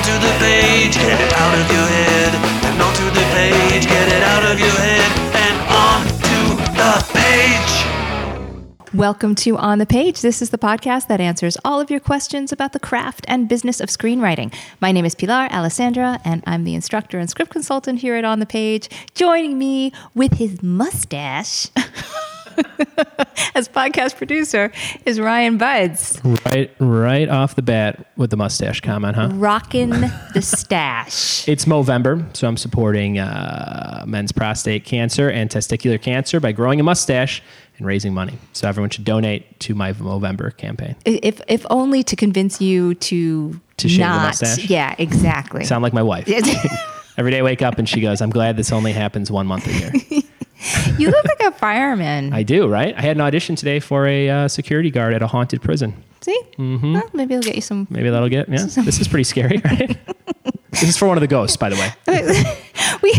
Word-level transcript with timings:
onto 0.00 0.26
the 0.26 0.34
page. 0.38 0.94
Get 0.94 1.20
it 1.20 1.32
out 1.34 1.58
of 1.58 1.70
your 1.70 1.86
head 1.86 2.34
and 2.64 2.80
onto 2.80 3.04
the 3.10 3.26
page. 3.34 3.84
Get 3.86 4.08
it 4.08 4.22
out 4.22 4.50
of 4.50 4.58
your 4.58 4.70
head 4.70 5.12
and 5.36 5.56
onto 5.68 6.56
the 6.72 6.94
page. 7.12 8.94
Welcome 8.94 9.34
to 9.34 9.58
On 9.58 9.78
the 9.78 9.84
Page. 9.84 10.22
This 10.22 10.40
is 10.40 10.48
the 10.48 10.56
podcast 10.56 11.08
that 11.08 11.20
answers 11.20 11.58
all 11.66 11.82
of 11.82 11.90
your 11.90 12.00
questions 12.00 12.50
about 12.50 12.72
the 12.72 12.80
craft 12.80 13.26
and 13.28 13.46
business 13.46 13.78
of 13.78 13.90
screenwriting. 13.90 14.54
My 14.80 14.90
name 14.90 15.04
is 15.04 15.14
Pilar 15.14 15.48
Alessandra, 15.52 16.18
and 16.24 16.42
I'm 16.46 16.64
the 16.64 16.74
instructor 16.74 17.18
and 17.18 17.28
script 17.28 17.50
consultant 17.50 17.98
here 17.98 18.14
at 18.14 18.24
On 18.24 18.40
the 18.40 18.46
Page. 18.46 18.88
Joining 19.14 19.58
me 19.58 19.92
with 20.14 20.38
his 20.38 20.62
mustache 20.62 21.68
as 23.54 23.68
podcast 23.68 24.16
producer 24.16 24.70
is 25.06 25.18
Ryan 25.20 25.58
Budds, 25.58 26.20
Right, 26.46 26.70
right 26.78 27.28
off 27.28 27.54
the 27.56 27.62
bat 27.62 28.06
with 28.16 28.30
the 28.30 28.36
mustache 28.36 28.80
comment, 28.80 29.16
huh? 29.16 29.30
rocking 29.34 29.90
the 30.34 30.40
stash. 30.42 31.46
It's 31.48 31.64
Movember, 31.64 32.34
so 32.36 32.48
I'm 32.48 32.56
supporting 32.56 33.18
uh, 33.18 34.04
men's 34.06 34.32
prostate 34.32 34.84
cancer 34.84 35.28
and 35.30 35.50
testicular 35.50 36.00
cancer 36.00 36.40
by 36.40 36.52
growing 36.52 36.80
a 36.80 36.82
mustache 36.82 37.42
and 37.78 37.86
raising 37.86 38.12
money. 38.12 38.34
So 38.52 38.68
everyone 38.68 38.90
should 38.90 39.04
donate 39.04 39.58
to 39.60 39.74
my 39.74 39.92
Movember 39.94 40.56
campaign. 40.56 40.96
If 41.04 41.40
if 41.48 41.64
only 41.70 42.02
to 42.04 42.16
convince 42.16 42.60
you 42.60 42.94
to 42.94 43.60
To 43.78 43.88
shave 43.88 43.98
the 44.00 44.04
not, 44.06 44.22
mustache? 44.26 44.68
yeah, 44.68 44.94
exactly. 44.98 45.64
Sound 45.64 45.82
like 45.82 45.92
my 45.94 46.02
wife. 46.02 46.28
Every 47.16 47.32
day 47.32 47.38
I 47.40 47.42
wake 47.42 47.60
up 47.62 47.78
and 47.78 47.88
she 47.88 48.00
goes, 48.00 48.20
"I'm 48.22 48.30
glad 48.30 48.56
this 48.56 48.72
only 48.72 48.92
happens 48.92 49.30
one 49.30 49.46
month 49.46 49.66
a 49.66 49.72
year." 49.72 50.22
You 50.98 51.10
look 51.10 51.24
like 51.24 51.40
a 51.40 51.56
fireman. 51.56 52.32
I 52.32 52.42
do, 52.42 52.66
right? 52.68 52.94
I 52.96 53.00
had 53.00 53.16
an 53.16 53.20
audition 53.22 53.56
today 53.56 53.80
for 53.80 54.06
a 54.06 54.28
uh, 54.28 54.48
security 54.48 54.90
guard 54.90 55.14
at 55.14 55.22
a 55.22 55.26
haunted 55.26 55.62
prison. 55.62 55.94
See, 56.20 56.38
Mm-hmm. 56.58 56.92
Well, 56.94 57.10
maybe 57.14 57.34
I'll 57.34 57.40
get 57.42 57.54
you 57.54 57.62
some. 57.62 57.86
Maybe 57.90 58.10
that'll 58.10 58.28
get. 58.28 58.48
Yeah, 58.48 58.64
this 58.66 59.00
is 59.00 59.08
pretty 59.08 59.24
scary, 59.24 59.58
right? 59.64 59.98
this 60.70 60.82
is 60.82 60.96
for 60.98 61.08
one 61.08 61.16
of 61.16 61.22
the 61.22 61.26
ghosts, 61.26 61.56
by 61.56 61.70
the 61.70 61.76
way. 61.76 62.98
we 63.02 63.12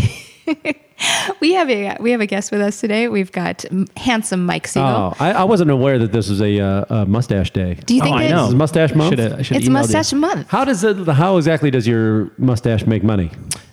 we 1.40 1.52
have 1.54 1.68
a 1.68 1.96
we 1.98 2.12
have 2.12 2.20
a 2.20 2.26
guest 2.26 2.52
with 2.52 2.60
us 2.60 2.78
today. 2.80 3.08
We've 3.08 3.32
got 3.32 3.64
handsome 3.96 4.46
Mike 4.46 4.68
Siegel. 4.68 4.88
Oh, 4.88 5.14
I, 5.18 5.32
I 5.32 5.44
wasn't 5.44 5.70
aware 5.72 5.98
that 5.98 6.12
this 6.12 6.28
was 6.30 6.40
a, 6.40 6.60
uh, 6.60 6.84
a 7.02 7.06
mustache 7.06 7.50
day. 7.50 7.74
Do 7.74 7.94
you 7.96 8.02
think 8.02 8.14
oh, 8.14 8.18
I 8.20 8.28
know. 8.28 8.42
This 8.42 8.48
is 8.50 8.54
mustache 8.54 8.94
month? 8.94 9.10
Should've- 9.18 9.34
I 9.38 9.42
should've 9.42 9.62
It's 9.62 9.68
mustache 9.70 10.12
you. 10.12 10.18
month. 10.18 10.48
How 10.48 10.64
does 10.64 10.84
it? 10.84 10.96
How 11.08 11.36
exactly 11.38 11.72
does 11.72 11.88
your 11.88 12.30
mustache 12.38 12.86
make 12.86 13.02
money? 13.02 13.32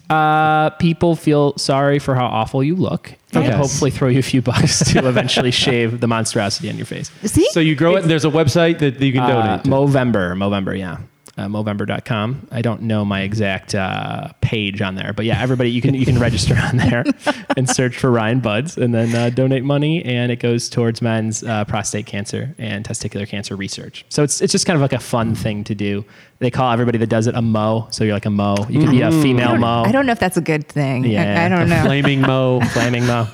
Uh, 0.09 0.71
people 0.71 1.15
feel 1.15 1.55
sorry 1.57 1.99
for 1.99 2.15
how 2.15 2.25
awful 2.25 2.63
you 2.63 2.75
look, 2.75 3.13
and 3.33 3.45
Okay. 3.45 3.55
hopefully 3.55 3.91
throw 3.91 4.07
you 4.07 4.19
a 4.19 4.23
few 4.23 4.41
bucks 4.41 4.79
to 4.91 5.07
eventually 5.07 5.51
shave 5.51 5.99
the 5.99 6.07
monstrosity 6.07 6.69
on 6.69 6.77
your 6.77 6.85
face. 6.87 7.11
See, 7.23 7.47
So 7.51 7.59
you 7.59 7.75
grow 7.75 7.95
it, 7.95 8.01
and 8.01 8.09
there's 8.09 8.25
a 8.25 8.29
website 8.31 8.79
that 8.79 8.99
you 8.99 9.11
can 9.13 9.21
Uh, 9.21 9.27
donate. 9.27 9.63
to. 9.65 9.69
Movember, 9.69 10.33
Movember, 10.35 10.77
yeah. 10.77 10.97
Uh, 11.39 11.47
Movember.com. 11.47 12.49
I 12.51 12.61
don't 12.61 12.81
know 12.81 13.05
my 13.05 13.21
exact 13.21 13.73
uh, 13.73 14.33
page 14.41 14.81
on 14.81 14.95
there, 14.95 15.13
but 15.13 15.23
yeah, 15.23 15.41
everybody 15.41 15.71
you 15.71 15.81
can 15.81 15.93
you 15.93 16.05
can 16.05 16.19
register 16.27 16.53
on 16.57 16.75
there 16.75 17.05
and 17.55 17.69
search 17.69 17.97
for 17.97 18.11
Ryan 18.11 18.41
Budds, 18.41 18.77
and 18.77 18.93
then 18.93 19.15
uh, 19.15 19.29
donate 19.29 19.63
money, 19.63 20.03
and 20.03 20.33
it 20.33 20.41
goes 20.41 20.67
towards 20.67 21.01
men's 21.01 21.41
uh, 21.43 21.63
prostate 21.63 22.05
cancer 22.07 22.53
and 22.57 22.85
testicular 22.85 23.25
cancer 23.25 23.55
research. 23.55 24.03
So 24.09 24.21
it's 24.21 24.41
it's 24.41 24.51
just 24.51 24.65
kind 24.65 24.75
of 24.75 24.81
like 24.81 24.91
a 24.91 24.99
fun 24.99 25.33
thing 25.33 25.63
to 25.63 25.75
do. 25.75 26.03
They 26.39 26.51
call 26.51 26.73
everybody 26.73 26.97
that 26.97 27.07
does 27.07 27.25
it 27.25 27.35
a 27.35 27.41
mo. 27.41 27.87
So 27.91 28.03
you're 28.03 28.15
like 28.15 28.25
a 28.25 28.29
mo. 28.29 28.57
You 28.67 28.81
can 28.81 28.91
be 28.91 28.99
a 28.99 29.09
female 29.09 29.55
mo. 29.55 29.83
I 29.83 29.93
don't 29.93 30.05
know 30.05 30.11
if 30.11 30.19
that's 30.19 30.37
a 30.37 30.41
good 30.41 30.67
thing. 30.67 31.05
Yeah. 31.05 31.45
I, 31.45 31.47
don't 31.47 31.69
know. 31.69 31.83
Flaming 31.83 32.19
Mo. 32.19 32.59
flaming 32.73 33.05
mo. 33.05 33.27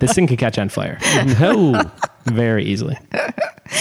this 0.00 0.14
thing 0.14 0.26
can 0.26 0.36
catch 0.36 0.58
on 0.58 0.68
fire 0.68 0.98
no. 1.40 1.80
very 2.24 2.64
easily. 2.64 2.98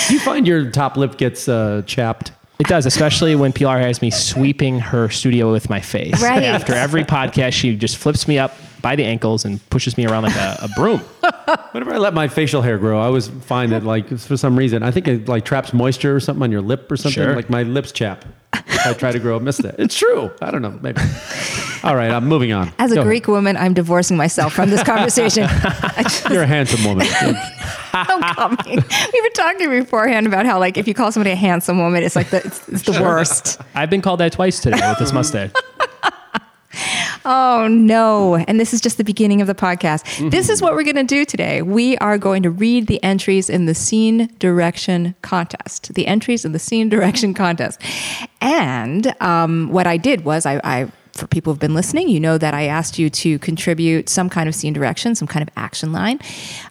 Do 0.08 0.14
you 0.14 0.20
find 0.20 0.48
your 0.48 0.70
top 0.70 0.98
lip 0.98 1.18
gets 1.18 1.50
uh, 1.50 1.82
chapped? 1.88 2.32
It 2.64 2.70
does, 2.70 2.86
especially 2.86 3.36
when 3.36 3.52
PR 3.52 3.80
has 3.80 4.02
me 4.02 4.10
sweeping 4.10 4.80
her 4.80 5.10
studio 5.10 5.52
with 5.52 5.70
my 5.70 5.82
face. 5.82 6.24
Right. 6.24 6.44
After 6.44 6.74
every 6.74 7.04
podcast, 7.04 7.52
she 7.52 7.76
just 7.76 7.98
flips 7.98 8.26
me 8.26 8.40
up 8.40 8.56
by 8.82 8.96
the 8.96 9.04
ankles 9.04 9.44
and 9.44 9.60
pushes 9.70 9.98
me 9.98 10.06
around 10.06 10.24
like 10.24 10.36
a, 10.38 10.60
a 10.62 10.70
broom. 10.70 11.00
Whenever 11.72 11.94
I 11.94 11.98
let 11.98 12.14
my 12.14 12.30
facial 12.30 12.62
hair 12.62 12.78
grow, 12.78 13.02
I 13.02 13.08
always 13.08 13.28
find 13.28 13.74
that 13.74 13.84
like 13.84 14.08
for 14.18 14.38
some 14.38 14.58
reason 14.58 14.82
I 14.82 14.92
think 14.92 15.10
it 15.10 15.28
like 15.28 15.44
traps 15.44 15.74
moisture 15.74 16.16
or 16.16 16.22
something 16.22 16.42
on 16.42 16.54
your 16.54 16.62
lip 16.62 16.90
or 16.90 16.96
something. 16.96 17.22
Sure. 17.22 17.36
Like 17.36 17.50
my 17.50 17.64
lips 17.64 17.92
chap. 17.92 18.24
I 18.54 18.94
try 18.94 19.12
to 19.12 19.20
grow 19.20 19.36
a 19.36 19.40
mustache. 19.42 19.76
It's 19.78 19.98
true. 19.98 20.32
I 20.42 20.50
don't 20.50 20.62
know. 20.62 20.80
Maybe. 20.82 21.02
All 21.84 21.98
right, 21.98 22.12
I'm 22.12 22.28
moving 22.28 22.54
on. 22.54 22.72
As 22.80 22.94
a 22.94 22.96
Go 22.96 23.02
ahead. 23.02 23.10
Greek 23.10 23.28
woman, 23.28 23.58
I'm 23.58 23.74
divorcing 23.74 24.16
myself 24.16 24.54
from 24.54 24.70
this 24.70 24.84
conversation. 24.86 25.50
Just 26.02 26.30
you're 26.30 26.44
a 26.44 26.48
handsome 26.48 26.86
woman. 26.86 27.08
don't 28.08 28.24
call 28.24 28.50
me. 28.50 28.78
We 29.14 29.22
were 29.22 29.30
talking 29.34 29.70
beforehand 29.70 30.28
about 30.28 30.46
how, 30.46 30.60
like, 30.60 30.78
if 30.78 30.88
you 30.88 30.94
call 30.94 31.12
somebody 31.12 31.32
a 31.32 31.36
handsome 31.36 31.78
woman, 31.78 32.04
it's 32.04 32.16
like 32.16 32.30
the, 32.30 32.38
it's, 32.46 32.68
it's 32.70 32.82
the 32.84 33.02
worst. 33.02 33.60
I've 33.76 33.90
been 33.90 34.02
called 34.02 34.20
that 34.20 34.34
twice 34.34 34.60
today 34.60 34.80
with 34.88 35.00
this 35.00 35.14
mustache. 35.14 35.52
Oh 37.26 37.68
no. 37.70 38.36
And 38.36 38.60
this 38.60 38.74
is 38.74 38.82
just 38.82 38.98
the 38.98 39.04
beginning 39.04 39.42
of 39.42 39.48
the 39.48 39.56
podcast. 39.56 40.30
This 40.32 40.50
is 40.50 40.62
what 40.62 40.74
we're 40.74 40.84
going 40.84 40.96
to 40.96 41.04
do 41.04 41.24
today. 41.24 41.62
We 41.62 41.98
are 42.00 42.18
going 42.18 42.44
to 42.44 42.50
read 42.50 42.88
the 42.88 43.02
entries 43.04 43.50
in 43.50 43.66
the 43.66 43.76
scene 43.76 44.30
direction 44.40 45.16
contest. 45.22 45.94
The 45.94 46.08
entries 46.08 46.44
in 46.44 46.52
the 46.52 46.60
scene 46.60 46.90
direction 46.90 47.34
contest. 47.34 47.82
And 48.42 49.16
um, 49.22 49.70
what 49.72 49.88
I 49.88 49.98
did 49.98 50.26
was 50.26 50.46
I, 50.46 50.60
I 50.64 50.92
for 51.14 51.28
people 51.28 51.54
who've 51.54 51.60
been 51.60 51.76
listening, 51.76 52.10
you 52.10 52.20
know 52.20 52.38
that 52.38 52.54
I 52.54 52.66
asked 52.66 52.98
you 52.98 53.10
to 53.10 53.40
contribute 53.40 54.10
some 54.10 54.30
kind 54.30 54.50
of 54.50 54.56
scene 54.56 54.74
direction, 54.74 55.16
some 55.16 55.28
kind 55.28 55.48
of 55.48 55.54
action 55.56 55.92
line. 55.92 56.20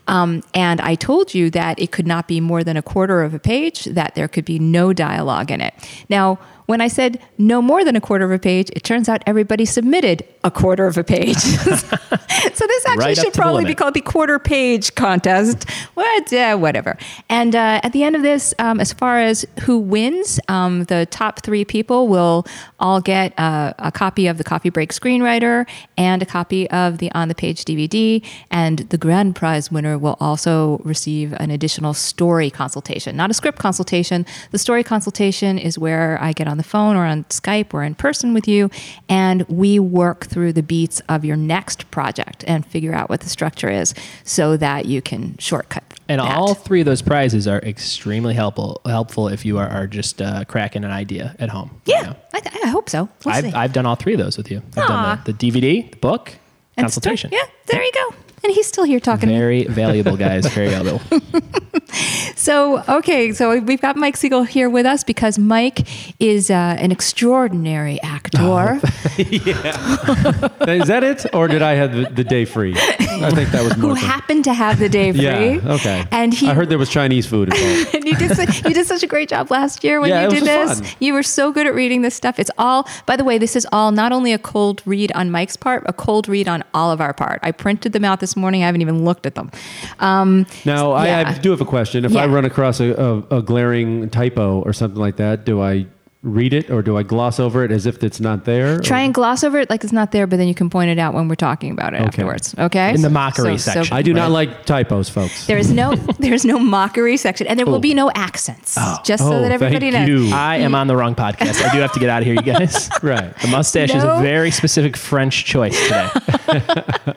Um, 0.09 0.43
and 0.53 0.81
I 0.81 0.97
told 0.97 1.33
you 1.33 1.49
that 1.51 1.79
it 1.79 1.93
could 1.93 2.07
not 2.07 2.27
be 2.27 2.41
more 2.41 2.65
than 2.65 2.77
a 2.77 2.83
quarter 2.83 3.23
of 3.23 3.35
a 3.35 3.39
page, 3.39 3.85
that 3.85 4.15
there 4.15 4.29
could 4.29 4.45
be 4.45 4.59
no 4.59 4.93
dialogue 4.93 5.51
in 5.51 5.61
it. 5.61 5.75
Now, 6.09 6.39
when 6.67 6.81
I 6.81 6.89
said 6.89 7.21
no 7.39 7.61
more 7.61 7.85
than 7.85 7.97
a 7.97 8.01
quarter 8.01 8.25
of 8.25 8.31
a 8.31 8.39
page, 8.39 8.71
it 8.75 8.83
turns 8.83 9.09
out 9.09 9.23
everybody 9.27 9.65
submitted 9.65 10.25
a 10.45 10.51
quarter 10.51 10.87
of 10.87 10.97
a 10.97 11.05
page. 11.05 11.37
so 11.37 12.67
this 12.67 12.87
actually 12.87 12.97
Right 12.97 13.17
should 13.17 13.35
probably 13.35 13.65
be 13.65 13.75
called 13.75 13.95
the 13.95 14.01
quarter 14.01 14.39
page 14.39 14.95
contest. 14.95 15.69
What, 15.95 16.33
uh, 16.33 16.57
whatever. 16.57 16.97
And 17.29 17.55
uh, 17.55 17.81
at 17.83 17.93
the 17.93 18.05
end 18.05 18.17
of 18.17 18.23
this, 18.23 18.55
um, 18.59 18.81
as 18.81 18.93
far 18.93 19.21
as 19.21 19.45
who 19.65 19.79
wins, 19.79 20.41
um, 20.49 20.85
the 20.85 21.07
top 21.07 21.43
three 21.43 21.65
people 21.65 22.09
will 22.09 22.47
all 22.83 23.01
get 23.01 23.33
uh, 23.39 23.73
a 23.79 23.91
copy 23.91 24.27
of 24.27 24.37
the 24.37 24.45
Coffee 24.45 24.69
Break 24.69 24.93
Screenwriter 24.93 25.67
and 25.97 26.21
a 26.21 26.27
copy 26.27 26.69
of 26.71 26.99
the 26.99 27.11
On 27.13 27.29
the 27.29 27.35
Page 27.35 27.65
DVD. 27.65 28.23
And 28.51 28.81
the 28.81 28.99
grand 28.99 29.37
prize 29.37 29.71
winner 29.73 29.97
will 29.97 30.17
also 30.21 30.79
receive 30.85 31.33
an 31.35 31.51
additional 31.51 31.95
story 31.95 32.51
consultation, 32.51 33.17
not 33.17 33.31
a 33.31 33.35
script 33.35 33.59
consultation. 33.59 34.27
The 34.51 34.59
story 34.59 34.85
consultation 34.85 35.59
is 35.59 35.79
where 35.79 36.19
I 36.21 36.33
get 36.33 36.49
on 36.49 36.59
the 36.59 36.65
phone 36.65 36.97
or 36.97 37.07
on 37.07 37.25
Skype 37.25 37.73
or 37.73 37.83
in 37.83 37.95
person 37.95 38.35
with 38.35 38.47
you, 38.47 38.69
and 39.09 39.43
we 39.49 39.79
work 39.79 40.27
through 40.27 40.53
the 40.53 40.63
beats 40.63 41.01
of 41.09 41.25
your 41.25 41.37
next 41.37 41.91
project 41.91 42.45
and 42.47 42.67
figure 42.67 42.93
out 42.93 43.09
what 43.09 43.21
the 43.21 43.29
structure 43.29 43.71
is 43.71 43.95
so 44.25 44.57
that 44.57 44.87
you 44.87 45.01
can 45.01 45.39
shortcut. 45.39 45.85
And 46.09 46.21
that. 46.21 46.37
all 46.37 46.55
three 46.55 46.81
of 46.81 46.87
those 46.87 47.01
prizes 47.01 47.47
are 47.47 47.61
extremely 47.61 48.35
helpful 48.35 48.83
helpful 48.85 49.29
if 49.29 49.45
you 49.45 49.59
are, 49.59 49.69
are 49.69 49.87
just 49.87 50.21
uh, 50.21 50.45
cracking 50.45 50.85
an 50.85 50.91
idea 50.91 51.35
at 51.39 51.49
home. 51.49 51.81
yeah, 51.85 51.99
You 51.99 52.07
know? 52.09 52.17
I, 52.35 52.41
th- 52.41 52.65
I 52.65 52.69
hope 52.73 52.91
so. 52.91 53.09
We'll 53.25 53.35
I've, 53.35 53.45
see. 53.45 53.53
I've 53.53 53.73
done 53.73 53.87
all 53.87 53.95
three 53.97 54.15
of 54.15 54.19
those 54.19 54.37
with 54.37 54.51
you. 54.51 54.63
I've 54.77 54.85
Aw. 54.85 54.89
done 54.89 55.21
the, 55.25 55.33
the 55.33 55.51
DVD, 55.51 55.91
the 55.91 55.97
book, 55.99 56.33
And 56.77 56.85
consultation. 56.85 57.31
yeah, 57.33 57.45
there 57.67 57.83
you 57.83 57.93
go. 57.93 58.15
And 58.45 58.53
he's 58.53 58.67
still 58.67 58.85
here 58.85 58.99
talking. 59.01 59.29
to 59.29 59.35
me. 59.35 59.39
Very 59.39 59.65
valuable, 59.65 60.17
guys. 60.17 60.47
Very 60.47 60.69
valuable. 60.69 61.01
So, 62.37 62.83
okay, 62.89 63.33
so 63.33 63.61
we've 63.61 63.81
got 63.81 63.97
Mike 63.97 64.17
Siegel 64.17 64.43
here 64.45 64.69
with 64.71 64.87
us 64.87 65.05
because 65.05 65.39
Mike 65.39 65.87
is 66.21 66.51
uh, 66.51 66.55
an 66.79 66.91
extraordinary 66.91 68.01
actor. 68.03 68.39
Oh, 68.41 68.81
Is 70.67 70.89
that 70.89 71.03
it, 71.05 71.27
or 71.35 71.49
did 71.49 71.63
I 71.63 71.75
have 71.75 71.93
the, 71.95 72.05
the 72.11 72.25
day 72.25 72.45
free? 72.45 72.75
I 72.77 73.31
think 73.31 73.51
that 73.51 73.63
was 73.63 73.75
who 73.75 73.89
more. 73.89 73.95
than- 73.95 74.05
happened 74.05 74.45
to 74.45 74.55
have 74.55 74.79
the 74.79 74.89
day 74.89 75.13
free. 75.13 75.21
yeah. 75.23 75.61
Okay. 75.75 76.05
And 76.11 76.33
he 76.35 76.49
I 76.49 76.55
heard 76.55 76.69
there 76.69 76.79
was 76.79 76.89
Chinese 76.89 77.27
food 77.27 77.53
involved. 77.55 77.95
and 77.95 78.05
you 78.07 78.17
did 78.17 78.37
you 78.65 78.75
did 78.75 78.87
such 78.87 79.03
a 79.03 79.07
great 79.07 79.29
job 79.29 79.51
last 79.51 79.85
year 79.85 80.01
when 80.01 80.09
Yeah, 80.11 80.23
you 80.23 80.29
it 80.29 80.31
did 80.31 80.41
was 80.41 80.79
this. 80.81 80.91
fun. 80.91 80.97
You 81.01 81.13
were 81.15 81.23
so 81.23 81.53
good 81.53 81.67
at 81.67 81.75
reading 81.75 82.03
this 82.03 82.15
stuff. 82.15 82.39
It's 82.39 82.51
all 82.59 82.89
by 83.07 83.17
the 83.17 83.25
way, 83.25 83.39
this 83.39 83.55
is 83.55 83.67
all 83.71 83.93
not 83.93 84.11
only 84.13 84.33
a 84.33 84.39
cold 84.39 84.83
read 84.87 85.13
on 85.13 85.31
Mike's 85.31 85.57
part, 85.57 85.85
a 85.87 85.93
cold 85.93 86.27
read 86.29 86.49
on 86.49 86.65
all 86.75 86.91
of 86.91 87.01
our 87.01 87.13
part. 87.13 87.39
I 87.43 87.53
printed 87.53 87.93
them 87.93 88.05
out 88.05 88.21
this 88.21 88.32
morning. 88.37 88.63
I 88.63 88.67
haven't 88.67 88.83
even 88.83 89.05
looked 89.05 89.27
at 89.27 89.35
them. 89.35 89.51
Um, 90.01 90.47
Now, 90.65 90.93
I, 90.93 91.25
I 91.29 91.39
do 91.39 91.51
have 91.51 91.61
a 91.61 91.65
question. 91.65 92.05
If 92.05 92.13
Yeah. 92.13 92.23
I 92.23 92.27
run 92.27 92.45
across 92.45 92.81
a, 92.81 92.93
a, 93.31 93.39
a 93.39 93.43
glaring 93.43 94.09
typo 94.11 94.61
or 94.63 94.73
something 94.73 95.01
like 95.01 95.17
that, 95.17 95.45
do 95.45 95.61
I 95.63 95.87
read 96.25 96.53
it 96.55 96.71
or 96.71 96.83
do 96.83 96.97
I 96.97 97.03
gloss 97.03 97.41
over 97.41 97.65
it 97.65 97.73
as 97.73 97.85
if 97.85 98.05
it's 98.05 98.21
not 98.21 98.45
there? 98.45 98.79
Try 98.79 99.01
Or- 99.01 99.05
and 99.07 99.13
gloss 99.13 99.43
over 99.43 99.59
it 99.59 99.69
like 99.69 99.83
it's 99.83 99.93
not 99.93 100.13
there, 100.13 100.29
but 100.29 100.37
then 100.37 100.47
you 100.47 100.55
can 100.55 100.71
point 100.71 100.89
it 100.89 100.97
out 100.97 101.15
when 101.15 101.27
we're 101.27 101.35
talking 101.35 101.73
about 101.73 101.95
it 101.95 101.97
Okay. 101.97 102.07
afterwards. 102.07 102.55
Okay. 102.57 102.95
In 102.95 103.03
the 103.03 103.11
mockery 103.11 103.59
section. 103.59 103.93
I 103.93 104.03
do 104.03 104.13
not 104.15 104.31
like 104.31 104.65
typos, 104.65 105.09
folks. 105.09 105.49
There 105.49 105.59
is 105.59 105.73
no 105.73 105.97
there 106.21 106.33
is 106.33 106.45
no 106.45 106.61
mockery 106.61 107.17
section, 107.17 107.49
and 107.49 107.59
there 107.59 107.67
will 107.67 107.75
Oh. 107.75 107.81
be 107.81 107.93
no 107.93 108.09
accents. 108.15 108.77
Just 109.05 109.25
so 109.25 109.33
Oh, 109.33 109.41
that 109.43 109.51
everybody 109.51 109.91
thank 109.91 110.09
knows. 110.09 110.29
you. 110.31 110.33
I 110.33 110.59
am 110.59 110.77
on 110.77 110.87
the 110.87 110.95
wrong 110.97 111.17
podcast. 111.17 111.61
I 111.61 111.73
do 111.75 111.81
have 111.81 111.91
to 111.95 111.99
get 111.99 112.09
out 112.09 112.23
of 112.23 112.27
here, 112.27 112.35
you 112.37 112.43
guys. 112.43 112.89
Right. 113.03 113.37
The 113.41 113.49
mustache 113.49 113.93
is 113.93 114.05
a 114.05 114.21
very 114.23 114.53
specific 114.53 114.97
French 114.97 115.45
choice 115.45 115.77
today. 115.89 116.09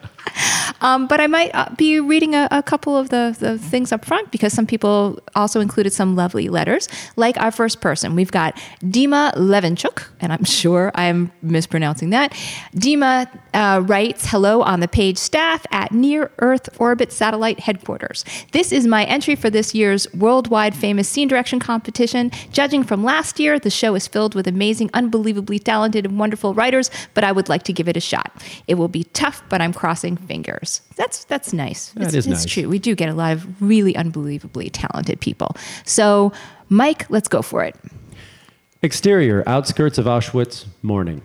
Um, 0.80 1.06
but 1.06 1.20
I 1.20 1.26
might 1.26 1.50
uh, 1.54 1.68
be 1.76 2.00
reading 2.00 2.34
a, 2.34 2.48
a 2.50 2.62
couple 2.62 2.96
of 2.96 3.08
the, 3.08 3.36
the 3.38 3.58
things 3.58 3.92
up 3.92 4.04
front 4.04 4.30
because 4.30 4.52
some 4.52 4.66
people 4.66 5.18
also 5.34 5.60
included 5.60 5.92
some 5.92 6.16
lovely 6.16 6.48
letters. 6.48 6.88
Like 7.16 7.36
our 7.38 7.50
first 7.50 7.80
person, 7.80 8.14
we've 8.14 8.30
got 8.30 8.56
Dima 8.82 9.34
Levenchuk, 9.34 10.04
and 10.20 10.32
I'm 10.32 10.44
sure 10.60 10.90
I'm 10.94 11.32
mispronouncing 11.42 12.10
that. 12.10 12.32
Dima 12.74 13.28
uh, 13.54 13.80
writes, 13.84 14.26
Hello 14.26 14.62
on 14.62 14.80
the 14.80 14.88
page 14.88 15.18
staff 15.18 15.66
at 15.70 15.92
Near 15.92 16.30
Earth 16.38 16.68
Orbit 16.80 17.12
Satellite 17.12 17.60
Headquarters. 17.60 18.24
This 18.52 18.72
is 18.72 18.86
my 18.86 19.04
entry 19.04 19.34
for 19.34 19.50
this 19.50 19.74
year's 19.74 20.12
worldwide 20.14 20.74
famous 20.74 21.08
scene 21.08 21.28
direction 21.28 21.60
competition. 21.60 22.30
Judging 22.52 22.84
from 22.84 23.04
last 23.04 23.40
year, 23.40 23.58
the 23.58 23.70
show 23.70 23.94
is 23.94 24.06
filled 24.06 24.34
with 24.34 24.46
amazing, 24.46 24.90
unbelievably 24.94 25.60
talented, 25.60 26.04
and 26.04 26.18
wonderful 26.18 26.54
writers, 26.54 26.90
but 27.14 27.24
I 27.24 27.32
would 27.32 27.48
like 27.48 27.62
to 27.64 27.72
give 27.72 27.88
it 27.88 27.96
a 27.96 28.00
shot. 28.00 28.32
It 28.66 28.74
will 28.74 28.88
be 28.88 29.04
tough, 29.04 29.42
but 29.48 29.60
I'm 29.60 29.72
crossing 29.72 30.16
fingers. 30.16 30.65
That's 30.96 31.24
that's 31.24 31.52
nice. 31.52 31.90
That 31.90 32.04
it's, 32.04 32.14
is 32.14 32.26
it's 32.26 32.44
nice. 32.44 32.52
true. 32.52 32.68
We 32.68 32.78
do 32.78 32.94
get 32.94 33.08
a 33.08 33.14
lot 33.14 33.32
of 33.32 33.62
really 33.62 33.96
unbelievably 33.96 34.70
talented 34.70 35.20
people. 35.20 35.56
So, 35.84 36.32
Mike, 36.68 37.08
let's 37.10 37.28
go 37.28 37.42
for 37.42 37.64
it. 37.64 37.76
Exterior, 38.82 39.42
outskirts 39.46 39.98
of 39.98 40.06
Auschwitz, 40.06 40.66
morning. 40.82 41.22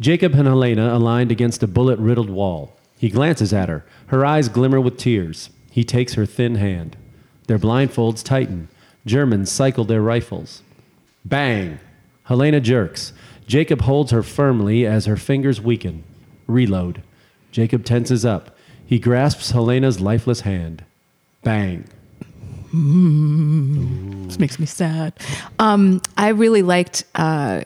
Jacob 0.00 0.34
and 0.34 0.46
Helena 0.46 0.94
aligned 0.94 1.30
against 1.30 1.62
a 1.62 1.66
bullet 1.66 1.98
riddled 1.98 2.30
wall. 2.30 2.76
He 2.98 3.08
glances 3.10 3.52
at 3.52 3.68
her. 3.68 3.84
Her 4.06 4.24
eyes 4.24 4.48
glimmer 4.48 4.80
with 4.80 4.96
tears. 4.96 5.50
He 5.70 5.84
takes 5.84 6.14
her 6.14 6.26
thin 6.26 6.56
hand. 6.56 6.96
Their 7.46 7.58
blindfolds 7.58 8.22
tighten. 8.22 8.68
Germans 9.06 9.50
cycle 9.50 9.84
their 9.84 10.02
rifles. 10.02 10.62
Bang! 11.24 11.80
Helena 12.24 12.60
jerks. 12.60 13.12
Jacob 13.46 13.82
holds 13.82 14.10
her 14.10 14.22
firmly 14.22 14.86
as 14.86 15.06
her 15.06 15.16
fingers 15.16 15.60
weaken. 15.60 16.04
Reload. 16.46 17.02
Jacob 17.50 17.84
tenses 17.84 18.24
up. 18.24 18.56
He 18.90 18.98
grasps 18.98 19.52
Helena's 19.52 20.00
lifeless 20.00 20.40
hand. 20.40 20.82
Bang. 21.44 21.84
This 24.26 24.38
makes 24.40 24.58
me 24.58 24.66
sad. 24.66 25.12
Um, 25.60 26.02
I 26.16 26.30
really 26.30 26.62
liked. 26.62 27.04
Uh, 27.14 27.62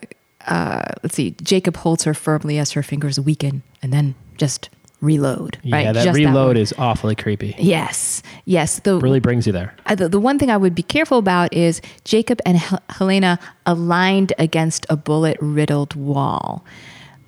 uh, 0.47 0.83
let's 1.03 1.15
see. 1.15 1.35
Jacob 1.43 1.77
holds 1.79 2.05
her 2.05 2.13
firmly 2.13 2.59
as 2.59 2.73
her 2.73 2.83
fingers 2.83 3.19
weaken, 3.19 3.63
and 3.83 3.91
then 3.91 4.15
just 4.37 4.69
reload. 5.01 5.57
Yeah, 5.63 5.77
right? 5.77 5.93
that 5.95 6.05
Just 6.05 6.15
reload 6.15 6.49
one. 6.49 6.57
is 6.59 6.75
awfully 6.77 7.15
creepy. 7.15 7.55
Yes, 7.59 8.23
yes. 8.45 8.81
The 8.81 8.99
Really 8.99 9.19
brings 9.21 9.47
you 9.47 9.53
there. 9.55 9.75
uh, 9.87 9.95
the, 9.95 10.11
the 10.11 10.21
one 10.21 10.39
thing 10.39 10.51
I 10.51 10.59
would 10.59 10.75
be 10.75 10.83
careful 10.83 11.17
about 11.17 11.55
is 11.55 11.81
Jacob 12.05 12.41
and 12.45 12.59
Hel- 12.59 12.83
Helena 12.91 13.39
aligned 13.65 14.35
against 14.39 14.85
a 14.91 14.97
bullet 14.97 15.39
riddled 15.41 15.95
wall. 15.95 16.65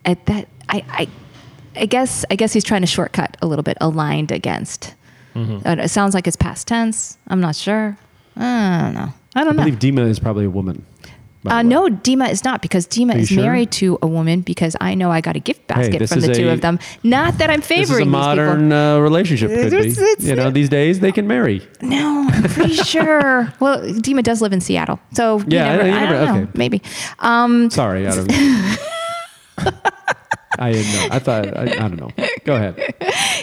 At 0.04 0.26
that, 0.26 0.48
I, 0.68 0.84
I, 0.88 1.08
I 1.76 1.86
guess, 1.86 2.24
I 2.30 2.36
guess 2.36 2.52
he's 2.52 2.64
trying 2.64 2.80
to 2.82 2.86
shortcut 2.86 3.36
a 3.42 3.46
little 3.46 3.62
bit. 3.62 3.76
Aligned 3.80 4.32
against. 4.32 4.94
Mm-hmm. 5.34 5.66
Uh, 5.68 5.82
it 5.84 5.88
sounds 5.88 6.14
like 6.14 6.26
it's 6.26 6.36
past 6.36 6.66
tense. 6.66 7.18
I'm 7.28 7.40
not 7.40 7.54
sure. 7.56 7.96
I 8.36 8.82
don't 8.82 8.94
know. 8.94 9.12
I 9.34 9.44
don't 9.44 9.56
know. 9.56 9.62
I 9.62 9.66
know. 9.66 9.72
believe 9.76 9.78
Dima 9.78 10.08
is 10.08 10.18
probably 10.18 10.44
a 10.46 10.50
woman. 10.50 10.84
Uh, 11.46 11.62
no, 11.62 11.86
Dima 11.88 12.28
is 12.28 12.42
not 12.42 12.60
because 12.60 12.88
Dima 12.88 13.14
is 13.14 13.28
sure? 13.28 13.40
married 13.40 13.70
to 13.70 13.96
a 14.02 14.06
woman 14.08 14.40
because 14.40 14.74
I 14.80 14.96
know 14.96 15.12
I 15.12 15.20
got 15.20 15.36
a 15.36 15.38
gift 15.38 15.68
basket 15.68 16.00
this 16.00 16.10
from 16.10 16.20
the 16.20 16.34
two 16.34 16.48
a- 16.48 16.52
of 16.54 16.60
them. 16.60 16.80
Not 17.04 17.38
that 17.38 17.50
I'm 17.50 17.60
favoring 17.60 17.86
This 17.86 17.90
is 17.98 18.00
a 18.00 18.04
modern 18.06 18.72
uh, 18.72 18.98
relationship. 18.98 19.50
Could 19.50 19.70
be. 19.70 19.76
It's- 19.76 19.96
it's- 19.96 20.24
you 20.26 20.34
know, 20.34 20.50
these 20.50 20.68
days 20.68 20.98
they 20.98 21.12
can 21.12 21.28
marry. 21.28 21.64
No, 21.80 22.26
I'm 22.32 22.42
pretty 22.50 22.74
sure. 22.92 23.52
Well, 23.60 23.80
Dima 23.80 24.24
does 24.24 24.42
live 24.42 24.52
in 24.52 24.60
Seattle, 24.60 24.98
so 25.12 25.38
Yeah, 25.46 25.76
you 25.76 25.76
never, 25.76 25.82
I- 25.82 25.86
I, 25.86 26.00
never- 26.00 26.12
don't 26.26 26.34
know, 26.34 26.42
okay. 26.42 26.50
maybe. 26.54 26.82
Um, 27.20 27.70
Sorry, 27.70 28.08
I. 28.08 28.76
I 30.58 30.72
didn't 30.72 30.92
know. 30.92 31.08
I 31.10 31.18
thought 31.18 31.56
I, 31.56 31.62
I 31.62 31.88
don't 31.88 31.96
know. 32.00 32.10
Go 32.44 32.54
ahead. 32.56 32.94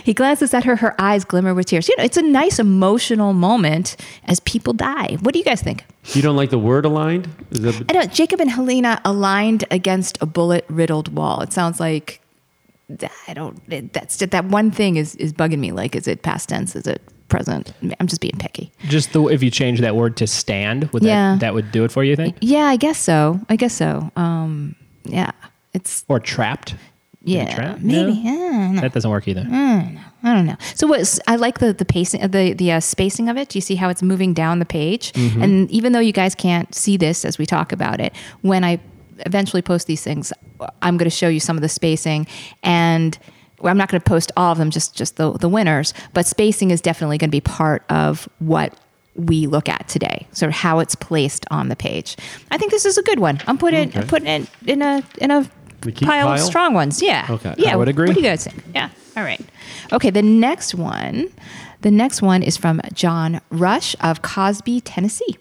he 0.03 0.13
glances 0.13 0.53
at 0.53 0.63
her. 0.63 0.75
Her 0.75 0.99
eyes 0.99 1.23
glimmer 1.25 1.53
with 1.53 1.67
tears. 1.67 1.87
You 1.87 1.95
know, 1.97 2.03
it's 2.03 2.17
a 2.17 2.21
nice 2.21 2.59
emotional 2.59 3.33
moment 3.33 3.95
as 4.25 4.39
people 4.41 4.73
die. 4.73 5.17
What 5.21 5.33
do 5.33 5.39
you 5.39 5.45
guys 5.45 5.61
think? 5.61 5.85
You 6.13 6.21
don't 6.21 6.35
like 6.35 6.49
the 6.49 6.59
word 6.59 6.85
aligned? 6.85 7.29
Is 7.51 7.61
that, 7.61 7.85
I 7.89 7.93
know 7.93 8.05
Jacob 8.05 8.39
and 8.41 8.49
Helena 8.51 8.99
aligned 9.05 9.63
against 9.71 10.17
a 10.21 10.25
bullet 10.25 10.65
riddled 10.69 11.13
wall. 11.15 11.41
It 11.41 11.53
sounds 11.53 11.79
like 11.79 12.19
I 13.27 13.33
don't. 13.33 13.61
It, 13.69 13.93
that's 13.93 14.17
that 14.17 14.45
one 14.45 14.69
thing 14.71 14.97
is 14.97 15.15
is 15.15 15.31
bugging 15.33 15.59
me. 15.59 15.71
Like, 15.71 15.95
is 15.95 16.07
it 16.07 16.21
past 16.21 16.49
tense? 16.49 16.75
Is 16.75 16.85
it 16.87 17.01
present? 17.29 17.73
I'm 17.99 18.07
just 18.07 18.21
being 18.21 18.37
picky. 18.37 18.71
Just 18.89 19.13
the 19.13 19.23
if 19.27 19.41
you 19.41 19.49
change 19.49 19.79
that 19.79 19.95
word 19.95 20.17
to 20.17 20.27
stand, 20.27 20.91
would 20.91 21.03
Yeah. 21.03 21.33
that 21.33 21.39
that 21.39 21.53
would 21.53 21.71
do 21.71 21.83
it 21.85 21.91
for 21.91 22.03
you? 22.03 22.11
You 22.11 22.15
think? 22.15 22.35
Yeah, 22.41 22.65
I 22.65 22.75
guess 22.75 22.97
so. 22.99 23.39
I 23.49 23.55
guess 23.55 23.73
so. 23.73 24.11
Um, 24.15 24.75
yeah, 25.05 25.31
it's 25.73 26.05
Or 26.09 26.19
trapped? 26.19 26.75
Yeah, 27.25 27.77
maybe. 27.79 28.21
No? 28.23 28.81
That 28.81 28.93
doesn't 28.93 29.09
work 29.09 29.27
either. 29.27 29.45
I 30.25 30.33
don't 30.33 30.45
know. 30.45 30.57
So 30.75 30.87
what 30.87 31.19
I 31.27 31.35
like 31.37 31.59
the 31.59 31.73
the 31.73 31.85
pacing, 31.85 32.21
the 32.31 32.53
the 32.53 32.73
uh, 32.73 32.79
spacing 32.79 33.29
of 33.29 33.37
it. 33.37 33.49
Do 33.49 33.57
you 33.57 33.61
see 33.61 33.75
how 33.75 33.89
it's 33.89 34.01
moving 34.01 34.33
down 34.33 34.59
the 34.59 34.65
page? 34.65 35.11
And 35.15 35.69
even 35.71 35.93
though 35.93 35.99
you 35.99 36.13
guys 36.13 36.35
can't 36.35 36.73
see 36.73 36.97
this 36.97 37.25
as 37.25 37.37
we 37.37 37.45
talk 37.45 37.71
about 37.71 37.99
it, 37.99 38.13
when 38.41 38.63
I 38.63 38.79
eventually 39.19 39.61
post 39.61 39.87
these 39.87 40.03
things, 40.03 40.33
I'm 40.81 40.97
going 40.97 41.09
to 41.09 41.15
show 41.15 41.27
you 41.27 41.39
some 41.39 41.57
of 41.57 41.61
the 41.61 41.69
spacing 41.69 42.27
and. 42.63 43.17
I'm 43.65 43.77
not 43.77 43.87
going 43.89 44.01
to 44.01 44.09
post 44.09 44.29
all 44.35 44.51
of 44.51 44.57
them, 44.57 44.71
just 44.71 44.93
just 44.93 45.15
the 45.15 45.31
the 45.37 45.47
winners. 45.47 45.93
But 46.13 46.25
spacing 46.25 46.71
is 46.71 46.81
definitely 46.81 47.17
going 47.17 47.29
to 47.29 47.31
be 47.31 47.39
part 47.39 47.85
of 47.89 48.27
what 48.39 48.77
we 49.15 49.47
look 49.47 49.69
at 49.69 49.87
today, 49.87 50.27
sort 50.33 50.49
of 50.49 50.55
how 50.55 50.79
it's 50.79 50.95
placed 50.95 51.45
on 51.49 51.69
the 51.69 51.75
page. 51.77 52.17
I 52.51 52.57
think 52.57 52.71
this 52.71 52.83
is 52.85 52.97
a 52.97 53.03
good 53.03 53.19
one. 53.19 53.39
I'm 53.47 53.57
putting 53.57 53.87
Okay. 53.87 54.01
I'm 54.01 54.07
putting 54.07 54.27
it 54.27 54.49
in 54.67 54.81
a 54.81 55.01
in 55.19 55.31
a 55.31 55.49
The 55.83 55.91
key 55.91 56.05
pile, 56.05 56.29
of 56.29 56.39
strong 56.39 56.73
ones. 56.73 57.01
Yeah. 57.01 57.27
Okay. 57.29 57.53
Yeah. 57.57 57.73
I 57.73 57.75
would 57.75 57.87
agree. 57.87 58.07
What 58.07 58.15
do 58.15 58.21
you 58.21 58.27
guys 58.27 58.45
think? 58.45 58.63
Yeah. 58.73 58.89
All 59.15 59.23
right. 59.23 59.41
Okay. 59.91 60.09
The 60.09 60.21
next 60.21 60.73
one, 60.75 61.29
the 61.81 61.91
next 61.91 62.21
one 62.21 62.41
is 62.41 62.57
from 62.57 62.81
John 62.93 63.41
Rush 63.49 63.95
of 64.01 64.21
Cosby, 64.21 64.81
Tennessee. 64.81 65.37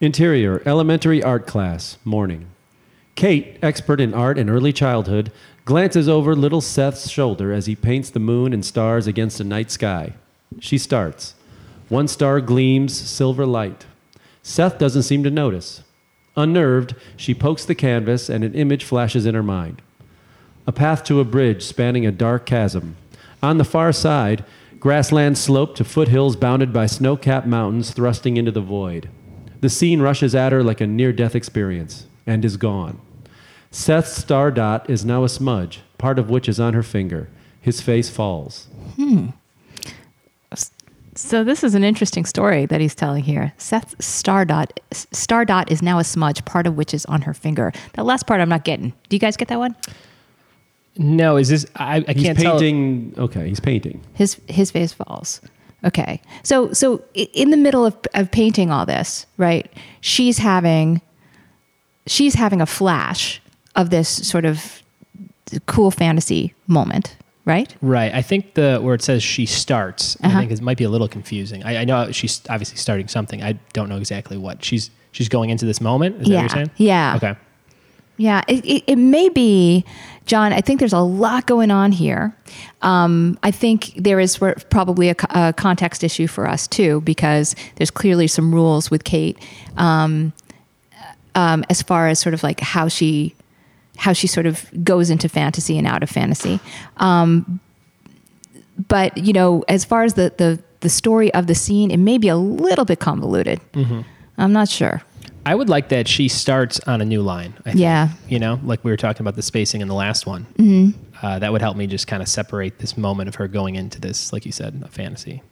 Interior, 0.00 0.62
elementary 0.66 1.22
art 1.22 1.46
class, 1.46 1.96
morning. 2.04 2.46
Kate, 3.14 3.58
expert 3.62 4.00
in 4.00 4.12
art 4.12 4.38
and 4.38 4.50
early 4.50 4.72
childhood, 4.72 5.32
glances 5.64 6.08
over 6.08 6.34
little 6.34 6.60
Seth's 6.60 7.08
shoulder 7.08 7.52
as 7.52 7.66
he 7.66 7.76
paints 7.76 8.10
the 8.10 8.18
moon 8.18 8.52
and 8.52 8.64
stars 8.64 9.06
against 9.06 9.40
a 9.40 9.44
night 9.44 9.70
sky. 9.70 10.12
She 10.60 10.78
starts. 10.78 11.34
One 11.88 12.08
star 12.08 12.40
gleams 12.40 12.94
silver 12.94 13.46
light. 13.46 13.86
Seth 14.42 14.78
doesn't 14.78 15.04
seem 15.04 15.22
to 15.24 15.30
notice. 15.30 15.82
Unnerved, 16.36 16.94
she 17.16 17.34
pokes 17.34 17.64
the 17.64 17.74
canvas 17.74 18.28
and 18.28 18.42
an 18.42 18.54
image 18.54 18.84
flashes 18.84 19.26
in 19.26 19.34
her 19.34 19.42
mind. 19.42 19.82
A 20.66 20.72
path 20.72 21.04
to 21.04 21.20
a 21.20 21.24
bridge 21.24 21.62
spanning 21.62 22.06
a 22.06 22.12
dark 22.12 22.46
chasm. 22.46 22.96
On 23.42 23.58
the 23.58 23.64
far 23.64 23.92
side, 23.92 24.44
grassland 24.80 25.38
slope 25.38 25.76
to 25.76 25.84
foothills 25.84 26.36
bounded 26.36 26.72
by 26.72 26.86
snow 26.86 27.16
capped 27.16 27.46
mountains 27.46 27.90
thrusting 27.90 28.36
into 28.36 28.50
the 28.50 28.60
void. 28.60 29.08
The 29.60 29.70
scene 29.70 30.00
rushes 30.00 30.34
at 30.34 30.52
her 30.52 30.62
like 30.62 30.80
a 30.80 30.86
near 30.86 31.12
death 31.12 31.34
experience 31.34 32.06
and 32.26 32.44
is 32.44 32.56
gone. 32.56 33.00
Seth's 33.70 34.16
star 34.16 34.50
dot 34.50 34.88
is 34.88 35.04
now 35.04 35.24
a 35.24 35.28
smudge, 35.28 35.80
part 35.98 36.18
of 36.18 36.30
which 36.30 36.48
is 36.48 36.60
on 36.60 36.74
her 36.74 36.82
finger. 36.82 37.28
His 37.60 37.80
face 37.80 38.08
falls. 38.08 38.68
Hmm. 38.96 39.28
So 41.16 41.44
this 41.44 41.62
is 41.62 41.74
an 41.74 41.84
interesting 41.84 42.24
story 42.24 42.66
that 42.66 42.80
he's 42.80 42.94
telling 42.94 43.22
here. 43.24 43.52
Seth's 43.56 43.94
star 44.04 44.44
dot, 44.44 44.78
star 44.92 45.44
dot 45.44 45.70
is 45.70 45.80
now 45.82 45.98
a 45.98 46.04
smudge, 46.04 46.44
part 46.44 46.66
of 46.66 46.76
which 46.76 46.92
is 46.92 47.06
on 47.06 47.22
her 47.22 47.34
finger. 47.34 47.72
That 47.92 48.04
last 48.04 48.26
part 48.26 48.40
I'm 48.40 48.48
not 48.48 48.64
getting. 48.64 48.90
Do 49.08 49.16
you 49.16 49.20
guys 49.20 49.36
get 49.36 49.48
that 49.48 49.58
one? 49.58 49.76
No, 50.96 51.36
is 51.36 51.48
this? 51.48 51.66
I, 51.76 52.04
I 52.06 52.12
He's 52.12 52.22
can't 52.24 52.38
tell. 52.38 52.58
painting. 52.58 53.14
Okay, 53.18 53.48
he's 53.48 53.60
painting. 53.60 54.00
His 54.14 54.40
his 54.48 54.70
face 54.70 54.92
falls. 54.92 55.40
Okay. 55.84 56.20
So 56.42 56.72
so 56.72 57.02
in 57.14 57.50
the 57.50 57.56
middle 57.56 57.84
of, 57.84 57.96
of 58.14 58.30
painting 58.30 58.70
all 58.70 58.86
this, 58.86 59.26
right? 59.36 59.70
She's 60.00 60.38
having 60.38 61.00
she's 62.06 62.34
having 62.34 62.60
a 62.60 62.66
flash 62.66 63.40
of 63.76 63.90
this 63.90 64.08
sort 64.08 64.44
of 64.44 64.82
cool 65.66 65.90
fantasy 65.90 66.54
moment, 66.68 67.16
right? 67.44 67.74
Right. 67.82 68.12
I 68.14 68.22
think 68.22 68.54
the 68.54 68.78
where 68.82 68.94
it 68.94 69.02
says 69.02 69.22
she 69.22 69.46
starts, 69.46 70.16
Uh-huh. 70.22 70.36
I 70.36 70.40
think 70.40 70.52
it 70.52 70.60
might 70.62 70.78
be 70.78 70.84
a 70.84 70.90
little 70.90 71.08
confusing. 71.08 71.62
I, 71.64 71.78
I 71.78 71.84
know 71.84 72.10
she's 72.12 72.40
obviously 72.48 72.76
starting 72.78 73.08
something. 73.08 73.42
I 73.42 73.52
don't 73.72 73.88
know 73.88 73.98
exactly 73.98 74.36
what. 74.36 74.64
She's 74.64 74.90
she's 75.12 75.28
going 75.28 75.50
into 75.50 75.64
this 75.66 75.80
moment. 75.80 76.16
Is 76.22 76.28
that 76.28 76.28
Yeah. 76.28 76.36
what 76.36 76.42
you're 76.42 76.48
saying? 76.50 76.70
Yeah. 76.76 77.16
Okay. 77.16 77.36
Yeah, 78.16 78.42
it, 78.46 78.64
it, 78.64 78.84
it 78.86 78.96
may 78.96 79.28
be, 79.28 79.84
John. 80.24 80.52
I 80.52 80.60
think 80.60 80.78
there's 80.78 80.92
a 80.92 81.00
lot 81.00 81.46
going 81.48 81.72
on 81.72 81.90
here. 81.90 82.32
Um, 82.82 83.36
I 83.42 83.50
think 83.50 83.92
there 83.96 84.20
is 84.20 84.38
probably 84.70 85.08
a, 85.10 85.16
a 85.30 85.52
context 85.52 86.04
issue 86.04 86.28
for 86.28 86.46
us 86.48 86.68
too, 86.68 87.00
because 87.00 87.56
there's 87.74 87.90
clearly 87.90 88.28
some 88.28 88.54
rules 88.54 88.88
with 88.88 89.02
Kate. 89.02 89.36
Um, 89.76 90.32
um, 91.34 91.64
as 91.68 91.82
far 91.82 92.06
as 92.06 92.20
sort 92.20 92.34
of 92.34 92.44
like 92.44 92.60
how 92.60 92.86
she 92.86 93.34
how 93.96 94.12
she 94.12 94.26
sort 94.26 94.46
of 94.46 94.68
goes 94.84 95.10
into 95.10 95.28
fantasy 95.28 95.78
and 95.78 95.86
out 95.86 96.02
of 96.02 96.10
fantasy. 96.10 96.60
Um, 96.98 97.60
but 98.88 99.16
you 99.16 99.32
know, 99.32 99.64
as 99.68 99.84
far 99.84 100.02
as 100.02 100.14
the 100.14 100.32
the 100.36 100.62
the 100.80 100.88
story 100.90 101.32
of 101.32 101.46
the 101.46 101.54
scene, 101.54 101.90
it 101.90 101.98
may 101.98 102.18
be 102.18 102.28
a 102.28 102.36
little 102.36 102.84
bit 102.84 103.00
convoluted. 103.00 103.60
I'm 104.36 104.52
not 104.52 104.68
sure. 104.68 105.02
I 105.46 105.54
would 105.54 105.68
like 105.68 105.88
that 105.90 106.08
she 106.08 106.28
starts 106.28 106.80
on 106.80 107.00
a 107.00 107.04
new 107.04 107.22
line. 107.22 107.54
I 107.60 107.70
think. 107.70 107.78
Yeah. 107.78 108.08
You 108.28 108.38
know, 108.38 108.60
like 108.64 108.82
we 108.82 108.90
were 108.90 108.96
talking 108.96 109.20
about 109.20 109.36
the 109.36 109.42
spacing 109.42 109.80
in 109.80 109.88
the 109.88 109.94
last 109.94 110.26
one. 110.26 110.46
Mm-hmm. 110.58 110.98
Uh, 111.22 111.38
that 111.38 111.52
would 111.52 111.60
help 111.60 111.76
me 111.76 111.86
just 111.86 112.06
kind 112.06 112.22
of 112.22 112.28
separate 112.28 112.78
this 112.78 112.96
moment 112.96 113.28
of 113.28 113.34
her 113.36 113.48
going 113.48 113.76
into 113.76 114.00
this, 114.00 114.32
like 114.32 114.46
you 114.46 114.52
said, 114.52 114.82
a 114.84 114.88
fantasy. 114.88 115.42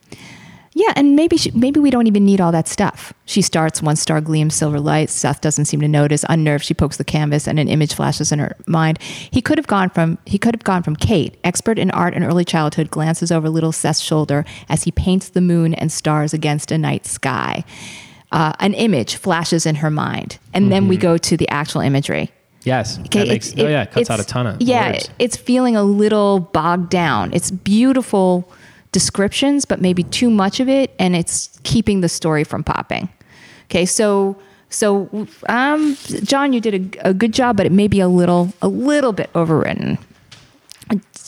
Yeah, 0.75 0.93
and 0.97 1.15
maybe 1.17 1.37
she, 1.37 1.51
maybe 1.51 1.81
we 1.81 1.91
don't 1.91 2.07
even 2.07 2.25
need 2.25 2.41
all 2.41 2.51
that 2.53 2.67
stuff. 2.67 3.13
She 3.27 3.43
starts, 3.43 3.83
one 3.83 3.97
star 3.97 4.23
gleams, 4.23 4.55
silver 4.55 4.81
light. 4.81 5.11
Seth 5.11 5.43
doesn't 5.43 5.67
seem 5.67 5.81
to 5.83 5.89
notice. 5.89 6.25
Unnerved, 6.31 6.65
she 6.65 6.73
pokes 6.73 6.97
the 6.97 7.05
canvas, 7.05 7.47
and 7.47 7.59
an 7.59 7.69
image 7.69 7.93
flashes 7.95 8.33
in 8.33 8.39
her 8.39 8.57
mind. 8.67 8.99
He 9.03 9.43
could 9.43 9.59
have 9.59 9.67
gone 9.67 9.91
from 9.91 10.17
he 10.25 10.39
could 10.39 10.55
have 10.55 10.65
gone 10.65 10.83
from 10.83 10.97
Kate, 10.97 11.37
expert 11.45 11.79
in 11.79 11.91
art 11.91 12.15
and 12.15 12.25
early 12.25 12.45
childhood, 12.47 12.91
glances 12.91 13.31
over 13.31 13.51
little 13.51 13.73
Seth's 13.73 14.01
shoulder 14.01 14.47
as 14.71 14.85
he 14.85 14.91
paints 14.91 15.29
the 15.29 15.43
moon 15.43 15.75
and 15.75 15.93
stars 15.93 16.33
against 16.33 16.73
a 16.73 16.79
night 16.79 17.05
sky. 17.05 17.65
Uh, 18.31 18.55
an 18.61 18.73
image 18.73 19.17
flashes 19.17 19.67
in 19.67 19.75
her 19.75 19.91
mind, 19.91 20.39
and 20.55 20.73
then 20.73 20.89
we 20.89 20.97
go 20.97 21.19
to 21.19 21.37
the 21.37 21.47
actual 21.51 21.83
imagery. 21.83 22.31
Yes. 22.65 22.99
Okay, 23.01 23.19
that 23.19 23.29
makes, 23.29 23.49
it's- 23.53 23.63
oh, 23.67 23.69
yeah, 23.69 23.83
it- 23.83 23.89
it 23.89 23.93
cuts 23.93 24.09
out 24.11 24.21
a 24.21 24.25
ton 24.25 24.47
of 24.47 24.63
yeah. 24.63 24.93
words. 24.93 25.11
It's 25.19 25.37
feeling 25.37 25.77
a 25.77 25.83
little 25.83 26.41
bogged 26.41 26.89
down. 26.89 27.35
It's 27.35 27.51
beautiful 27.51 28.51
descriptions, 28.93 29.65
but 29.65 29.81
maybe 29.81 30.03
too 30.05 30.31
much 30.31 30.61
of 30.61 30.69
it, 30.69 30.95
and 30.99 31.17
it's 31.17 31.59
keeping 31.65 32.01
the 32.03 32.09
story 32.09 32.45
from 32.45 32.63
popping. 32.63 33.09
Okay, 33.65 33.87
so 33.87 34.37
so 34.69 35.27
um, 35.49 35.97
John, 36.23 36.53
you 36.53 36.61
did 36.61 36.97
a, 36.97 37.09
a 37.11 37.15
good 37.15 37.33
job, 37.33 37.57
but 37.57 37.67
it 37.67 37.73
may 37.73 37.89
be 37.89 38.01
a 38.01 38.09
little 38.09 38.53
a 38.63 38.69
little 38.69 39.13
bit 39.13 39.33
overwritten. 39.33 39.99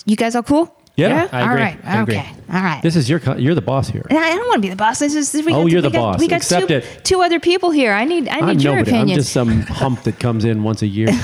You 0.07 0.17
guys 0.17 0.37
all 0.37 0.43
cool? 0.43 0.79
Yeah, 0.97 1.29
I 1.33 1.41
agree. 1.43 1.63
right. 1.63 1.79
I 1.85 2.03
agree. 2.03 2.17
Okay. 2.19 2.33
All 2.53 2.63
right. 2.63 2.81
This 2.83 2.95
is 2.95 3.11
your. 3.11 3.19
Co- 3.19 3.37
you're 3.37 3.55
the 3.57 3.61
boss 3.63 3.89
here. 3.89 4.05
I 4.11 4.15
don't 4.15 4.47
want 4.47 4.59
to 4.59 4.61
be 4.61 4.69
the 4.69 4.77
boss. 4.77 5.01
This 5.01 5.15
is, 5.17 5.33
we 5.45 5.53
Oh, 5.53 5.63
got, 5.63 5.71
you're 5.73 5.79
we 5.79 5.89
the 5.89 5.91
got, 5.91 5.99
boss. 6.13 6.21
We 6.21 6.29
got 6.29 6.37
Accept 6.37 6.69
two, 6.69 6.75
it. 6.75 7.01
two 7.03 7.21
other 7.21 7.41
people 7.41 7.71
here. 7.73 7.93
I 7.93 8.05
need 8.05 8.29
I 8.29 8.37
need 8.37 8.43
I'm 8.43 8.59
your 8.61 8.75
nobody. 8.77 8.91
opinion. 8.93 9.11
I'm 9.17 9.21
just 9.23 9.33
some 9.33 9.63
hump 9.63 10.05
that 10.05 10.21
comes 10.21 10.45
in 10.45 10.63
once 10.63 10.83
a 10.83 10.87
year. 10.87 11.09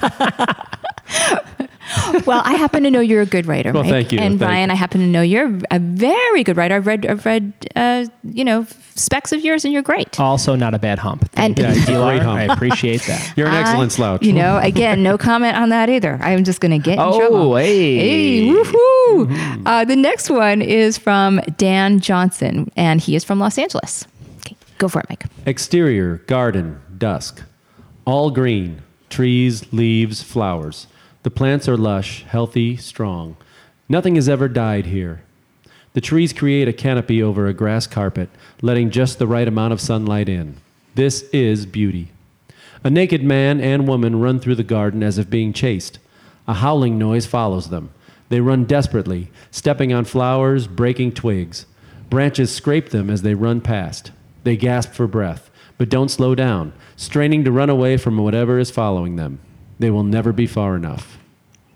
Well, 2.26 2.42
I 2.44 2.54
happen 2.54 2.82
to 2.84 2.90
know 2.90 3.00
you're 3.00 3.22
a 3.22 3.26
good 3.26 3.46
writer. 3.46 3.72
Well, 3.72 3.82
Mike. 3.82 3.90
thank 3.92 4.12
you. 4.12 4.18
And 4.18 4.38
Thank 4.38 4.48
Ryan, 4.50 4.68
you. 4.68 4.74
I 4.74 4.76
happen 4.76 5.00
to 5.00 5.06
know 5.06 5.22
you're 5.22 5.58
a 5.70 5.78
very 5.78 6.44
good 6.44 6.56
writer. 6.56 6.74
I've 6.76 6.86
read, 6.86 7.06
I've 7.06 7.24
read, 7.24 7.52
uh, 7.76 8.06
you 8.24 8.44
know, 8.44 8.66
specs 8.94 9.32
of 9.32 9.40
yours, 9.42 9.64
and 9.64 9.72
you're 9.72 9.82
great. 9.82 10.18
Also, 10.20 10.54
not 10.54 10.74
a 10.74 10.78
bad 10.78 10.98
hump. 10.98 11.22
And- 11.34 11.56
Thank 11.56 11.58
you, 11.58 11.64
Yeah, 11.64 11.70
it's 11.72 11.82
a 11.88 11.92
Pilar. 11.92 12.10
great 12.12 12.22
hump. 12.22 12.38
I 12.38 12.52
appreciate 12.54 13.02
that. 13.02 13.32
You're 13.36 13.48
an 13.48 13.54
I- 13.54 13.60
excellent 13.60 13.92
slouch. 13.92 14.22
You 14.22 14.32
know, 14.34 14.58
again, 14.58 15.02
no 15.02 15.16
comment 15.18 15.56
on 15.56 15.70
that 15.70 15.88
either. 15.88 16.18
I'm 16.22 16.44
just 16.44 16.60
going 16.60 16.72
to 16.72 16.78
get 16.78 16.94
in 16.94 17.00
Oh, 17.00 17.18
trouble. 17.18 17.56
hey. 17.56 17.96
hey, 17.96 18.52
woohoo! 18.52 19.62
Uh, 19.66 19.84
the 19.84 19.96
next 19.96 20.30
one 20.30 20.62
is 20.62 20.98
from 20.98 21.40
Dan 21.56 22.00
Johnson, 22.00 22.70
and 22.76 23.00
he 23.00 23.16
is 23.16 23.24
from 23.24 23.38
Los 23.40 23.56
Angeles. 23.58 24.06
Okay, 24.40 24.56
go 24.78 24.88
for 24.88 25.00
it, 25.00 25.06
Mike. 25.08 25.24
Exterior, 25.46 26.16
garden, 26.26 26.80
dusk. 26.98 27.42
All 28.04 28.30
green, 28.30 28.82
trees, 29.08 29.64
leaves, 29.72 30.22
flowers. 30.22 30.86
The 31.22 31.30
plants 31.30 31.68
are 31.68 31.76
lush, 31.76 32.24
healthy, 32.24 32.76
strong. 32.76 33.36
Nothing 33.88 34.14
has 34.14 34.28
ever 34.28 34.48
died 34.48 34.86
here. 34.86 35.22
The 35.92 36.00
trees 36.00 36.32
create 36.32 36.68
a 36.68 36.72
canopy 36.72 37.22
over 37.22 37.46
a 37.46 37.52
grass 37.52 37.86
carpet, 37.86 38.30
letting 38.62 38.90
just 38.90 39.18
the 39.18 39.26
right 39.26 39.46
amount 39.46 39.72
of 39.72 39.80
sunlight 39.80 40.28
in. 40.28 40.56
This 40.94 41.22
is 41.32 41.66
beauty. 41.66 42.10
A 42.82 42.88
naked 42.88 43.22
man 43.22 43.60
and 43.60 43.86
woman 43.86 44.20
run 44.20 44.40
through 44.40 44.54
the 44.54 44.62
garden 44.62 45.02
as 45.02 45.18
if 45.18 45.28
being 45.28 45.52
chased. 45.52 45.98
A 46.48 46.54
howling 46.54 46.98
noise 46.98 47.26
follows 47.26 47.68
them. 47.68 47.90
They 48.30 48.40
run 48.40 48.64
desperately, 48.64 49.30
stepping 49.50 49.92
on 49.92 50.04
flowers, 50.06 50.66
breaking 50.66 51.12
twigs. 51.12 51.66
Branches 52.08 52.54
scrape 52.54 52.90
them 52.90 53.10
as 53.10 53.22
they 53.22 53.34
run 53.34 53.60
past. 53.60 54.12
They 54.44 54.56
gasp 54.56 54.92
for 54.92 55.06
breath, 55.06 55.50
but 55.76 55.90
don't 55.90 56.08
slow 56.08 56.34
down, 56.34 56.72
straining 56.96 57.44
to 57.44 57.52
run 57.52 57.68
away 57.68 57.96
from 57.96 58.16
whatever 58.16 58.58
is 58.58 58.70
following 58.70 59.16
them. 59.16 59.40
They 59.80 59.90
will 59.90 60.04
never 60.04 60.32
be 60.32 60.46
far 60.46 60.76
enough. 60.76 61.16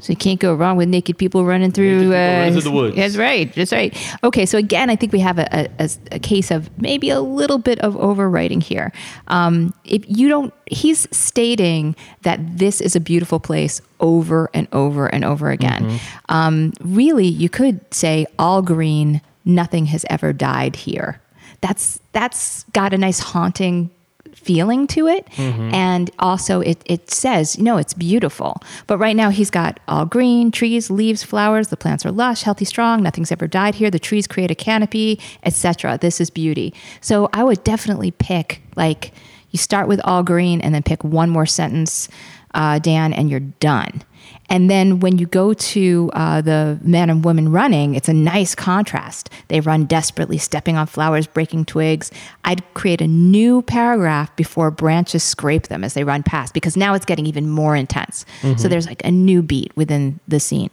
So 0.01 0.13
you 0.13 0.17
can't 0.17 0.41
go 0.41 0.53
wrong 0.55 0.77
with 0.77 0.89
naked 0.89 1.17
people 1.17 1.47
running 1.47 1.71
through, 1.73 2.01
people 2.01 2.13
uh, 2.13 2.17
running 2.17 2.53
through 2.53 2.63
the 2.63 2.71
woods. 2.71 2.97
That's 2.97 3.17
right. 3.17 3.51
That's 3.55 3.73
right. 3.73 3.97
Okay, 4.23 4.45
so 4.45 4.59
again, 4.59 4.91
I 4.91 4.97
think 4.97 5.13
we 5.13 5.21
have 5.21 5.39
a, 5.39 5.49
a, 5.51 5.69
a- 5.85 6.17
a 6.17 6.19
case 6.19 6.51
of 6.51 6.69
maybe 6.79 7.09
a 7.09 7.21
little 7.21 7.57
bit 7.59 7.79
of 7.81 7.95
overwriting 7.95 8.63
here. 8.63 8.93
Um, 9.29 9.73
if 9.85 10.05
you 10.07 10.29
don't, 10.29 10.53
he's 10.67 11.09
stating 11.17 11.97
that 12.23 12.59
this 12.59 12.83
is 12.83 12.95
a 12.95 13.01
beautiful 13.01 13.41
place 13.41 13.81
over 14.01 14.51
and 14.53 14.69
over 14.73 15.07
and 15.07 15.25
over 15.25 15.51
again. 15.51 15.85
Mm-hmm. 15.85 15.97
Um, 16.29 16.73
really, 16.81 17.27
you 17.27 17.49
could 17.49 17.81
say 17.95 18.27
all 18.39 18.61
green. 18.61 19.23
Nothing 19.47 19.87
has 19.87 20.05
ever 20.11 20.33
died 20.35 20.77
here. 20.77 21.21
That's 21.63 21.99
that's 22.13 22.65
got 22.75 22.93
a 22.93 22.99
nice 22.99 23.21
haunting 23.21 23.91
feeling 24.35 24.87
to 24.89 25.07
it. 25.07 25.27
And 25.75 26.11
also 26.19 26.61
it, 26.61 26.83
it 26.87 27.11
says 27.11 27.59
no 27.59 27.77
it's 27.77 27.95
beautiful. 27.95 28.61
But 28.87 28.99
right 28.99 29.17
now 29.17 29.31
he's 29.31 29.51
got 29.51 29.81
all 29.89 30.07
green 30.07 30.51
trees 30.51 30.91
leaves 30.91 31.23
flowers. 31.23 31.69
The 31.69 31.77
plants 31.77 32.05
are 32.05 32.13
lush 32.13 32.43
healthy 32.43 32.65
strong. 32.65 33.03
Nothing's 33.03 33.33
ever 33.33 33.47
died 33.47 33.77
here. 33.77 33.91
The 33.91 33.99
trees 33.99 34.27
create 34.27 34.51
a 34.51 34.55
canopy 34.55 35.21
etc 35.43 35.99
this 36.01 36.21
is 36.21 36.31
beauty. 36.31 36.75
So 37.01 37.29
i 37.33 37.43
would 37.43 37.65
definitely 37.65 38.11
pick 38.11 38.63
like 38.77 39.13
you 39.51 39.59
start 39.59 39.87
with 39.89 40.01
all 40.05 40.23
green 40.23 40.61
and 40.61 40.75
then 40.75 40.83
pick 40.83 41.05
one 41.05 41.31
more 41.31 41.47
sentence 41.47 42.09
uh, 42.55 42.79
dan 42.79 43.13
and 43.13 43.31
you're 43.31 43.41
done 43.41 44.03
and 44.51 44.69
then 44.71 45.01
when 45.01 45.19
you 45.19 45.27
go 45.27 45.55
to 45.55 46.11
uh, 46.13 46.41
the 46.43 46.79
men 46.83 47.09
and 47.11 47.25
women 47.25 47.51
running, 47.51 47.95
it's 47.95 48.09
a 48.09 48.13
nice 48.13 48.55
contrast. 48.55 49.31
They 49.49 49.61
run 49.61 49.87
desperately, 49.87 50.37
stepping 50.39 50.77
on 50.77 50.87
flowers, 50.87 51.27
breaking 51.27 51.65
twigs. 51.65 52.11
I'd 52.45 52.63
create 52.75 53.01
a 53.01 53.07
new 53.07 53.63
paragraph 53.63 54.35
before 54.37 54.71
branches 54.71 55.23
scrape 55.23 55.69
them 55.69 55.83
as 55.83 55.95
they 55.95 56.05
run 56.05 56.23
past, 56.23 56.53
because 56.55 56.77
now 56.77 56.95
it's 56.95 57.05
getting 57.07 57.27
even 57.27 57.49
more 57.49 57.75
intense. 57.75 58.25
So 58.59 58.69
there's 58.69 58.87
like 58.87 59.03
a 59.05 59.11
new 59.11 59.43
beat 59.43 59.75
within 59.77 60.21
the 60.29 60.39
scene. 60.41 60.71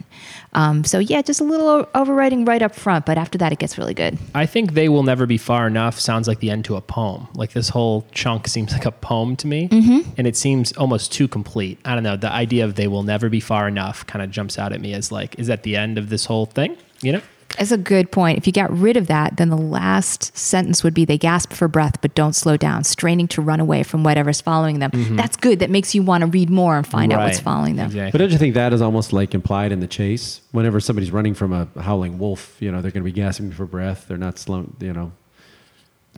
Um, 0.53 0.83
so 0.83 0.99
yeah, 0.99 1.21
just 1.21 1.39
a 1.39 1.45
little 1.45 1.85
overwriting 1.95 2.45
right 2.47 2.61
up 2.61 2.75
front, 2.75 3.05
but 3.05 3.17
after 3.17 3.37
that, 3.37 3.51
it 3.53 3.59
gets 3.59 3.77
really 3.77 3.93
good. 3.93 4.17
I 4.35 4.45
think 4.45 4.73
they 4.73 4.89
will 4.89 5.03
never 5.03 5.25
be 5.25 5.37
far 5.37 5.65
enough. 5.67 5.99
Sounds 5.99 6.27
like 6.27 6.39
the 6.39 6.49
end 6.49 6.65
to 6.65 6.75
a 6.75 6.81
poem. 6.81 7.27
Like 7.35 7.53
this 7.53 7.69
whole 7.69 8.05
chunk 8.11 8.47
seems 8.47 8.71
like 8.73 8.85
a 8.85 8.91
poem 8.91 9.35
to 9.37 9.47
me, 9.47 9.69
Mm-hmm. 9.69 10.09
and 10.17 10.27
it 10.27 10.35
seems 10.35 10.71
almost 10.73 11.11
too 11.13 11.27
complete. 11.27 11.79
I 11.85 11.93
don't 11.95 12.03
know. 12.03 12.17
The 12.17 12.31
idea 12.31 12.65
of 12.65 12.75
they 12.75 12.87
will 12.87 13.03
never 13.03 13.29
be 13.29 13.39
far 13.41 13.67
enough 13.67 14.07
kind 14.07 14.23
of 14.23 14.31
jumps 14.31 14.57
out 14.57 14.71
at 14.71 14.79
me 14.79 14.93
as 14.93 15.11
like, 15.11 15.37
is 15.37 15.47
that 15.47 15.63
the 15.63 15.75
end 15.75 15.97
of 15.97 16.09
this 16.09 16.25
whole 16.25 16.45
thing? 16.45 16.77
You 17.01 17.13
know? 17.13 17.21
That's 17.57 17.71
a 17.71 17.77
good 17.77 18.11
point. 18.13 18.37
If 18.37 18.47
you 18.47 18.53
got 18.53 18.71
rid 18.71 18.95
of 18.95 19.07
that, 19.07 19.35
then 19.35 19.49
the 19.49 19.57
last 19.57 20.37
sentence 20.37 20.85
would 20.85 20.93
be 20.93 21.03
they 21.03 21.17
gasp 21.17 21.51
for 21.51 21.67
breath 21.67 21.99
but 22.01 22.15
don't 22.15 22.33
slow 22.33 22.55
down, 22.55 22.85
straining 22.85 23.27
to 23.27 23.41
run 23.41 23.59
away 23.59 23.83
from 23.83 24.05
whatever's 24.05 24.39
following 24.39 24.79
them. 24.79 24.91
Mm-hmm. 24.91 25.17
That's 25.17 25.35
good. 25.35 25.59
That 25.59 25.69
makes 25.69 25.93
you 25.93 26.01
want 26.01 26.21
to 26.21 26.27
read 26.27 26.49
more 26.49 26.77
and 26.77 26.87
find 26.87 27.11
out 27.11 27.19
what's 27.19 27.41
following 27.41 27.75
them. 27.75 27.87
Exactly. 27.87 28.11
But 28.11 28.17
don't 28.19 28.31
you 28.31 28.37
think 28.37 28.53
that 28.55 28.71
is 28.71 28.81
almost 28.81 29.11
like 29.11 29.33
implied 29.33 29.73
in 29.73 29.81
the 29.81 29.87
chase? 29.87 30.39
Whenever 30.51 30.79
somebody's 30.79 31.11
running 31.11 31.33
from 31.33 31.51
a 31.51 31.67
howling 31.81 32.19
wolf, 32.19 32.55
you 32.61 32.71
know, 32.71 32.81
they're 32.81 32.91
going 32.91 33.03
to 33.03 33.11
be 33.11 33.11
gasping 33.11 33.51
for 33.51 33.65
breath. 33.65 34.07
They're 34.07 34.17
not 34.17 34.39
slow, 34.39 34.71
you 34.79 34.93
know. 34.93 35.11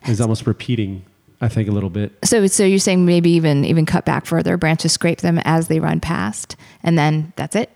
It's 0.04 0.22
almost 0.22 0.46
repeating, 0.46 1.04
I 1.44 1.50
think, 1.50 1.68
a 1.68 1.72
little 1.72 1.90
bit. 1.90 2.14
So, 2.24 2.48
so 2.48 2.64
you're 2.64 2.80
saying 2.80 3.06
maybe 3.06 3.32
even 3.32 3.66
even 3.66 3.86
cut 3.86 4.06
back 4.06 4.26
further, 4.26 4.56
branches 4.58 4.94
scrape 4.94 5.20
them 5.20 5.40
as 5.44 5.68
they 5.68 5.80
run 5.80 6.00
past, 6.00 6.56
and 6.84 6.98
then 6.98 7.34
that's 7.36 7.56
it. 7.56 7.70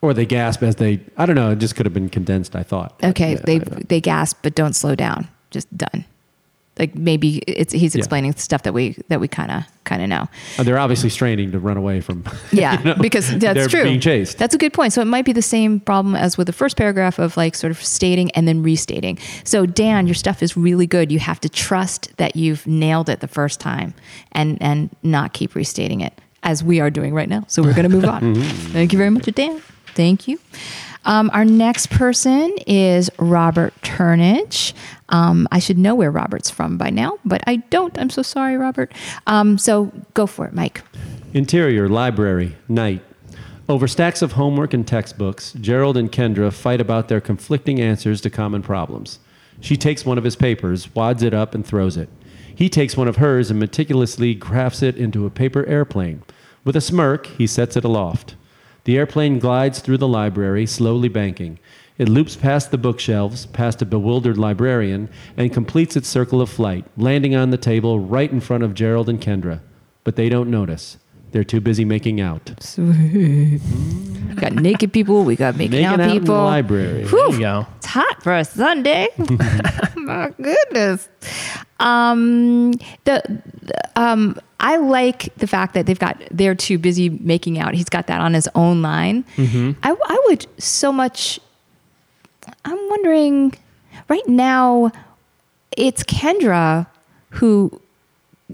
Or 0.00 0.14
they 0.14 0.26
gasp 0.26 0.62
as 0.62 0.76
they, 0.76 1.00
I 1.16 1.26
don't 1.26 1.36
know, 1.36 1.50
it 1.52 1.58
just 1.58 1.76
could 1.76 1.86
have 1.86 1.94
been 1.94 2.08
condensed, 2.08 2.56
I 2.56 2.62
thought. 2.62 2.98
Okay, 3.02 3.32
Yeah, 3.34 3.40
they 3.44 3.58
they 3.58 4.00
gasp 4.00 4.38
but 4.42 4.54
don't 4.54 4.74
slow 4.74 4.94
down. 4.94 5.28
Just 5.50 5.74
done. 5.76 6.04
Like 6.78 6.94
maybe 6.96 7.38
it's 7.46 7.72
he's 7.72 7.94
Yeah. 7.94 8.00
explaining 8.00 8.34
stuff 8.34 8.64
that 8.64 8.74
we 8.74 8.96
that 9.08 9.20
we 9.20 9.28
kind 9.28 9.50
of 9.52 9.62
kind 9.84 10.02
of 10.02 10.08
know. 10.08 10.28
Uh, 10.58 10.62
they're 10.64 10.78
obviously 10.78 11.08
straining 11.10 11.52
to 11.52 11.58
run 11.60 11.76
away 11.76 12.00
from. 12.00 12.24
Yeah, 12.52 12.78
you 12.78 12.84
know, 12.84 12.94
because 13.00 13.28
that's 13.38 13.54
they're 13.54 13.68
true. 13.68 13.82
being 13.84 14.00
chased. 14.00 14.38
That's 14.38 14.54
a 14.54 14.58
good 14.58 14.72
point. 14.72 14.92
So 14.92 15.00
it 15.00 15.04
might 15.06 15.24
be 15.24 15.32
the 15.32 15.42
same 15.42 15.78
problem 15.80 16.14
as 16.16 16.36
with 16.36 16.46
the 16.48 16.52
first 16.52 16.76
paragraph 16.76 17.18
of 17.18 17.36
like 17.36 17.54
sort 17.54 17.70
of 17.70 17.82
stating 17.82 18.30
and 18.32 18.48
then 18.48 18.62
restating. 18.62 19.18
So 19.44 19.66
Dan, 19.66 20.06
your 20.06 20.14
stuff 20.14 20.42
is 20.42 20.56
really 20.56 20.86
good. 20.86 21.12
You 21.12 21.18
have 21.20 21.38
to 21.40 21.48
trust 21.48 22.16
that 22.16 22.34
you've 22.34 22.66
nailed 22.66 23.08
it 23.08 23.20
the 23.20 23.28
first 23.28 23.60
time 23.60 23.94
and 24.32 24.58
and 24.60 24.90
not 25.02 25.32
keep 25.32 25.54
restating 25.54 26.00
it 26.00 26.12
as 26.42 26.62
we 26.64 26.80
are 26.80 26.90
doing 26.90 27.14
right 27.14 27.28
now. 27.28 27.44
So 27.48 27.62
we're 27.62 27.72
going 27.74 27.88
to 27.88 27.96
move 27.96 28.04
on. 28.04 28.34
Thank 28.72 28.92
you 28.92 28.98
very 28.98 29.10
much, 29.10 29.26
Dan. 29.34 29.62
Thank 29.94 30.26
you. 30.28 30.38
Um, 31.04 31.30
our 31.32 31.44
next 31.44 31.90
person 31.90 32.56
is 32.66 33.10
Robert 33.18 33.74
Turnage. 33.82 34.72
Um, 35.10 35.46
I 35.52 35.58
should 35.58 35.78
know 35.78 35.94
where 35.94 36.10
Robert's 36.10 36.50
from 36.50 36.78
by 36.78 36.90
now, 36.90 37.18
but 37.24 37.42
I 37.46 37.56
don't. 37.56 37.98
I'm 37.98 38.10
so 38.10 38.22
sorry, 38.22 38.56
Robert. 38.56 38.92
Um, 39.26 39.58
so 39.58 39.92
go 40.14 40.26
for 40.26 40.46
it, 40.46 40.54
Mike. 40.54 40.82
Interior, 41.32 41.88
library, 41.88 42.56
night. 42.68 43.02
Over 43.68 43.88
stacks 43.88 44.20
of 44.22 44.32
homework 44.32 44.74
and 44.74 44.86
textbooks, 44.86 45.52
Gerald 45.54 45.96
and 45.96 46.12
Kendra 46.12 46.52
fight 46.52 46.80
about 46.80 47.08
their 47.08 47.20
conflicting 47.20 47.80
answers 47.80 48.20
to 48.22 48.30
common 48.30 48.62
problems. 48.62 49.18
She 49.60 49.76
takes 49.76 50.04
one 50.04 50.18
of 50.18 50.24
his 50.24 50.36
papers, 50.36 50.94
wads 50.94 51.22
it 51.22 51.32
up, 51.32 51.54
and 51.54 51.64
throws 51.66 51.96
it. 51.96 52.08
He 52.54 52.68
takes 52.68 52.96
one 52.96 53.08
of 53.08 53.16
hers 53.16 53.50
and 53.50 53.58
meticulously 53.58 54.34
crafts 54.34 54.82
it 54.82 54.96
into 54.96 55.26
a 55.26 55.30
paper 55.30 55.66
airplane. 55.66 56.22
With 56.62 56.76
a 56.76 56.80
smirk, 56.80 57.26
he 57.26 57.46
sets 57.46 57.76
it 57.76 57.84
aloft. 57.84 58.36
The 58.84 58.98
airplane 58.98 59.38
glides 59.38 59.80
through 59.80 59.98
the 59.98 60.08
library, 60.08 60.66
slowly 60.66 61.08
banking. 61.08 61.58
It 61.96 62.08
loops 62.08 62.36
past 62.36 62.70
the 62.70 62.78
bookshelves, 62.78 63.46
past 63.46 63.80
a 63.80 63.86
bewildered 63.86 64.36
librarian, 64.36 65.08
and 65.36 65.52
completes 65.52 65.96
its 65.96 66.08
circle 66.08 66.40
of 66.40 66.50
flight, 66.50 66.84
landing 66.96 67.34
on 67.36 67.50
the 67.50 67.56
table 67.56 68.00
right 68.00 68.30
in 68.30 68.40
front 68.40 68.64
of 68.64 68.74
Gerald 68.74 69.08
and 69.08 69.20
Kendra. 69.20 69.60
But 70.02 70.16
they 70.16 70.28
don't 70.28 70.50
notice. 70.50 70.98
They're 71.30 71.44
too 71.44 71.60
busy 71.60 71.84
making 71.84 72.20
out. 72.20 72.52
We 74.34 74.40
got 74.40 74.52
naked 74.54 74.92
people. 74.92 75.22
We 75.22 75.36
got 75.36 75.54
making, 75.56 75.70
Making 75.72 75.86
out, 75.86 76.00
out 76.00 76.08
in 76.10 76.14
the 76.16 76.20
people. 76.20 76.34
library. 76.36 77.04
Whew. 77.06 77.18
There 77.18 77.32
you 77.34 77.38
go. 77.38 77.66
It's 77.76 77.86
hot 77.86 78.20
for 78.22 78.34
a 78.36 78.44
Sunday. 78.44 79.08
My 79.96 80.32
goodness. 80.42 81.08
Um, 81.78 82.72
the, 83.04 83.22
the- 83.62 83.90
um, 84.00 84.36
I 84.64 84.78
like 84.78 85.28
the 85.36 85.46
fact 85.46 85.74
that 85.74 85.84
they've 85.84 85.98
got 85.98 86.20
they're 86.30 86.54
too 86.54 86.78
busy 86.78 87.10
making 87.10 87.58
out. 87.58 87.74
He's 87.74 87.90
got 87.90 88.06
that 88.06 88.22
on 88.22 88.32
his 88.32 88.48
own 88.54 88.80
line. 88.80 89.24
Mm-hmm. 89.36 89.72
I, 89.82 89.90
I 89.90 90.22
would 90.26 90.46
so 90.56 90.90
much. 90.90 91.38
I'm 92.64 92.88
wondering 92.88 93.54
right 94.08 94.26
now. 94.26 94.90
It's 95.76 96.02
Kendra 96.04 96.86
who 97.30 97.78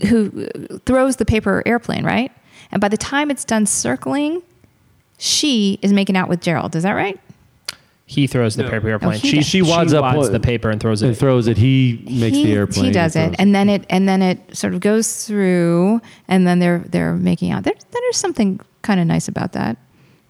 who 0.09 0.47
throws 0.85 1.17
the 1.17 1.25
paper 1.25 1.63
airplane, 1.65 2.05
right? 2.05 2.33
And 2.73 2.81
by 2.81 2.89
the 2.89 2.97
time 2.97 3.31
it's 3.31 3.45
done 3.45 3.67
circling, 3.67 4.43
she 5.17 5.79
is 5.81 5.93
making 5.93 6.17
out 6.17 6.29
with 6.29 6.41
Gerald. 6.41 6.75
Is 6.75 6.83
that 6.83 6.93
right? 6.93 7.21
He 8.11 8.27
throws 8.27 8.57
the 8.57 8.65
paper 8.65 8.89
airplane. 8.89 9.21
He 9.21 9.29
she 9.29 9.37
does. 9.37 9.47
she 9.47 9.63
wads 9.63 9.95
up 9.95 10.33
the 10.33 10.41
paper 10.41 10.69
and 10.69 10.81
throws 10.81 11.01
And 11.01 11.13
it. 11.13 11.15
throws 11.15 11.47
it. 11.47 11.57
He 11.57 12.05
makes 12.11 12.37
he, 12.37 12.47
the 12.47 12.55
airplane. 12.55 12.87
He 12.87 12.91
does 12.91 13.15
and 13.15 13.35
it, 13.35 13.37
throws 13.37 13.39
and 13.39 13.55
then 13.55 13.69
it 13.69 13.87
and 13.89 14.09
then 14.09 14.21
it 14.21 14.57
sort 14.57 14.75
of 14.75 14.81
goes 14.81 15.29
through, 15.29 16.01
and 16.27 16.45
then 16.45 16.59
they're 16.59 16.81
they're 16.89 17.15
making 17.15 17.53
out. 17.53 17.63
There, 17.63 17.75
there's 17.93 18.17
something 18.17 18.59
kind 18.83 18.99
of 18.99 19.07
nice 19.07 19.29
about 19.29 19.53
that. 19.53 19.77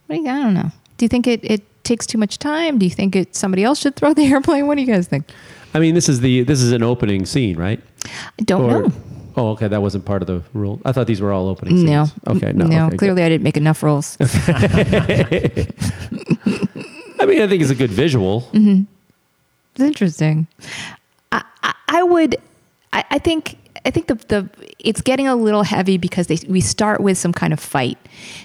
What 0.09 0.17
do 0.17 0.21
you, 0.21 0.29
I 0.29 0.43
don't 0.43 0.53
know. 0.53 0.71
Do 0.99 1.07
you 1.07 1.09
think 1.09 1.27
it, 1.27 1.43
it 1.43 1.63
takes 1.83 2.07
too 2.07 2.19
much 2.19 2.39
time? 2.39 2.79
Do 2.79 2.85
you 2.85 2.91
think 2.91 3.17
it 3.17 3.35
somebody 3.35 3.65
else 3.65 3.81
should 3.81 3.97
throw 3.97 4.13
the 4.13 4.27
airplane? 4.31 4.67
What 4.67 4.75
do 4.75 4.83
you 4.83 4.87
guys 4.87 5.09
think? 5.09 5.31
I 5.73 5.79
mean, 5.79 5.95
this 5.95 6.11
is 6.11 6.21
the 6.21 6.43
this 6.43 6.61
is 6.61 6.73
an 6.73 6.83
opening 6.83 7.25
scene, 7.25 7.57
right? 7.57 7.81
I 8.05 8.43
don't 8.43 8.69
know. 8.69 8.93
Oh, 9.37 9.53
okay. 9.53 9.69
That 9.69 9.81
wasn't 9.81 10.05
part 10.05 10.21
of 10.21 10.27
the 10.27 10.43
rule. 10.53 10.83
I 10.85 10.93
thought 10.93 11.07
these 11.07 11.23
were 11.23 11.33
all 11.33 11.49
opening 11.49 11.79
scenes. 11.79 11.89
No. 11.89 12.09
Okay. 12.27 12.53
No. 12.53 12.67
No. 12.67 12.83
okay, 12.83 12.91
good. 12.91 12.99
clearly, 12.99 13.23
I 13.23 13.31
didn't 13.31 13.45
make 13.45 13.57
enough 13.57 13.83
rules. 13.83 14.17
I 17.21 17.27
mean, 17.27 17.43
I 17.43 17.47
think 17.47 17.63
it's 17.63 17.71
a 17.71 17.75
good 17.75 17.91
visual. 17.91 18.43
Mm-hmm. 18.53 18.83
It's 19.75 19.85
interesting. 19.85 20.47
I, 21.31 21.45
I, 21.63 21.75
I 21.89 22.03
would. 22.03 22.37
I, 22.93 23.05
I 23.11 23.19
think. 23.19 23.57
I 23.83 23.91
think 23.91 24.09
the 24.09 24.15
the 24.15 24.51
it's 24.79 25.01
getting 25.01 25.27
a 25.27 25.35
little 25.35 25.63
heavy 25.63 25.97
because 25.97 26.27
they 26.27 26.37
we 26.49 26.61
start 26.61 27.01
with 27.01 27.17
some 27.17 27.33
kind 27.33 27.53
of 27.53 27.61
fight. 27.61 27.97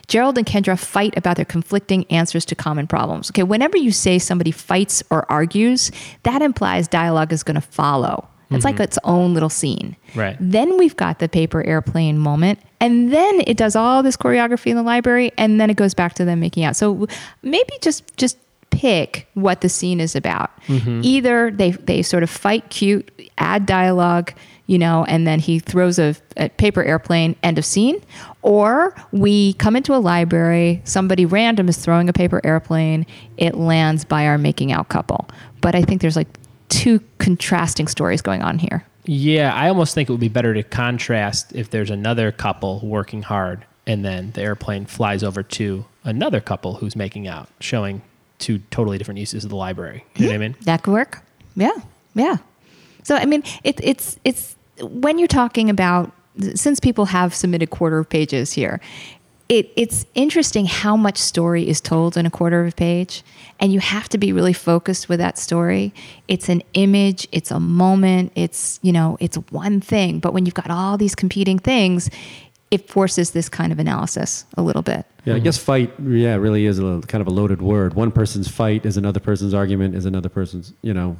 Gerald 0.07 0.37
and 0.37 0.47
Kendra 0.47 0.79
fight 0.79 1.17
about 1.17 1.35
their 1.35 1.45
conflicting 1.45 2.05
answers 2.09 2.45
to 2.45 2.55
common 2.55 2.87
problems. 2.87 3.31
Okay, 3.31 3.43
whenever 3.43 3.75
you 3.77 3.91
say 3.91 4.17
somebody 4.17 4.51
fights 4.51 5.03
or 5.09 5.29
argues, 5.29 5.91
that 6.23 6.41
implies 6.41 6.87
dialogue 6.87 7.33
is 7.33 7.43
going 7.43 7.55
to 7.55 7.61
follow. 7.61 8.29
It's 8.51 8.63
like 8.63 8.79
its 8.79 8.97
own 9.03 9.33
little 9.33 9.49
scene. 9.49 9.97
Right. 10.15 10.37
Then 10.39 10.77
we've 10.77 10.95
got 10.95 11.19
the 11.19 11.27
paper 11.27 11.65
airplane 11.65 12.17
moment, 12.17 12.59
and 12.79 13.11
then 13.11 13.41
it 13.47 13.57
does 13.57 13.75
all 13.75 14.03
this 14.03 14.15
choreography 14.15 14.67
in 14.67 14.77
the 14.77 14.83
library, 14.83 15.31
and 15.37 15.59
then 15.59 15.69
it 15.69 15.75
goes 15.75 15.93
back 15.93 16.13
to 16.13 16.25
them 16.25 16.39
making 16.39 16.63
out. 16.63 16.77
So 16.77 17.07
maybe 17.41 17.73
just 17.81 18.15
just 18.15 18.37
pick 18.69 19.27
what 19.33 19.61
the 19.61 19.69
scene 19.69 19.99
is 19.99 20.15
about. 20.15 20.51
Mm-hmm. 20.67 21.01
Either 21.03 21.51
they 21.51 21.71
they 21.71 22.01
sort 22.01 22.23
of 22.23 22.29
fight 22.29 22.69
cute, 22.69 23.09
add 23.37 23.65
dialogue, 23.65 24.33
you 24.67 24.77
know, 24.77 25.05
and 25.05 25.25
then 25.25 25.39
he 25.39 25.59
throws 25.59 25.99
a, 25.99 26.15
a 26.37 26.49
paper 26.49 26.83
airplane, 26.83 27.35
end 27.43 27.57
of 27.57 27.65
scene. 27.65 28.01
Or 28.41 28.95
we 29.11 29.53
come 29.53 29.75
into 29.75 29.95
a 29.95 29.97
library, 29.97 30.81
somebody 30.83 31.25
random 31.25 31.69
is 31.69 31.77
throwing 31.77 32.09
a 32.09 32.13
paper 32.13 32.41
airplane, 32.43 33.05
it 33.37 33.55
lands 33.55 34.05
by 34.05 34.27
our 34.27 34.37
making 34.37 34.71
out 34.71 34.89
couple. 34.89 35.27
But 35.61 35.75
I 35.75 35.81
think 35.81 36.01
there's 36.01 36.15
like 36.15 36.37
two 36.69 37.01
contrasting 37.19 37.87
stories 37.87 38.21
going 38.21 38.41
on 38.41 38.59
here. 38.59 38.85
Yeah, 39.05 39.53
I 39.53 39.69
almost 39.69 39.93
think 39.93 40.09
it 40.09 40.11
would 40.11 40.19
be 40.19 40.29
better 40.29 40.53
to 40.55 40.63
contrast 40.63 41.53
if 41.55 41.69
there's 41.69 41.91
another 41.91 42.31
couple 42.31 42.79
working 42.83 43.21
hard 43.21 43.65
and 43.87 44.03
then 44.03 44.31
the 44.31 44.41
airplane 44.41 44.85
flies 44.85 45.23
over 45.23 45.43
to 45.43 45.85
another 46.03 46.41
couple 46.41 46.75
who's 46.75 46.95
making 46.95 47.27
out, 47.27 47.49
showing 47.59 48.01
two 48.39 48.59
totally 48.71 48.97
different 48.97 49.19
uses 49.19 49.43
of 49.43 49.49
the 49.49 49.55
library. 49.55 50.05
You 50.15 50.25
know 50.25 50.31
what 50.31 50.35
I 50.35 50.39
mean? 50.39 50.55
That 50.61 50.83
could 50.83 50.93
work. 50.93 51.21
Yeah, 51.55 51.71
yeah. 52.13 52.37
So 53.03 53.15
I 53.15 53.25
mean, 53.25 53.43
it, 53.63 53.79
it's 53.83 54.19
it's 54.23 54.55
when 54.81 55.19
you're 55.19 55.27
talking 55.27 55.69
about 55.69 56.11
since 56.55 56.79
people 56.79 57.05
have 57.05 57.33
submitted 57.33 57.69
quarter 57.69 57.99
of 57.99 58.09
pages 58.09 58.53
here, 58.53 58.81
it 59.47 59.71
it's 59.75 60.05
interesting 60.15 60.65
how 60.65 60.95
much 60.97 61.17
story 61.17 61.67
is 61.67 61.79
told 61.79 62.17
in 62.17 62.25
a 62.25 62.31
quarter 62.31 62.65
of 62.65 62.73
a 62.73 62.75
page, 62.75 63.23
and 63.59 63.71
you 63.71 63.79
have 63.79 64.09
to 64.09 64.17
be 64.17 64.33
really 64.33 64.53
focused 64.53 65.07
with 65.07 65.19
that 65.19 65.37
story. 65.37 65.93
It's 66.27 66.49
an 66.49 66.63
image, 66.73 67.27
it's 67.31 67.51
a 67.51 67.59
moment, 67.59 68.31
it's 68.35 68.79
you 68.81 68.91
know, 68.91 69.17
it's 69.19 69.37
one 69.51 69.81
thing. 69.81 70.19
But 70.19 70.33
when 70.33 70.45
you've 70.45 70.55
got 70.55 70.71
all 70.71 70.97
these 70.97 71.15
competing 71.15 71.59
things, 71.59 72.09
it 72.75 72.89
forces 72.89 73.31
this 73.31 73.49
kind 73.49 73.71
of 73.71 73.79
analysis 73.79 74.45
a 74.57 74.61
little 74.61 74.81
bit. 74.81 75.05
Yeah, 75.25 75.35
I 75.35 75.39
guess 75.39 75.57
fight. 75.57 75.91
Yeah, 75.99 76.35
really 76.35 76.65
is 76.65 76.77
a 76.77 77.01
kind 77.07 77.21
of 77.21 77.27
a 77.27 77.31
loaded 77.31 77.61
word. 77.61 77.93
One 77.95 78.11
person's 78.11 78.47
fight 78.47 78.85
is 78.85 78.97
another 78.97 79.19
person's 79.19 79.53
argument. 79.53 79.95
Is 79.95 80.05
another 80.05 80.29
person's. 80.29 80.73
You 80.81 80.93
know, 80.93 81.17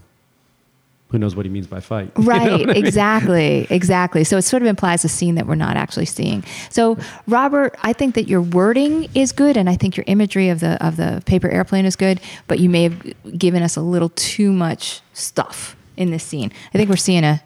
who 1.10 1.18
knows 1.18 1.36
what 1.36 1.46
he 1.46 1.50
means 1.52 1.66
by 1.68 1.80
fight? 1.80 2.12
You 2.18 2.24
know 2.24 2.30
Right, 2.30 2.52
I 2.52 2.58
mean? 2.58 2.70
exactly, 2.72 3.66
exactly. 3.70 4.24
So 4.24 4.38
it 4.38 4.42
sort 4.44 4.62
of 4.62 4.68
implies 4.68 5.06
a 5.06 5.10
scene 5.10 5.36
that 5.36 5.48
we're 5.48 5.56
not 5.56 5.78
actually 5.78 6.06
seeing. 6.06 6.44
So 6.70 6.98
Robert, 7.28 7.76
I 7.82 7.94
think 7.94 8.16
that 8.16 8.28
your 8.28 8.42
wording 8.42 9.10
is 9.16 9.32
good, 9.32 9.58
and 9.58 9.70
I 9.70 9.76
think 9.76 9.98
your 9.98 10.04
imagery 10.08 10.50
of 10.50 10.60
the 10.60 10.84
of 10.86 10.98
the 10.98 11.24
paper 11.26 11.50
airplane 11.50 11.86
is 11.86 11.96
good, 11.96 12.20
but 12.48 12.60
you 12.60 12.70
may 12.70 12.84
have 12.84 13.38
given 13.38 13.64
us 13.64 13.76
a 13.78 13.82
little 13.82 14.10
too 14.10 14.52
much 14.52 15.02
stuff 15.14 15.76
in 15.98 16.12
this 16.12 16.24
scene. 16.24 16.52
I 16.74 16.78
think 16.78 16.90
we're 16.90 16.98
seeing 16.98 17.24
a 17.24 17.42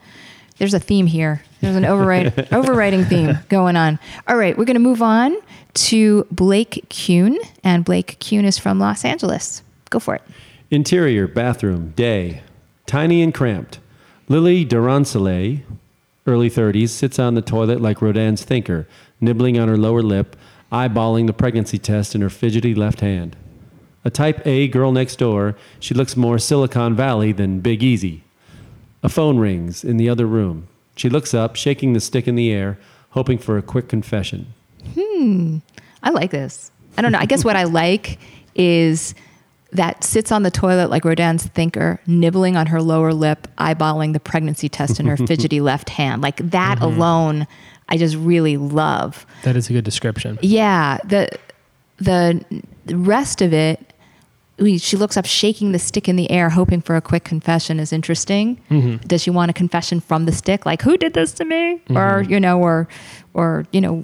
there's 0.60 0.74
a 0.74 0.80
theme 0.80 1.08
here. 1.08 1.42
There's 1.62 1.76
an 1.76 1.86
override 1.86 2.48
overriding 2.54 3.06
theme 3.06 3.40
going 3.50 3.76
on. 3.76 3.98
All 4.28 4.38
right, 4.38 4.58
we're 4.58 4.66
going 4.66 4.76
to 4.76 4.80
move 4.82 5.02
on 5.02 5.36
to 5.74 6.28
Blake 6.30 6.86
Kuhn, 6.90 7.40
and 7.64 7.84
Blake 7.84 8.20
Kuhn 8.20 8.46
is 8.46 8.60
from 8.60 8.80
Los 8.80 9.04
Angeles. 9.04 9.64
Go 9.90 10.00
for 10.00 10.16
it. 10.16 10.22
Interior 10.70 11.28
bathroom 11.28 11.92
day, 11.96 12.44
tiny 12.86 13.24
and 13.24 13.34
cramped. 13.34 13.80
Lily 14.28 14.64
Durancelet, 14.66 15.64
early 16.28 16.50
30s, 16.50 16.90
sits 16.90 17.18
on 17.18 17.34
the 17.34 17.42
toilet 17.42 17.82
like 17.82 18.02
Rodin's 18.02 18.44
thinker, 18.44 18.88
nibbling 19.20 19.58
on 19.58 19.68
her 19.68 19.78
lower 19.78 20.04
lip, 20.04 20.36
eyeballing 20.72 21.26
the 21.26 21.34
pregnancy 21.34 21.80
test 21.80 22.14
in 22.14 22.22
her 22.22 22.30
fidgety 22.30 22.76
left 22.76 23.00
hand. 23.00 23.36
A 24.06 24.10
type 24.10 24.46
A 24.46 24.68
girl 24.68 24.92
next 24.92 25.18
door, 25.18 25.56
she 25.80 25.94
looks 25.94 26.16
more 26.16 26.38
Silicon 26.38 26.96
Valley 26.96 27.32
than 27.32 27.60
Big 27.60 27.82
Easy. 27.82 28.24
A 29.04 29.10
phone 29.10 29.38
rings 29.38 29.84
in 29.84 29.98
the 29.98 30.10
other 30.10 30.26
room. 30.26 30.68
She 30.96 31.10
looks 31.10 31.34
up, 31.34 31.56
shaking 31.56 31.94
the 31.94 32.00
stick 32.00 32.28
in 32.28 32.36
the 32.36 32.52
air, 32.52 32.78
hoping 33.12 33.38
for 33.38 33.58
a 33.58 33.62
quick 33.62 33.88
confession. 33.88 34.54
Hmm. 34.96 35.58
I 36.04 36.10
like 36.10 36.32
this. 36.32 36.72
I 36.98 37.02
don't 37.02 37.12
know. 37.12 37.20
I 37.20 37.26
guess 37.26 37.46
what 37.46 37.56
I 37.56 37.64
like 37.84 38.20
is 38.56 39.16
that 39.72 40.04
sits 40.04 40.32
on 40.32 40.44
the 40.44 40.52
toilet 40.52 40.90
like 40.90 41.06
Rodin's 41.06 41.46
thinker, 41.46 42.02
nibbling 42.08 42.58
on 42.58 42.68
her 42.68 42.82
lower 42.82 43.14
lip, 43.14 43.48
eyeballing 43.58 44.14
the 44.14 44.20
pregnancy 44.20 44.68
test 44.68 45.00
in 45.00 45.06
her 45.06 45.16
fidgety 45.28 45.62
left 45.62 45.90
hand. 45.90 46.22
Like 46.22 46.38
that 46.38 46.82
alone, 46.82 47.48
I 47.88 47.98
just 47.98 48.16
really 48.16 48.58
love. 48.58 49.26
That 49.44 49.56
is 49.56 49.70
a 49.70 49.74
good 49.74 49.86
description. 49.86 50.40
Yeah, 50.42 50.98
the 51.06 51.30
the 51.98 52.44
rest 52.88 53.42
of 53.42 53.54
it, 53.54 53.80
we- 53.80 53.86
she 54.78 54.98
looks 54.98 55.18
up, 55.18 55.26
shaking 55.26 55.72
the 55.72 55.80
stick 55.80 56.08
in 56.08 56.16
the 56.16 56.30
air, 56.32 56.50
hoping 56.50 56.82
for 56.82 56.96
a 56.96 57.02
quick 57.02 57.24
confession. 57.24 57.80
Is 57.80 57.94
interesting. 57.94 58.60
Does 59.08 59.24
she 59.24 59.30
want 59.30 59.50
a 59.52 59.54
confession 59.54 60.00
from 60.00 60.26
the 60.26 60.32
stick, 60.32 60.66
like 60.66 60.82
who 60.82 60.98
did 60.98 61.14
this 61.14 61.32
to 61.34 61.46
me, 61.46 61.82
or 61.90 62.24
you 62.28 62.40
know, 62.40 62.60
or 62.60 62.88
or 63.34 63.66
you 63.72 63.82
know, 63.82 64.02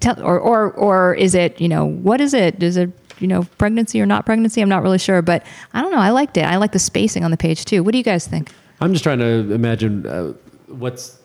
tell, 0.00 0.20
or 0.22 0.38
or 0.38 0.70
or 0.72 1.14
is 1.14 1.34
it 1.34 1.60
you 1.60 1.68
know 1.68 1.84
what 1.84 2.20
is 2.20 2.34
it? 2.34 2.62
Is 2.62 2.76
it 2.76 2.90
you 3.18 3.26
know 3.26 3.44
pregnancy 3.58 4.00
or 4.00 4.06
not 4.06 4.26
pregnancy? 4.26 4.60
I'm 4.60 4.68
not 4.68 4.82
really 4.82 4.98
sure, 4.98 5.22
but 5.22 5.44
I 5.74 5.82
don't 5.82 5.90
know. 5.92 5.98
I 5.98 6.10
liked 6.10 6.36
it. 6.36 6.44
I 6.44 6.56
like 6.56 6.72
the 6.72 6.78
spacing 6.78 7.24
on 7.24 7.30
the 7.30 7.36
page 7.36 7.64
too. 7.64 7.82
What 7.82 7.92
do 7.92 7.98
you 7.98 8.04
guys 8.04 8.26
think? 8.26 8.52
I'm 8.80 8.92
just 8.92 9.02
trying 9.04 9.18
to 9.18 9.52
imagine 9.52 10.06
uh, 10.06 10.32
what's. 10.68 11.18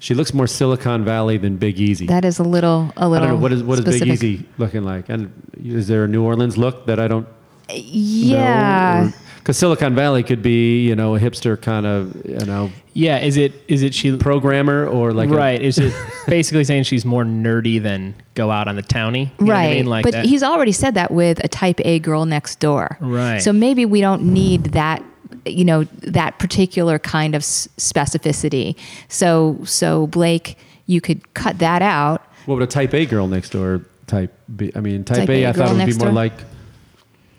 She 0.00 0.14
looks 0.14 0.32
more 0.32 0.46
Silicon 0.46 1.04
Valley 1.04 1.38
than 1.38 1.56
Big 1.56 1.80
Easy. 1.80 2.06
That 2.06 2.24
is 2.24 2.38
a 2.38 2.44
little 2.44 2.92
a 2.96 3.08
little. 3.08 3.26
I 3.26 3.30
don't 3.30 3.36
know 3.36 3.42
what 3.42 3.52
is 3.52 3.62
what 3.62 3.78
is 3.80 3.84
Big. 3.84 4.06
Easy 4.06 4.46
looking 4.56 4.84
like, 4.84 5.08
and 5.08 5.32
is 5.56 5.88
there 5.88 6.04
a 6.04 6.08
New 6.08 6.22
Orleans 6.22 6.56
look 6.56 6.86
that 6.86 7.00
I 7.00 7.08
don't 7.08 7.26
Yeah. 7.70 9.10
Because 9.38 9.56
Silicon 9.56 9.94
Valley 9.94 10.22
could 10.22 10.42
be, 10.42 10.86
you 10.86 10.94
know, 10.94 11.14
a 11.14 11.20
hipster 11.20 11.60
kind 11.60 11.86
of, 11.86 12.14
you 12.26 12.44
know, 12.44 12.70
Yeah, 12.92 13.18
is 13.18 13.36
it 13.38 13.52
is 13.66 13.82
it 13.82 13.94
she 13.94 14.14
programmer 14.16 14.86
or 14.86 15.12
like 15.12 15.30
a- 15.30 15.34
right? 15.34 15.60
Is 15.60 15.78
it 15.78 15.94
basically 16.26 16.64
saying 16.64 16.82
she's 16.82 17.04
more 17.04 17.24
nerdy 17.24 17.82
than 17.82 18.14
go 18.34 18.50
out 18.50 18.68
on 18.68 18.76
the 18.76 18.82
townie? 18.82 19.30
You 19.38 19.46
know 19.46 19.52
right. 19.52 19.70
I 19.70 19.74
mean? 19.76 19.86
Like 19.86 20.02
but 20.04 20.12
that. 20.12 20.26
he's 20.26 20.42
already 20.42 20.72
said 20.72 20.94
that 20.94 21.10
with 21.10 21.42
a 21.44 21.48
type 21.48 21.80
A 21.84 21.98
girl 21.98 22.26
next 22.26 22.60
door. 22.60 22.98
Right. 23.00 23.38
So 23.40 23.52
maybe 23.52 23.86
we 23.86 24.00
don't 24.00 24.22
need 24.22 24.64
that 24.72 25.02
you 25.46 25.64
know 25.64 25.84
that 25.84 26.38
particular 26.38 26.98
kind 26.98 27.34
of 27.34 27.42
specificity. 27.42 28.76
So 29.08 29.58
so 29.64 30.06
Blake, 30.08 30.58
you 30.86 31.00
could 31.00 31.32
cut 31.34 31.58
that 31.60 31.80
out. 31.80 32.22
What 32.46 32.56
would 32.56 32.64
a 32.64 32.66
type 32.66 32.92
A 32.94 33.06
girl 33.06 33.28
next 33.28 33.50
door 33.50 33.82
type 34.06 34.34
be? 34.54 34.74
I 34.76 34.80
mean, 34.80 35.04
type, 35.04 35.18
Type 35.18 35.28
A, 35.30 35.44
A 35.44 35.48
I 35.48 35.52
girl 35.52 35.66
thought 35.68 35.76
would 35.76 35.86
be 35.86 35.92
more 35.94 36.06
door? 36.06 36.12
like, 36.12 36.32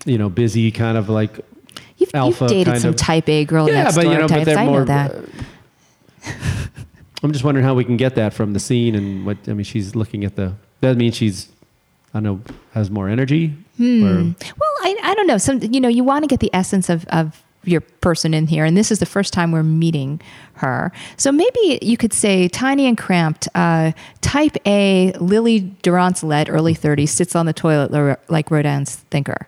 you 0.06 0.18
know, 0.18 0.30
busy, 0.30 0.72
kind 0.72 0.98
of 0.98 1.10
like. 1.10 1.40
You've, 1.98 2.12
Alpha 2.16 2.46
you've 2.46 2.52
dated 2.52 2.68
kind 2.68 2.82
some 2.82 2.90
of- 2.92 2.96
type 2.96 3.28
A 3.28 3.44
girl 3.44 3.68
yeah, 3.68 3.84
next 3.84 3.96
but 3.96 4.04
door 4.04 4.14
you 4.14 4.18
know, 4.20 4.28
types. 4.28 4.40
but 4.42 4.46
they're 4.46 4.58
I 4.58 4.66
more. 4.66 4.80
know 4.80 4.86
that. 4.86 5.16
uh, 5.16 5.22
I'm 7.24 7.34
just 7.34 7.44
wondering 7.44 7.66
how 7.66 7.74
we 7.74 7.84
can 7.84 7.98
get 7.98 8.16
that 8.16 8.34
from 8.34 8.54
the 8.54 8.60
scene 8.60 8.96
and 8.96 9.26
what 9.26 9.38
I 9.48 9.54
mean. 9.54 9.64
She's 9.66 9.96
looking 9.96 10.24
at 10.24 10.36
the. 10.38 10.54
That 10.82 10.96
means 10.96 11.16
she's, 11.18 11.50
I 12.14 12.22
don't 12.22 12.24
know, 12.24 12.42
has 12.74 12.90
more 12.90 13.10
energy. 13.10 13.48
Hmm. 13.78 14.04
Or, 14.06 14.16
Well, 14.58 14.74
I, 14.82 14.96
I 15.04 15.14
don't 15.16 15.28
know. 15.28 15.38
Some 15.38 15.62
you 15.62 15.82
know 15.82 15.90
you 15.90 16.06
want 16.06 16.24
to 16.24 16.28
get 16.28 16.40
the 16.40 16.50
essence 16.54 16.88
of 16.90 17.06
of 17.10 17.44
your 17.66 17.82
person 17.82 18.34
in 18.34 18.48
here, 18.48 18.64
and 18.64 18.78
this 18.78 18.90
is 18.90 19.00
the 19.00 19.06
first 19.06 19.34
time 19.34 19.52
we're 19.52 19.64
meeting 19.64 20.22
her. 20.54 20.94
So 21.18 21.30
maybe 21.34 21.80
you 21.82 21.98
could 21.98 22.14
say 22.14 22.48
tiny 22.48 22.86
and 22.88 22.98
cramped. 22.98 23.50
Uh, 23.54 23.92
type 24.22 24.56
A, 24.66 25.12
Lily 25.20 25.60
Durant's 25.82 26.24
led, 26.24 26.50
early 26.50 26.74
30s, 26.74 27.10
sits 27.10 27.36
on 27.36 27.46
the 27.48 27.54
toilet 27.54 28.18
like 28.30 28.50
Rodin's 28.50 28.96
thinker, 29.12 29.46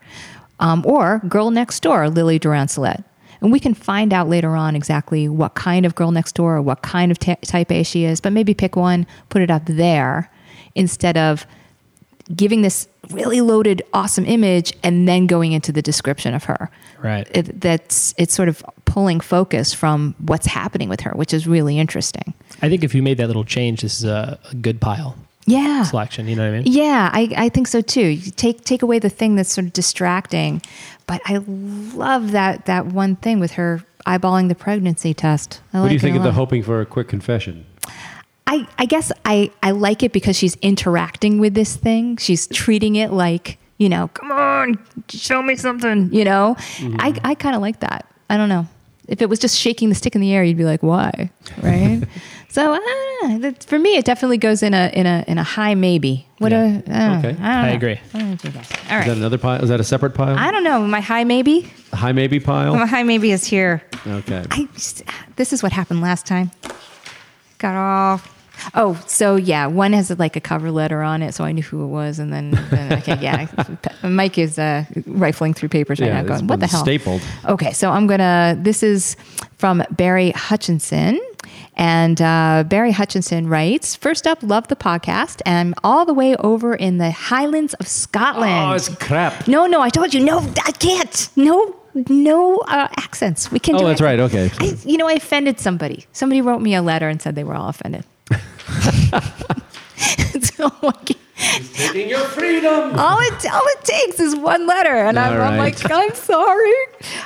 um, 0.62 0.86
or 0.86 1.20
girl 1.28 1.52
next 1.52 1.82
door, 1.82 2.10
Lily 2.10 2.40
Durance-Led. 2.40 3.04
And 3.42 3.52
we 3.52 3.60
can 3.60 3.74
find 3.74 4.14
out 4.14 4.30
later 4.30 4.56
on 4.56 4.76
exactly 4.76 5.28
what 5.28 5.56
kind 5.56 5.86
of 5.86 5.96
girl 5.96 6.12
next 6.12 6.36
door 6.36 6.58
or 6.58 6.62
what 6.62 6.84
kind 6.84 7.12
of 7.12 7.18
ta 7.20 7.36
type 7.42 7.72
A 7.72 7.84
she 7.84 8.06
is, 8.06 8.22
but 8.22 8.32
maybe 8.32 8.54
pick 8.54 8.76
one, 8.76 9.08
put 9.30 9.42
it 9.42 9.50
up 9.50 9.64
there 9.66 10.32
instead 10.76 11.18
of 11.18 11.46
giving 12.36 12.62
this 12.62 12.88
really 13.10 13.42
loaded, 13.42 13.82
awesome 13.94 14.26
image 14.26 14.74
and 14.84 15.08
then 15.08 15.26
going 15.26 15.52
into 15.52 15.72
the 15.72 15.82
description 15.82 16.36
of 16.36 16.46
her. 16.46 16.70
Right. 17.02 17.28
It, 17.36 17.60
that's 17.60 18.14
it's 18.18 18.34
sort 18.34 18.48
of 18.48 18.64
pulling 18.86 19.20
focus 19.20 19.74
from 19.74 20.14
what's 20.20 20.46
happening 20.46 20.88
with 20.88 21.02
her, 21.02 21.12
which 21.12 21.34
is 21.34 21.48
really 21.48 21.80
interesting. 21.80 22.36
I 22.62 22.70
think 22.70 22.84
if 22.84 22.94
you 22.94 23.02
made 23.02 23.18
that 23.18 23.28
little 23.28 23.44
change, 23.44 23.82
this 23.82 23.98
is 23.98 24.06
a, 24.06 24.40
a 24.52 24.56
good 24.56 24.80
pile 24.80 25.18
Yeah. 25.46 25.84
selection. 25.84 26.28
You 26.28 26.36
know 26.36 26.50
what 26.50 26.56
I 26.56 26.62
mean? 26.62 26.72
Yeah, 26.72 27.10
I, 27.12 27.34
I 27.36 27.50
think 27.50 27.68
so 27.68 27.82
too. 27.82 28.08
You 28.08 28.32
take 28.32 28.64
take 28.64 28.82
away 28.82 29.00
the 29.00 29.10
thing 29.10 29.36
that's 29.36 29.52
sort 29.52 29.66
of 29.66 29.74
distracting, 29.74 30.62
but 31.08 31.22
I 31.26 31.38
love 31.38 32.32
that 32.32 32.66
that 32.66 32.88
one 32.88 33.16
thing 33.16 33.40
with 33.40 33.54
her 33.54 33.84
eyeballing 34.06 34.50
the 34.50 34.56
pregnancy 34.56 35.14
test. 35.14 35.62
I 35.74 35.78
what 35.78 35.84
like 35.84 35.90
do 35.90 35.94
you 35.94 36.00
think 36.00 36.18
of 36.18 36.24
the 36.24 36.32
hoping 36.32 36.64
for 36.64 36.82
a 36.82 36.86
quick 36.86 37.08
confession? 37.08 37.66
I, 38.48 38.68
I 38.78 38.86
guess 38.86 39.12
I, 39.24 39.52
I 39.64 39.72
like 39.72 40.04
it 40.04 40.12
because 40.12 40.36
she's 40.36 40.56
interacting 40.58 41.40
with 41.40 41.54
this 41.54 41.78
thing. 41.78 42.18
She's 42.18 42.48
treating 42.48 42.98
it 42.98 43.14
like, 43.14 43.58
you 43.78 43.88
know, 43.88 44.10
come 44.10 44.32
on, 44.32 44.78
show 45.08 45.42
me 45.42 45.56
something, 45.56 46.14
you 46.14 46.26
know? 46.26 46.56
I, 46.58 46.62
mm-hmm. 46.82 47.26
I 47.26 47.36
kind 47.36 47.56
of 47.56 47.62
like 47.62 47.80
that. 47.80 48.06
I 48.30 48.36
don't 48.36 48.50
know. 48.50 48.68
If 49.08 49.22
it 49.22 49.30
was 49.30 49.40
just 49.40 49.58
shaking 49.58 49.88
the 49.88 49.96
stick 49.96 50.16
in 50.16 50.22
the 50.22 50.34
air, 50.34 50.44
you'd 50.44 50.58
be 50.58 50.66
like, 50.66 50.84
why? 50.84 51.32
Right? 51.62 52.04
so 52.52 52.74
uh, 52.74 53.52
for 53.66 53.80
me, 53.80 53.96
it 53.98 54.06
definitely 54.06 54.38
goes 54.38 54.62
in 54.64 54.74
a, 54.74 54.90
in 54.94 55.06
a, 55.06 55.24
in 55.28 55.38
a 55.38 55.44
high 55.44 55.76
maybe. 55.76 56.26
What 56.40 56.52
Yeah. 56.52 56.82
a, 56.88 56.92
uh, 56.92 57.18
Okay. 57.20 57.36
I, 57.42 57.68
I 57.68 57.70
agree. 57.70 58.00
What 58.12 58.20
do 58.22 58.26
you 58.28 58.36
think, 58.38 58.54
guys? 58.56 58.70
All 58.92 59.00
Is 59.00 59.06
that 59.08 59.18
another 59.18 59.38
pile? 59.38 59.62
Is 59.64 59.70
that 59.70 59.80
a 59.80 59.84
separate 59.84 60.14
pile? 60.14 60.38
I 60.38 60.52
don't 60.52 60.64
know. 60.64 60.86
My 60.86 61.00
high 61.02 61.24
maybe? 61.24 61.72
High 61.94 62.12
maybe 62.12 62.40
pile. 62.40 62.76
My 62.76 62.86
high 62.86 63.04
maybe 63.04 63.32
is 63.32 63.46
here. 63.46 63.82
Okay. 64.06 64.44
I 64.52 64.68
this 65.36 65.54
is 65.54 65.62
what 65.64 65.72
happened 65.72 66.02
last 66.02 66.26
time. 66.26 66.52
Got 67.60 67.76
all. 67.76 68.22
Oh, 68.76 69.02
so 69.08 69.38
yeah, 69.38 69.66
one 69.66 69.94
has 69.94 70.12
like 70.20 70.36
a 70.36 70.40
cover 70.42 70.70
letter 70.72 71.02
on 71.02 71.24
it, 71.24 71.34
so 71.34 71.44
I 71.44 71.52
knew 71.52 71.64
who 71.64 71.84
it 71.84 71.88
was, 71.88 72.20
and 72.20 72.32
then, 72.32 72.52
then 72.70 72.94
okay, 73.00 73.18
yeah, 73.20 73.48
Mike 74.04 74.38
is 74.38 74.60
uh, 74.60 74.86
rifling 75.08 75.56
through 75.56 75.70
papers 75.70 76.00
right 76.00 76.08
Yeah, 76.08 76.22
now, 76.22 76.28
going, 76.28 76.46
"What 76.48 76.60
the 76.60 76.68
hell?" 76.68 76.84
stapled. 76.84 77.22
Okay, 77.46 77.72
so 77.74 77.90
I'm 77.90 78.06
gonna. 78.06 78.56
This 78.60 78.84
is 78.84 79.16
from 79.58 79.84
Barry 79.92 80.30
Hutchinson. 80.32 81.20
And 81.76 82.22
uh, 82.22 82.64
Barry 82.68 82.92
Hutchinson 82.92 83.48
writes, 83.48 83.96
First 83.96 84.28
up, 84.28 84.44
love 84.44 84.68
the 84.68 84.76
podcast. 84.76 85.42
And 85.46 85.70
I'm 85.70 85.74
all 85.84 86.06
the 86.06 86.14
way 86.14 86.36
over 86.36 86.76
in 86.76 86.98
the 86.98 87.12
Highlands 87.12 87.74
of 87.76 87.88
Scotland. 87.88 88.72
Oh, 88.72 88.74
it's 88.74 88.90
crap. 88.96 89.48
No, 89.48 89.68
no, 89.68 89.82
I 89.82 89.90
told 89.90 90.14
you, 90.14 90.24
no, 90.24 90.40
I 90.66 90.72
can't. 90.72 91.30
No, 91.36 91.76
no 91.94 92.60
uh, 92.60 92.88
accents. 92.98 93.52
We 93.52 93.60
can 93.60 93.76
Oh, 93.76 93.86
that's 93.86 94.02
right. 94.02 94.20
Okay. 94.20 94.52
I, 94.60 94.78
you 94.84 94.98
know, 94.98 95.08
I 95.08 95.14
offended 95.14 95.60
somebody. 95.60 96.06
Somebody 96.12 96.42
wrote 96.42 96.62
me 96.62 96.76
a 96.76 96.82
letter 96.82 97.08
and 97.08 97.22
said 97.22 97.36
they 97.36 97.44
were 97.44 97.56
all 97.56 97.70
offended. 97.70 98.04
so 100.42 100.72
like, 101.42 101.74
Taking 101.74 102.10
your 102.10 102.20
freedom. 102.26 102.98
all 103.00 103.18
it 103.20 103.52
all 103.52 103.62
it 103.66 103.84
takes 103.84 104.20
is 104.20 104.36
one 104.36 104.68
letter, 104.68 104.96
and 104.96 105.18
I'm, 105.20 105.34
All 105.40 105.48
I'm 105.48 105.58
like, 105.58 105.90
I'm 105.92 106.14
sorry. 106.14 106.74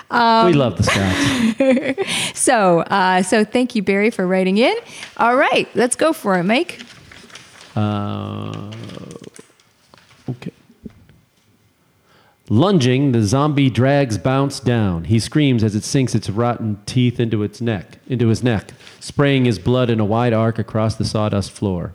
Um, 0.10 0.46
we 0.48 0.54
love 0.54 0.78
the 0.78 0.84
Scots. 0.84 2.36
So, 2.38 2.80
uh, 2.82 3.24
so 3.24 3.44
thank 3.44 3.76
you, 3.76 3.84
Barry, 3.84 4.10
for 4.12 4.26
writing 4.28 4.58
in. 4.58 4.76
All 5.18 5.36
right, 5.36 5.68
let's 5.76 5.96
go 5.96 6.14
for 6.14 6.38
it, 6.38 6.44
Mike. 6.44 6.82
Uh, 7.76 8.72
okay. 10.30 10.52
Lunging, 12.48 13.12
the 13.12 13.24
zombie 13.24 13.72
drags 13.72 14.18
Bounce 14.20 14.60
down. 14.60 15.06
He 15.06 15.20
screams 15.20 15.64
as 15.64 15.76
it 15.76 15.84
sinks 15.84 16.14
its 16.14 16.30
rotten 16.30 16.80
teeth 16.86 17.20
into 17.20 17.42
its 17.42 17.60
neck, 17.60 17.98
into 18.08 18.28
his 18.28 18.44
neck, 18.44 18.72
spraying 19.00 19.46
his 19.46 19.58
blood 19.58 19.90
in 19.90 20.00
a 20.00 20.06
wide 20.06 20.32
arc 20.34 20.60
across 20.60 20.96
the 20.96 21.06
sawdust 21.06 21.50
floor. 21.52 21.94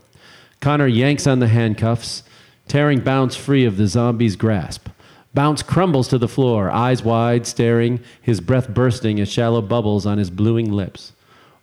Connor 0.60 0.86
yanks 0.86 1.26
on 1.26 1.38
the 1.38 1.48
handcuffs, 1.48 2.22
tearing 2.68 3.00
Bounce 3.00 3.34
free 3.34 3.64
of 3.64 3.76
the 3.76 3.86
zombie's 3.86 4.36
grasp. 4.36 4.88
Bounce 5.32 5.62
crumbles 5.62 6.08
to 6.08 6.18
the 6.18 6.28
floor, 6.28 6.70
eyes 6.70 7.02
wide, 7.02 7.46
staring, 7.46 8.00
his 8.20 8.40
breath 8.40 8.68
bursting 8.68 9.20
as 9.20 9.30
shallow 9.30 9.62
bubbles 9.62 10.04
on 10.04 10.18
his 10.18 10.28
bluing 10.30 10.72
lips. 10.72 11.12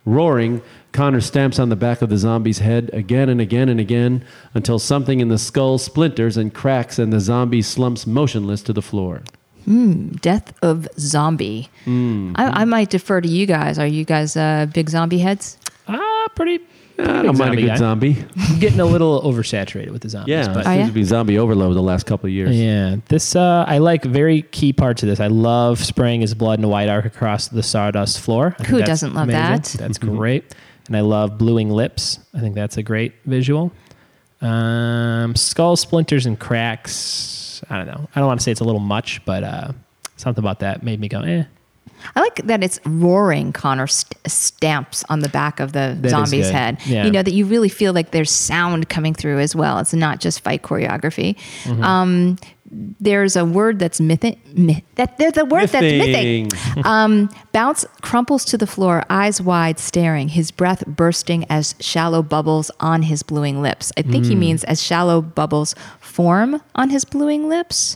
Roaring, 0.05 0.61
Connor 0.93 1.19
stamps 1.19 1.59
on 1.59 1.67
the 1.67 1.75
back 1.75 2.01
of 2.01 2.09
the 2.09 2.17
zombie's 2.17 2.59
head 2.59 2.89
again 2.93 3.27
and 3.27 3.41
again 3.41 3.67
and 3.67 3.79
again 3.79 4.23
until 4.53 4.79
something 4.79 5.19
in 5.19 5.27
the 5.27 5.37
skull 5.37 5.77
splinters 5.77 6.37
and 6.37 6.53
cracks 6.53 6.97
and 6.97 7.11
the 7.11 7.19
zombie 7.19 7.61
slumps 7.61 8.07
motionless 8.07 8.61
to 8.63 8.71
the 8.73 8.81
floor. 8.81 9.21
Hmm. 9.65 10.11
Death 10.21 10.53
of 10.63 10.87
Zombie. 10.97 11.69
Hmm. 11.83 12.31
I, 12.37 12.61
I 12.61 12.65
might 12.65 12.89
defer 12.89 13.19
to 13.19 13.27
you 13.27 13.45
guys. 13.45 13.77
Are 13.77 13.85
you 13.85 14.05
guys 14.05 14.37
uh, 14.37 14.67
big 14.73 14.89
zombie 14.89 15.19
heads? 15.19 15.57
Ah, 15.89 16.27
pretty. 16.35 16.61
I 16.99 17.21
don't 17.21 17.37
mind 17.37 17.53
a 17.53 17.57
good 17.57 17.67
guy. 17.67 17.75
zombie. 17.75 18.25
Getting 18.59 18.79
a 18.79 18.85
little 18.85 19.21
oversaturated 19.21 19.91
with 19.91 20.01
the 20.01 20.09
zombies. 20.09 20.31
Yeah, 20.31 20.51
but 20.53 20.65
Oh, 20.65 20.71
yeah? 20.71 20.77
seems 20.77 20.89
to 20.89 20.93
be 20.93 21.03
zombie 21.03 21.37
overload 21.37 21.75
the 21.75 21.81
last 21.81 22.05
couple 22.05 22.27
of 22.27 22.33
years. 22.33 22.55
Yeah, 22.55 22.95
this 23.07 23.35
uh, 23.35 23.65
I 23.67 23.77
like 23.77 24.03
very 24.03 24.41
key 24.41 24.73
parts 24.73 25.03
of 25.03 25.09
this. 25.09 25.19
I 25.19 25.27
love 25.27 25.83
spraying 25.83 26.21
his 26.21 26.33
blood 26.33 26.57
in 26.59 26.65
a 26.65 26.69
white 26.69 26.89
arc 26.89 27.05
across 27.05 27.49
the 27.49 27.61
sawdust 27.61 28.19
floor. 28.19 28.55
I 28.59 28.63
Who 28.63 28.81
doesn't 28.81 29.13
love 29.13 29.29
amazing. 29.29 29.77
that? 29.77 29.87
That's 29.87 29.97
great, 29.99 30.55
and 30.87 30.97
I 30.97 31.01
love 31.01 31.37
bluing 31.37 31.69
lips. 31.69 32.19
I 32.33 32.39
think 32.39 32.55
that's 32.55 32.77
a 32.77 32.83
great 32.83 33.13
visual. 33.25 33.71
Um, 34.41 35.35
skull 35.35 35.75
splinters 35.75 36.25
and 36.25 36.39
cracks. 36.39 37.61
I 37.69 37.77
don't 37.77 37.87
know. 37.87 38.07
I 38.15 38.19
don't 38.19 38.27
want 38.27 38.39
to 38.39 38.43
say 38.43 38.51
it's 38.51 38.61
a 38.61 38.63
little 38.65 38.79
much, 38.79 39.23
but 39.25 39.43
uh, 39.43 39.71
something 40.15 40.43
about 40.43 40.59
that 40.59 40.83
made 40.83 40.99
me 40.99 41.07
go, 41.07 41.21
eh. 41.21 41.43
I 42.15 42.19
like 42.21 42.35
that 42.45 42.63
it's 42.63 42.79
roaring 42.85 43.51
Connor 43.53 43.87
st- 43.87 44.15
stamps 44.27 45.03
on 45.09 45.19
the 45.19 45.29
back 45.29 45.59
of 45.59 45.73
the 45.73 45.97
That 45.99 46.09
zombie's 46.09 46.49
head. 46.49 46.77
Yeah. 46.85 47.05
You 47.05 47.11
know, 47.11 47.23
that 47.23 47.33
you 47.33 47.45
really 47.45 47.69
feel 47.69 47.93
like 47.93 48.11
there's 48.11 48.31
sound 48.31 48.89
coming 48.89 49.13
through 49.13 49.39
as 49.39 49.55
well. 49.55 49.79
It's 49.79 49.93
not 49.93 50.19
just 50.19 50.41
fight 50.41 50.61
choreography. 50.63 51.35
Mm-hmm. 51.63 51.83
Um, 51.83 52.37
there's 52.99 53.37
a 53.37 53.45
word 53.45 53.79
that's 53.79 54.01
mythic. 54.01 54.39
Myth, 54.57 54.83
that, 54.95 55.17
there's 55.17 55.37
a 55.37 55.45
word 55.45 55.69
that's 55.69 55.81
mythic. 55.81 56.51
Um, 56.85 57.29
Bounce 57.53 57.85
crumples 58.01 58.43
to 58.45 58.57
the 58.57 58.67
floor, 58.67 59.03
eyes 59.09 59.41
wide, 59.41 59.79
staring, 59.79 60.27
his 60.27 60.51
breath 60.51 60.85
bursting 60.85 61.45
as 61.49 61.75
shallow 61.79 62.21
bubbles 62.21 62.69
on 62.81 63.03
his 63.03 63.23
bluing 63.23 63.61
lips. 63.61 63.93
I 63.97 64.01
think 64.01 64.25
he 64.25 64.35
Mm. 64.35 64.39
means 64.39 64.63
as 64.65 64.83
shallow 64.83 65.21
bubbles 65.21 65.75
form 66.01 66.61
on 66.75 66.89
his 66.89 67.05
bluing 67.05 67.47
lips. 67.47 67.95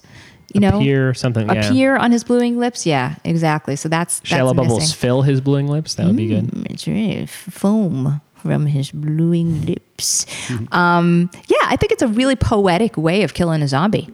You 0.53 0.59
know, 0.61 0.77
Appear 0.77 1.13
something. 1.13 1.47
Yeah. 1.49 1.65
appear 1.69 1.95
on 1.97 2.11
his 2.11 2.23
bluing 2.23 2.59
lips. 2.59 2.85
Yeah, 2.85 3.15
exactly. 3.23 3.75
So 3.75 3.87
that's, 3.89 4.19
that's 4.19 4.53
bubbles 4.53 4.79
missing. 4.79 4.95
fill 4.95 5.21
his 5.21 5.39
bluing 5.41 5.67
lips. 5.67 5.95
That 5.95 6.07
would 6.07 6.15
be 6.17 6.27
good. 6.27 6.45
Mm, 6.47 6.65
It's 6.71 6.87
really 6.87 7.25
foam 7.25 8.21
from 8.35 8.65
his 8.65 8.91
bluing 8.91 9.65
lips. 9.65 10.25
Mm-hmm. 10.47 10.73
Um, 10.73 11.29
yeah, 11.47 11.57
I 11.65 11.75
think 11.77 11.91
it's 11.91 12.01
a 12.01 12.07
really 12.07 12.35
poetic 12.35 12.97
way 12.97 13.23
of 13.23 13.33
killing 13.33 13.61
a 13.61 13.67
zombie. 13.67 14.09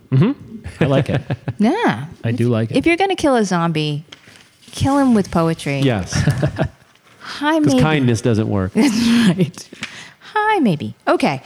I 0.81 0.85
like 0.85 1.09
it. 1.09 1.21
Yeah, 1.59 2.05
I 2.23 2.31
do 2.33 2.49
like 2.49 2.69
it. 2.69 2.77
if 2.77 2.85
you're 2.85 2.97
gonna 2.97 3.15
kill 3.15 3.35
a 3.35 3.43
zombie, 3.43 4.03
kill 4.71 4.99
him 4.99 5.15
with 5.15 5.31
poetry. 5.31 5.79
Yes, 5.79 6.13
High, 7.19 7.57
maybe. 7.59 7.79
kindness 7.81 8.21
doesn't 8.21 8.47
work. 8.47 8.73
That's 8.75 8.95
right. 9.37 9.69
High, 10.19 10.59
maybe. 10.59 10.93
Okay. 11.07 11.41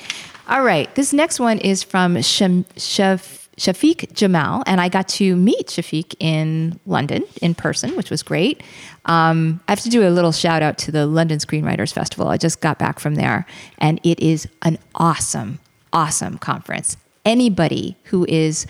All 0.50 0.64
right. 0.64 0.94
This 0.96 1.14
next 1.14 1.40
one 1.40 1.60
is 1.60 1.82
from 1.84 2.22
Sham- 2.22 2.66
Shaf- 2.76 3.41
Shafiq 3.62 4.12
Jamal, 4.14 4.64
and 4.66 4.82
I 4.82 4.90
got 4.90 5.08
to 5.10 5.36
meet 5.36 5.68
Shafiq 5.68 6.16
in 6.20 6.80
London 6.88 7.24
in 7.44 7.54
person, 7.54 7.96
which 7.96 8.10
was 8.10 8.24
great. 8.24 8.64
Um, 9.06 9.60
I 9.68 9.74
have 9.74 9.82
to 9.82 9.90
do 9.90 10.08
a 10.08 10.10
little 10.10 10.32
shout 10.32 10.64
out 10.64 10.80
to 10.80 10.92
the 10.92 11.06
London 11.06 11.38
Screenwriters 11.38 11.94
Festival. 11.94 12.28
I 12.28 12.38
just 12.38 12.60
got 12.60 12.80
back 12.80 13.00
from 13.00 13.14
there, 13.16 13.46
and 13.78 14.00
it 14.04 14.20
is 14.20 14.48
an 14.64 14.80
awesome, 14.96 15.60
awesome 15.94 16.40
conference. 16.40 16.98
Anybody 17.24 17.96
who 18.06 18.26
is 18.28 18.66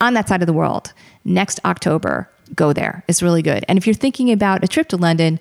on 0.00 0.14
that 0.14 0.28
side 0.28 0.40
of 0.40 0.46
the 0.46 0.52
world 0.52 0.92
next 1.24 1.58
October, 1.64 2.30
go 2.54 2.72
there. 2.72 3.02
It's 3.08 3.24
really 3.24 3.42
good. 3.42 3.64
And 3.66 3.76
if 3.76 3.88
you're 3.88 3.94
thinking 3.94 4.30
about 4.30 4.62
a 4.62 4.68
trip 4.68 4.88
to 4.90 4.96
London, 4.96 5.40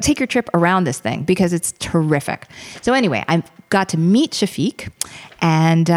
take 0.00 0.18
your 0.18 0.26
trip 0.26 0.48
around 0.54 0.84
this 0.84 0.98
thing 0.98 1.22
because 1.24 1.52
it's 1.52 1.72
terrific. 1.72 2.46
So 2.80 2.92
anyway, 2.92 3.24
I 3.28 3.42
got 3.70 3.88
to 3.90 3.98
meet 3.98 4.32
Shafiq, 4.32 4.90
and 5.40 5.90
uh, 5.90 5.92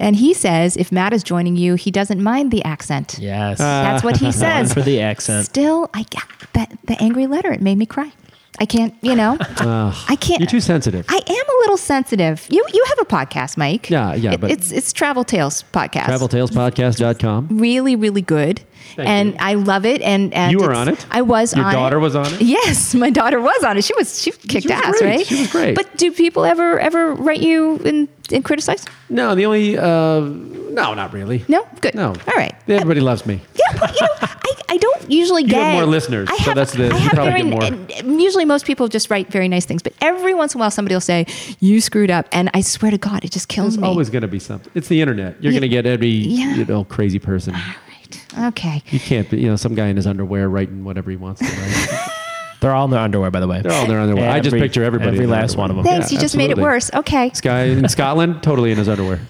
and 0.00 0.16
he 0.16 0.34
says 0.34 0.76
if 0.76 0.90
Matt 0.92 1.12
is 1.12 1.22
joining 1.22 1.56
you, 1.56 1.74
he 1.74 1.90
doesn't 1.90 2.22
mind 2.22 2.50
the 2.50 2.64
accent. 2.64 3.18
Yes. 3.20 3.58
That's 3.58 4.02
what 4.04 4.16
he 4.16 4.32
says. 4.44 4.72
for 4.74 4.82
the 4.82 5.00
accent. 5.00 5.46
Still, 5.46 5.90
I 5.94 6.02
got 6.04 6.52
that 6.54 6.76
the 6.84 7.00
angry 7.02 7.26
letter. 7.26 7.52
It 7.52 7.60
made 7.62 7.78
me 7.78 7.86
cry. 7.86 8.12
I 8.60 8.66
can't, 8.66 8.94
you 9.02 9.14
know, 9.14 9.36
I 9.40 10.16
can't. 10.20 10.40
You're 10.40 10.48
too 10.48 10.60
sensitive. 10.60 11.06
I 11.08 11.16
am 11.16 11.46
a 11.48 11.58
little 11.60 11.76
sensitive. 11.76 12.46
You 12.50 12.64
you 12.72 12.84
have 12.88 12.98
a 13.00 13.04
podcast, 13.04 13.56
Mike. 13.56 13.88
Yeah, 13.88 14.14
yeah, 14.14 14.32
It- 14.32 14.40
but- 14.40 14.50
it's 14.50 14.72
it's 14.72 14.92
Travel 14.92 15.24
Tales 15.24 15.64
podcast. 15.72 16.06
TravelTalesPodcast.com. 16.06 17.48
really 17.58 17.96
really 17.96 18.22
good, 18.22 18.60
Thank 18.96 19.08
and 19.08 19.28
you. 19.30 19.36
I 19.40 19.54
love 19.54 19.84
it. 19.86 20.02
And, 20.02 20.32
and 20.34 20.52
You 20.52 20.58
were 20.58 20.74
on 20.74 20.88
it? 20.88 21.06
I 21.10 21.22
was 21.22 21.54
Your 21.54 21.64
on 21.66 21.72
daughter 21.72 21.98
it. 21.98 22.00
was 22.00 22.16
on 22.16 22.26
it? 22.34 22.40
Yes, 22.42 22.94
my 23.04 23.10
daughter 23.10 23.40
was 23.40 23.62
on 23.64 23.76
it. 23.76 23.84
She 23.84 23.94
was 23.94 24.20
she 24.20 24.30
kicked 24.32 24.64
was 24.66 24.72
ass, 24.72 24.98
great. 24.98 25.16
right? 25.18 25.26
She 25.26 25.38
was 25.40 25.50
great. 25.52 25.74
But 25.76 25.96
do 25.96 26.10
people 26.12 26.44
ever 26.44 26.78
ever 26.80 27.14
write 27.14 27.40
you 27.40 27.80
and, 27.84 28.08
and 28.32 28.44
criticize? 28.44 28.84
No, 29.08 29.34
the 29.34 29.46
only 29.46 29.78
uh, 29.78 30.20
no, 30.20 30.94
not 30.94 31.12
really. 31.12 31.44
No, 31.48 31.66
good. 31.80 31.94
No. 31.94 32.08
all 32.08 32.34
right. 32.36 32.54
Everybody 32.68 33.00
loves 33.00 33.24
me. 33.26 33.40
Yeah, 33.54 33.67
you 33.94 34.00
know, 34.06 34.14
I, 34.20 34.54
I 34.70 34.76
don't 34.76 35.10
usually 35.10 35.42
You 35.42 35.48
get 35.48 35.62
have 35.62 35.74
more 35.74 35.86
listeners, 35.86 36.28
I 36.30 36.36
so 36.44 36.54
that's 36.54 36.72
the- 36.72 36.84
I 36.84 36.86
you 36.88 36.92
have 36.98 37.12
probably 37.12 37.42
very, 37.42 37.42
get 37.70 37.72
more. 37.72 37.98
and 38.10 38.20
usually 38.22 38.44
most 38.44 38.66
people 38.66 38.88
just 38.88 39.10
write 39.10 39.30
very 39.30 39.48
nice 39.48 39.64
things, 39.64 39.82
but 39.82 39.92
every 40.00 40.34
once 40.34 40.54
in 40.54 40.58
a 40.58 40.60
while 40.60 40.70
somebody 40.70 40.94
will 40.94 41.00
say 41.00 41.26
you 41.60 41.80
screwed 41.80 42.10
up, 42.10 42.26
and 42.32 42.50
I 42.54 42.60
swear 42.60 42.90
to 42.90 42.98
God, 42.98 43.24
it 43.24 43.30
just 43.32 43.48
kills 43.48 43.74
There's 43.74 43.82
me. 43.82 43.88
always 43.88 44.10
going 44.10 44.22
to 44.22 44.28
be 44.28 44.38
something. 44.38 44.70
It's 44.74 44.88
the 44.88 45.00
internet. 45.00 45.42
You're 45.42 45.52
Yeah. 45.52 45.60
going 45.60 45.70
to 45.70 45.74
get 45.74 45.86
every 45.86 46.08
Yeah. 46.08 46.54
you 46.54 46.64
know 46.64 46.84
crazy 46.84 47.18
person. 47.18 47.54
Right. 47.54 48.48
Okay. 48.48 48.82
You 48.90 49.00
can't 49.00 49.28
be 49.30 49.40
you 49.40 49.48
know 49.48 49.56
some 49.56 49.74
guy 49.74 49.86
in 49.86 49.96
his 49.96 50.06
underwear 50.06 50.48
writing 50.48 50.84
whatever 50.84 51.10
he 51.10 51.16
wants 51.16 51.40
to 51.40 51.46
write. 51.46 52.08
They're 52.60 52.72
all 52.74 52.86
in 52.86 52.90
their 52.90 52.98
underwear, 53.00 53.30
by 53.30 53.38
the 53.38 53.46
way. 53.46 53.60
They're 53.62 53.70
all 53.70 53.84
in 53.84 53.88
their 53.88 54.00
underwear. 54.00 54.28
I 54.30 54.40
just 54.40 54.56
picture 54.56 54.82
everybody 54.82 55.10
Every 55.12 55.24
in 55.24 55.30
their 55.30 55.40
last 55.42 55.56
one 55.56 55.70
of 55.70 55.76
them. 55.76 55.84
Thanks. 55.84 56.10
Yeah, 56.10 56.16
you 56.16 56.20
just 56.20 56.36
made 56.36 56.50
it 56.50 56.58
worse. 56.58 56.90
Okay. 56.92 57.28
this 57.28 57.40
guy 57.40 57.64
in 57.66 57.88
Scotland, 57.88 58.42
totally 58.42 58.72
in 58.72 58.78
his 58.78 58.88
underwear. 58.88 59.20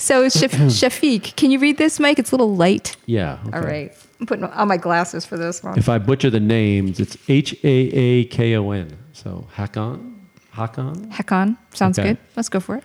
So 0.00 0.26
Shaf- 0.26 0.50
Shafiq, 0.80 1.36
can 1.36 1.50
you 1.50 1.58
read 1.58 1.76
this, 1.76 2.00
Mike? 2.00 2.18
It's 2.18 2.32
a 2.32 2.34
little 2.34 2.56
light. 2.56 2.96
Yeah. 3.06 3.38
okay. 3.46 3.56
All 3.58 3.62
right. 3.62 3.92
I'm 4.18 4.26
putting 4.26 4.44
on 4.44 4.68
my 4.68 4.76
glasses 4.76 5.24
for 5.26 5.36
this 5.36 5.62
one. 5.62 5.78
If 5.78 5.88
I 5.88 5.98
butcher 5.98 6.30
the 6.30 6.40
names, 6.40 7.00
it's 7.00 7.16
H 7.28 7.52
A 7.64 7.68
A 7.68 8.24
K 8.24 8.56
O 8.56 8.70
N. 8.70 8.96
So 9.12 9.46
Hakon, 9.52 10.28
Hakon. 10.52 11.10
Hakon. 11.10 11.56
Sounds 11.74 11.98
Okay. 11.98 12.08
good. 12.10 12.18
Let's 12.36 12.48
go 12.48 12.60
for 12.60 12.76
it. 12.76 12.84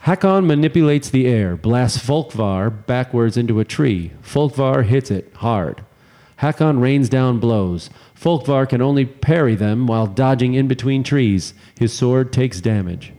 Hakon 0.00 0.46
manipulates 0.46 1.10
the 1.10 1.26
air, 1.26 1.56
blasts 1.56 1.98
Folkvar 1.98 2.86
backwards 2.86 3.36
into 3.36 3.60
a 3.60 3.64
tree. 3.64 4.12
Folkvar 4.22 4.84
hits 4.84 5.10
it 5.10 5.30
hard. 5.36 5.84
Hakon 6.38 6.80
rains 6.80 7.10
down 7.10 7.38
blows. 7.38 7.90
Folkvar 8.18 8.66
can 8.66 8.80
only 8.80 9.04
parry 9.04 9.54
them 9.54 9.86
while 9.86 10.06
dodging 10.06 10.54
in 10.54 10.68
between 10.68 11.02
trees. 11.02 11.52
His 11.78 11.92
sword 11.92 12.32
takes 12.32 12.60
damage. 12.62 13.12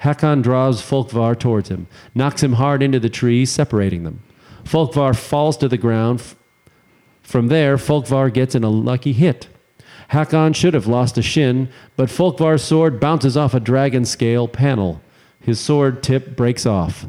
Hakon 0.00 0.42
draws 0.42 0.82
Folkvar 0.82 1.38
towards 1.38 1.68
him, 1.68 1.86
knocks 2.14 2.42
him 2.42 2.54
hard 2.54 2.82
into 2.82 2.98
the 2.98 3.10
tree, 3.10 3.44
separating 3.44 4.04
them. 4.04 4.22
Folkvar 4.64 5.16
falls 5.16 5.56
to 5.58 5.68
the 5.68 5.76
ground. 5.76 6.34
From 7.22 7.48
there, 7.48 7.76
Folkvar 7.76 8.32
gets 8.32 8.54
an 8.54 8.64
unlucky 8.64 9.12
hit. 9.12 9.48
Hakon 10.08 10.54
should 10.54 10.74
have 10.74 10.86
lost 10.86 11.18
a 11.18 11.22
shin, 11.22 11.68
but 11.96 12.08
Folkvar's 12.08 12.64
sword 12.64 12.98
bounces 12.98 13.36
off 13.36 13.54
a 13.54 13.60
dragon 13.60 14.04
scale 14.04 14.48
panel. 14.48 15.00
His 15.40 15.60
sword 15.60 16.02
tip 16.02 16.34
breaks 16.34 16.66
off. 16.66 17.06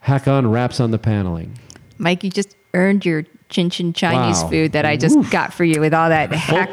Hakon 0.00 0.50
raps 0.50 0.80
on 0.80 0.92
the 0.92 0.98
paneling. 0.98 1.58
Mike, 1.98 2.24
you 2.24 2.30
just 2.30 2.56
earned 2.72 3.04
your 3.04 3.24
chin 3.50 3.68
chin 3.68 3.92
Chinese 3.92 4.42
Wow. 4.44 4.48
food 4.50 4.72
that 4.72 4.86
I 4.86 4.96
just 4.96 5.18
got 5.30 5.52
for 5.52 5.64
you 5.64 5.80
with 5.80 5.92
all 5.92 6.08
that 6.08 6.32
Hakon 6.32 6.70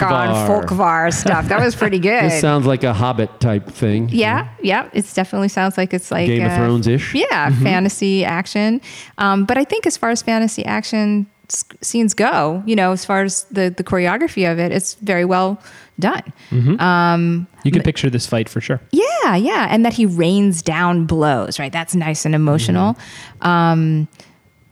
Folkvar. 0.47 0.65
Folkvar 0.65 1.13
stuff. 1.13 1.47
That 1.49 1.59
was 1.59 1.75
pretty 1.75 1.99
good. 2.09 2.23
This 2.25 2.39
sounds 2.39 2.65
like 2.65 2.83
a 2.83 2.93
Hobbit 2.93 3.39
type 3.39 3.67
thing. 3.69 4.09
Yeah, 4.09 4.47
yeah. 4.61 4.89
It 4.93 5.11
definitely 5.13 5.49
sounds 5.49 5.77
like 5.77 5.93
it's 5.93 6.11
like 6.11 6.27
Game 6.27 6.45
of 6.45 6.51
uh, 6.51 6.55
Thrones-ish? 6.57 7.15
Yeah, 7.15 7.49
fantasy 7.61 8.23
action. 8.23 8.79
Um, 9.17 9.45
but 9.45 9.57
I 9.57 9.63
think 9.63 9.85
as 9.85 9.97
far 9.97 10.11
as 10.11 10.21
fantasy 10.21 10.63
action 10.65 11.27
s- 11.49 11.65
scenes 11.81 12.13
go, 12.13 12.61
you 12.65 12.75
know, 12.75 12.91
as 12.91 13.03
far 13.05 13.23
as 13.23 13.43
the 13.51 13.73
the 13.75 13.83
choreography 13.83 14.49
of 14.49 14.59
it, 14.59 14.71
it's 14.71 14.93
very 14.95 15.25
well 15.25 15.59
done. 15.99 16.21
You 16.51 17.71
can 17.71 17.81
picture 17.83 18.09
this 18.09 18.27
fight 18.27 18.47
for 18.49 18.61
sure. 18.61 18.79
Yeah, 18.91 19.35
yeah, 19.35 19.67
and 19.69 19.83
that 19.85 19.93
he 19.93 20.05
rains 20.05 20.61
down 20.61 21.05
blows. 21.05 21.59
Right, 21.59 21.71
that's 21.71 21.95
nice 21.95 22.23
and 22.25 22.35
emotional. 22.35 22.93
Mm-hmm. 23.41 23.47
Um, 23.47 24.07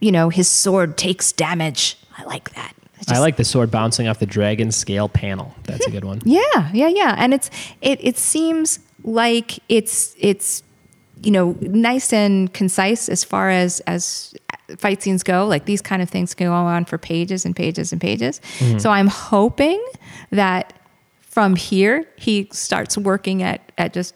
you 0.06 0.12
know, 0.12 0.30
his 0.30 0.48
sword 0.48 0.98
takes 0.98 1.32
damage. 1.32 1.98
I 2.16 2.26
like 2.26 2.54
that. 2.54 2.76
It's 3.00 3.12
I 3.12 3.18
like 3.18 3.38
the 3.38 3.44
sword 3.44 3.72
bouncing 3.72 4.08
off 4.08 4.20
the 4.20 4.28
dragon 4.28 4.72
scale 4.72 5.10
panel. 5.10 5.56
That's 5.64 5.88
a 5.88 5.90
good 5.90 6.06
one. 6.06 6.22
Yeah, 6.26 6.70
yeah, 6.74 6.88
yeah. 6.88 7.16
And 7.18 7.34
it's 7.34 7.50
it 7.82 8.00
it 8.04 8.18
seems 8.18 8.80
like 9.04 9.60
it's 9.68 10.16
it's 10.20 10.62
you 11.24 11.32
know 11.32 11.58
nice 11.60 12.14
and 12.14 12.54
concise 12.54 13.10
as 13.10 13.24
far 13.24 13.50
as 13.50 13.80
as 13.82 14.36
fight 14.78 15.02
scenes 15.02 15.24
go. 15.24 15.48
Like 15.48 15.66
these 15.66 15.82
kind 15.82 16.04
of 16.04 16.10
things 16.10 16.36
can 16.36 16.48
go 16.48 16.54
on 16.54 16.86
for 16.86 17.00
pages 17.00 17.44
and 17.44 17.56
pages 17.56 17.92
and 17.92 18.00
pages. 18.00 18.40
Mm-hmm. 18.60 18.78
So 18.78 18.92
I'm 18.92 19.08
hoping 19.08 19.84
that 20.30 20.74
from 21.22 21.56
here 21.56 22.06
he 22.16 22.48
starts 22.52 22.96
working 22.96 23.42
at 23.42 23.72
at 23.80 23.92
just 23.92 24.14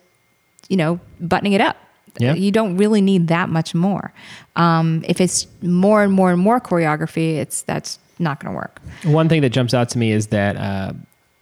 you 0.68 0.76
know 0.76 1.00
buttoning 1.18 1.54
it 1.54 1.60
up. 1.60 1.76
Yeah. 2.18 2.34
You 2.34 2.50
don't 2.50 2.76
really 2.76 3.00
need 3.00 3.28
that 3.28 3.48
much 3.48 3.74
more. 3.74 4.12
Um, 4.56 5.04
if 5.06 5.20
it's 5.20 5.46
more 5.62 6.02
and 6.02 6.12
more 6.12 6.32
and 6.32 6.40
more 6.40 6.60
choreography, 6.60 7.36
it's 7.36 7.62
that's 7.62 7.98
not 8.18 8.40
going 8.40 8.52
to 8.52 8.56
work. 8.56 8.80
One 9.04 9.28
thing 9.28 9.42
that 9.42 9.50
jumps 9.50 9.74
out 9.74 9.88
to 9.90 9.98
me 9.98 10.12
is 10.12 10.28
that 10.28 10.56
uh, 10.56 10.92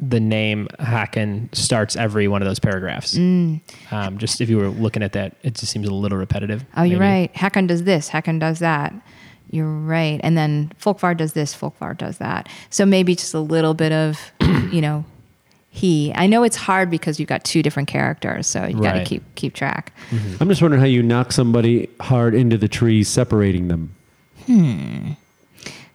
the 0.01 0.21
name 0.21 0.69
Hakon 0.79 1.51
starts 1.53 1.97
every 1.97 2.29
one 2.29 2.41
of 2.41 2.47
those 2.47 2.61
paragraphs. 2.61 3.17
Mm. 3.17 3.61
Um, 3.91 4.19
just 4.19 4.41
if 4.41 4.49
you 4.49 4.59
were 4.59 4.69
looking 4.69 5.03
at 5.03 5.13
that, 5.13 5.37
it 5.43 5.55
just 5.55 5.73
seems 5.73 5.89
a 5.89 5.95
little 5.95 6.19
repetitive. 6.19 6.65
Oh, 6.77 6.85
you're 6.85 7.01
right. 7.01 7.35
Hakon 7.37 7.67
does 7.67 7.83
this. 7.85 8.09
Hakon 8.09 8.39
does 8.39 8.61
that. 8.61 8.95
You're 9.51 9.67
right. 9.67 10.21
And 10.23 10.37
then 10.37 10.73
Folkvar 10.81 11.17
does 11.17 11.33
this. 11.33 11.55
Folkvar 11.55 11.97
does 11.97 12.19
that. 12.19 12.49
So 12.71 12.85
maybe 12.85 13.15
just 13.15 13.35
a 13.35 13.41
little 13.41 13.75
bit 13.75 13.93
of, 13.93 14.33
you 14.71 14.81
know, 14.81 15.05
he. 15.71 16.13
I 16.15 16.27
know 16.27 16.43
it's 16.43 16.57
hard 16.57 16.91
because 16.91 17.21
you've 17.21 17.29
got 17.29 17.45
two 17.45 17.63
different 17.63 17.89
characters, 17.89 18.47
so 18.47 18.67
you 18.67 18.75
got 18.81 18.93
to 18.93 18.99
Right. 18.99 19.07
keep 19.07 19.23
keep 19.35 19.55
track. 19.55 19.93
I'm 20.41 20.49
just 20.49 20.63
wondering 20.63 20.81
how 20.81 20.87
you 20.87 21.03
knock 21.03 21.33
somebody 21.33 21.89
hard 22.01 22.35
into 22.35 22.57
the 22.59 22.69
tree, 22.69 23.05
separating 23.05 23.69
them. 23.69 23.91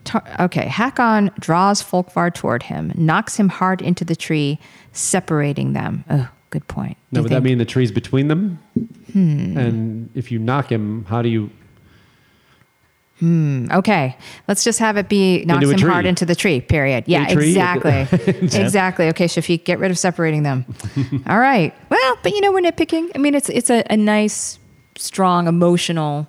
Tar- 0.04 0.24
okay, 0.40 0.68
Hakon 0.68 1.32
draws 1.40 1.82
Folkvar 1.82 2.34
toward 2.34 2.64
him, 2.64 2.92
knocks 2.96 3.38
him 3.38 3.50
hard 3.50 3.82
into 3.82 4.04
the 4.04 4.16
tree, 4.16 4.60
separating 4.92 5.74
them. 5.74 6.04
Oh, 6.10 6.28
good 6.50 6.68
point. 6.68 6.98
Now, 7.12 7.20
You 7.20 7.24
would 7.24 7.32
that 7.32 7.36
think- 7.38 7.46
mean 7.46 7.58
the 7.58 7.66
tree's 7.66 7.92
between 7.92 8.28
them? 8.28 8.60
Hmm. 9.14 9.58
And 9.58 10.10
if 10.14 10.32
you 10.32 10.40
knock 10.40 10.72
him, 10.72 11.06
how 11.08 11.22
do 11.22 11.30
you? 11.30 11.50
Hmm, 13.20 13.68
okay, 13.72 14.18
let's 14.48 14.64
just 14.64 14.80
have 14.80 14.98
it 14.98 15.08
be 15.08 15.46
knocks 15.46 15.70
him 15.70 15.80
hard 15.80 16.06
into 16.06 16.26
the 16.26 16.36
tree. 16.36 16.60
Period. 16.60 17.04
Yeah, 17.08 17.32
tree? 17.32 17.50
exactly, 17.50 18.08
exactly. 18.42 19.08
Okay, 19.10 19.26
Shafiq, 19.26 19.64
get 19.64 19.80
rid 19.80 19.92
of 19.92 20.00
separating 20.00 20.44
them. 20.44 20.66
All 21.28 21.40
right. 21.40 21.74
Well, 21.90 22.18
but 22.24 22.34
you 22.34 22.42
know 22.42 22.52
we're 22.52 22.62
nitpicking. 22.62 23.12
I 23.16 23.20
mean, 23.20 23.36
it's 23.36 23.50
it's 23.50 23.70
a, 23.70 23.84
a 23.90 23.98
nice, 23.98 24.58
strong, 24.98 25.48
emotional 25.48 26.28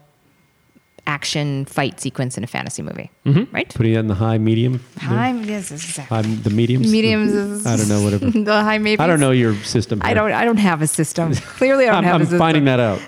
action 1.06 1.64
fight 1.66 2.00
sequence 2.00 2.38
in 2.38 2.44
a 2.44 2.46
fantasy 2.46 2.82
movie, 2.82 3.10
mm-hmm. 3.26 3.52
right? 3.54 3.74
Putting 3.74 3.94
it 3.94 3.98
in 3.98 4.06
the 4.06 4.14
high, 4.14 4.38
medium? 4.38 4.82
High, 4.98 5.32
yes, 5.32 5.70
exactly. 5.70 6.16
High, 6.16 6.22
the 6.22 6.50
mediums? 6.50 6.90
Mediums. 6.90 7.32
Is, 7.32 7.66
I 7.66 7.76
don't 7.76 7.88
know, 7.88 8.02
whatever. 8.02 8.30
the 8.30 8.62
high 8.62 8.78
maybe. 8.78 9.00
I 9.00 9.06
don't 9.06 9.20
know 9.20 9.30
your 9.30 9.54
system. 9.56 10.00
I 10.04 10.12
don't. 10.12 10.32
I 10.32 10.44
don't 10.44 10.58
have 10.58 10.82
a 10.82 10.86
system. 10.86 11.34
Clearly, 11.34 11.88
I 11.88 11.92
don't 11.92 11.98
I'm, 11.98 12.04
have 12.04 12.14
I'm 12.16 12.20
a 12.20 12.24
system. 12.24 12.38
finding 12.38 12.64
that 12.66 12.80
out. 12.80 13.00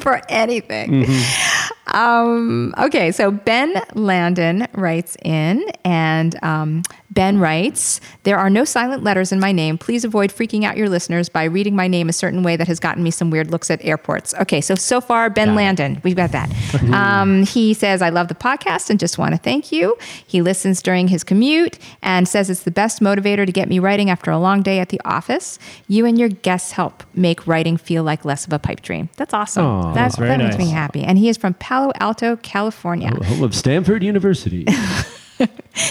for 0.00 0.22
anything. 0.28 0.90
Mm-hmm. 1.04 1.45
Um, 1.88 2.74
okay, 2.78 3.12
so 3.12 3.30
Ben 3.30 3.80
Landon 3.94 4.66
writes 4.74 5.16
in, 5.22 5.64
and 5.84 6.42
um, 6.42 6.82
Ben 7.10 7.38
writes, 7.38 8.00
There 8.24 8.38
are 8.38 8.50
no 8.50 8.64
silent 8.64 9.02
letters 9.02 9.32
in 9.32 9.40
my 9.40 9.52
name. 9.52 9.78
Please 9.78 10.04
avoid 10.04 10.30
freaking 10.30 10.64
out 10.64 10.76
your 10.76 10.88
listeners 10.88 11.28
by 11.28 11.44
reading 11.44 11.74
my 11.74 11.88
name 11.88 12.08
a 12.08 12.12
certain 12.12 12.42
way 12.42 12.56
that 12.56 12.66
has 12.66 12.78
gotten 12.78 13.02
me 13.02 13.10
some 13.10 13.30
weird 13.30 13.50
looks 13.50 13.70
at 13.70 13.82
airports. 13.84 14.34
Okay, 14.34 14.60
so 14.60 14.74
so 14.74 15.00
far, 15.00 15.30
Ben 15.30 15.48
Got 15.48 15.52
it. 15.52 15.56
Landon, 15.56 16.00
we've 16.04 16.16
got 16.16 16.32
that. 16.32 16.52
um, 16.92 17.44
he 17.44 17.72
says, 17.72 18.02
I 18.02 18.10
love 18.10 18.28
the 18.28 18.34
podcast 18.34 18.90
and 18.90 19.00
just 19.00 19.16
want 19.16 19.34
to 19.34 19.38
thank 19.38 19.72
you. 19.72 19.96
He 20.26 20.42
listens 20.42 20.82
during 20.82 21.08
his 21.08 21.24
commute 21.24 21.78
and 22.02 22.28
says 22.28 22.50
it's 22.50 22.64
the 22.64 22.70
best 22.70 23.00
motivator 23.00 23.46
to 23.46 23.52
get 23.52 23.68
me 23.68 23.78
writing 23.78 24.10
after 24.10 24.30
a 24.30 24.38
long 24.38 24.62
day 24.62 24.78
at 24.80 24.90
the 24.90 25.00
office. 25.04 25.58
You 25.88 26.04
and 26.04 26.18
your 26.18 26.28
guests 26.28 26.72
help 26.72 27.02
make 27.14 27.46
writing 27.46 27.76
feel 27.76 28.02
like 28.02 28.24
less 28.24 28.46
of 28.46 28.52
a 28.52 28.58
pipe 28.58 28.82
dream. 28.82 29.08
That's 29.16 29.32
awesome. 29.32 29.64
Aw, 29.64 29.94
that 29.94 29.94
that's 29.94 30.16
that 30.16 30.38
makes 30.38 30.58
me 30.58 30.70
happy. 30.70 31.02
And 31.02 31.18
he 31.18 31.28
is 31.28 31.36
from 31.36 31.54
Palo 31.58 31.92
Alto, 32.00 32.36
California. 32.36 33.10
Home 33.24 33.42
of 33.42 33.54
Stanford 33.54 34.02
University. 34.02 34.66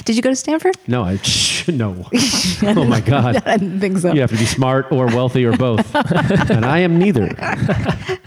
Did 0.05 0.15
you 0.15 0.21
go 0.23 0.29
to 0.31 0.35
Stanford? 0.35 0.75
no, 0.87 1.03
I 1.03 1.19
no. 1.67 2.07
oh 2.63 2.83
my 2.85 2.99
God. 3.01 3.43
I 3.45 3.57
didn't 3.57 3.79
think 3.79 3.97
so. 3.99 4.11
You 4.13 4.21
have 4.21 4.31
to 4.31 4.37
be 4.37 4.45
smart 4.45 4.91
or 4.91 5.05
wealthy 5.07 5.45
or 5.45 5.55
both, 5.55 5.93
and 6.49 6.65
I 6.65 6.79
am 6.79 6.97
neither. 6.99 7.29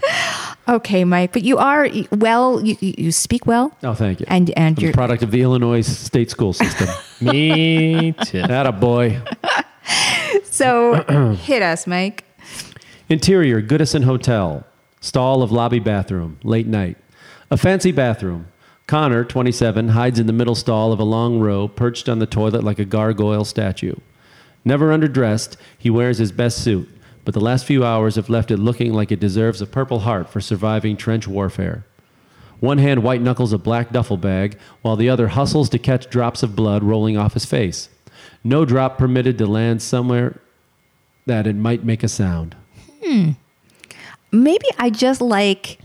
Okay, 0.67 1.03
Mike, 1.03 1.33
but 1.33 1.41
you 1.41 1.57
are 1.57 1.89
well. 2.11 2.63
You, 2.63 2.77
you 2.79 3.11
speak 3.11 3.47
well, 3.47 3.75
Oh, 3.81 3.95
thank 3.95 4.19
you. 4.19 4.27
and 4.29 4.51
and 4.51 4.77
I'm 4.77 4.81
you're 4.83 4.91
a 4.91 4.93
product 4.93 5.23
of 5.23 5.31
the 5.31 5.41
Illinois 5.41 5.81
state 5.81 6.29
school 6.29 6.53
system. 6.53 6.87
Me 7.21 8.11
too. 8.25 8.43
That 8.43 8.67
a 8.67 8.71
boy. 8.71 9.19
so 10.43 11.33
hit 11.41 11.63
us, 11.63 11.87
Mike. 11.87 12.23
Interior 13.09 13.63
Goodison 13.63 14.03
Hotel. 14.03 14.63
Stall 15.01 15.41
of 15.41 15.51
lobby 15.51 15.79
bathroom. 15.79 16.37
Late 16.43 16.67
night. 16.67 16.97
A 17.51 17.57
fancy 17.57 17.91
bathroom. 17.91 18.47
Connor, 18.85 19.23
27, 19.23 19.89
hides 19.89 20.19
in 20.19 20.27
the 20.27 20.33
middle 20.33 20.53
stall 20.53 20.91
of 20.91 20.99
a 20.99 21.03
long 21.03 21.39
row, 21.39 21.67
perched 21.67 22.07
on 22.07 22.19
the 22.19 22.27
toilet 22.27 22.63
like 22.63 22.77
a 22.77 22.85
gargoyle 22.85 23.45
statue. 23.45 23.95
Never 24.63 24.89
underdressed, 24.89 25.57
he 25.77 25.89
wears 25.89 26.19
his 26.19 26.31
best 26.31 26.63
suit, 26.63 26.87
but 27.25 27.33
the 27.33 27.39
last 27.39 27.65
few 27.65 27.83
hours 27.83 28.15
have 28.15 28.29
left 28.29 28.51
it 28.51 28.57
looking 28.57 28.93
like 28.93 29.11
it 29.11 29.19
deserves 29.19 29.61
a 29.61 29.65
Purple 29.65 30.01
Heart 30.01 30.29
for 30.29 30.41
surviving 30.41 30.95
trench 30.95 31.27
warfare. 31.27 31.85
One 32.59 32.77
hand 32.77 33.03
white 33.03 33.21
knuckles 33.21 33.53
a 33.53 33.57
black 33.57 33.91
duffel 33.91 34.17
bag, 34.17 34.57
while 34.81 34.95
the 34.95 35.09
other 35.09 35.29
hustles 35.29 35.69
to 35.69 35.79
catch 35.79 36.09
drops 36.09 36.43
of 36.43 36.55
blood 36.55 36.83
rolling 36.83 37.17
off 37.17 37.33
his 37.33 37.45
face. 37.45 37.89
No 38.43 38.63
drop 38.63 38.97
permitted 38.97 39.37
to 39.39 39.47
land 39.47 39.81
somewhere 39.81 40.39
that 41.25 41.47
it 41.47 41.55
might 41.55 41.83
make 41.83 42.03
a 42.03 42.07
sound. 42.07 42.55
Hmm. 43.03 43.31
Maybe 44.31 44.67
I 44.77 44.89
just 44.89 45.21
like 45.21 45.79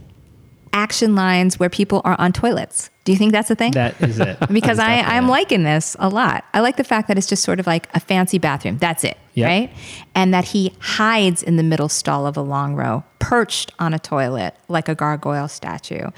action 0.75 1.15
lines 1.15 1.59
where 1.59 1.71
people 1.71 2.03
are 2.05 2.17
on 2.21 2.33
toilets. 2.33 2.91
Do 3.05 3.13
you 3.13 3.19
think 3.19 3.33
that's 3.33 3.51
a 3.51 3.55
thing? 3.55 3.73
That 3.73 3.99
is 4.03 4.19
it. 4.19 4.39
because 4.53 4.79
I, 4.79 4.97
I'm 5.01 5.29
liking 5.29 5.63
this 5.63 5.95
a 5.99 6.09
lot. 6.09 6.45
I 6.53 6.61
like 6.61 6.77
the 6.77 6.85
fact 6.85 7.09
that 7.09 7.17
it's 7.17 7.27
just 7.27 7.43
sort 7.43 7.61
of 7.61 7.67
like 7.67 7.89
a 7.95 8.01
fancy 8.01 8.39
bathroom. 8.39 8.79
That's 8.79 9.05
it, 9.05 9.17
Yep. 9.35 9.47
right? 9.49 9.71
And 10.15 10.35
that 10.35 10.47
he 10.47 10.73
hides 10.81 11.43
in 11.43 11.57
the 11.57 11.63
middle 11.63 11.89
stall 11.89 12.27
of 12.27 12.37
a 12.37 12.41
long 12.43 12.75
row, 12.75 13.05
perched 13.21 13.73
on 13.79 13.95
a 13.95 13.99
toilet 13.99 14.55
like 14.69 14.89
a 14.89 14.95
gargoyle 14.95 15.49
statue. 15.49 16.11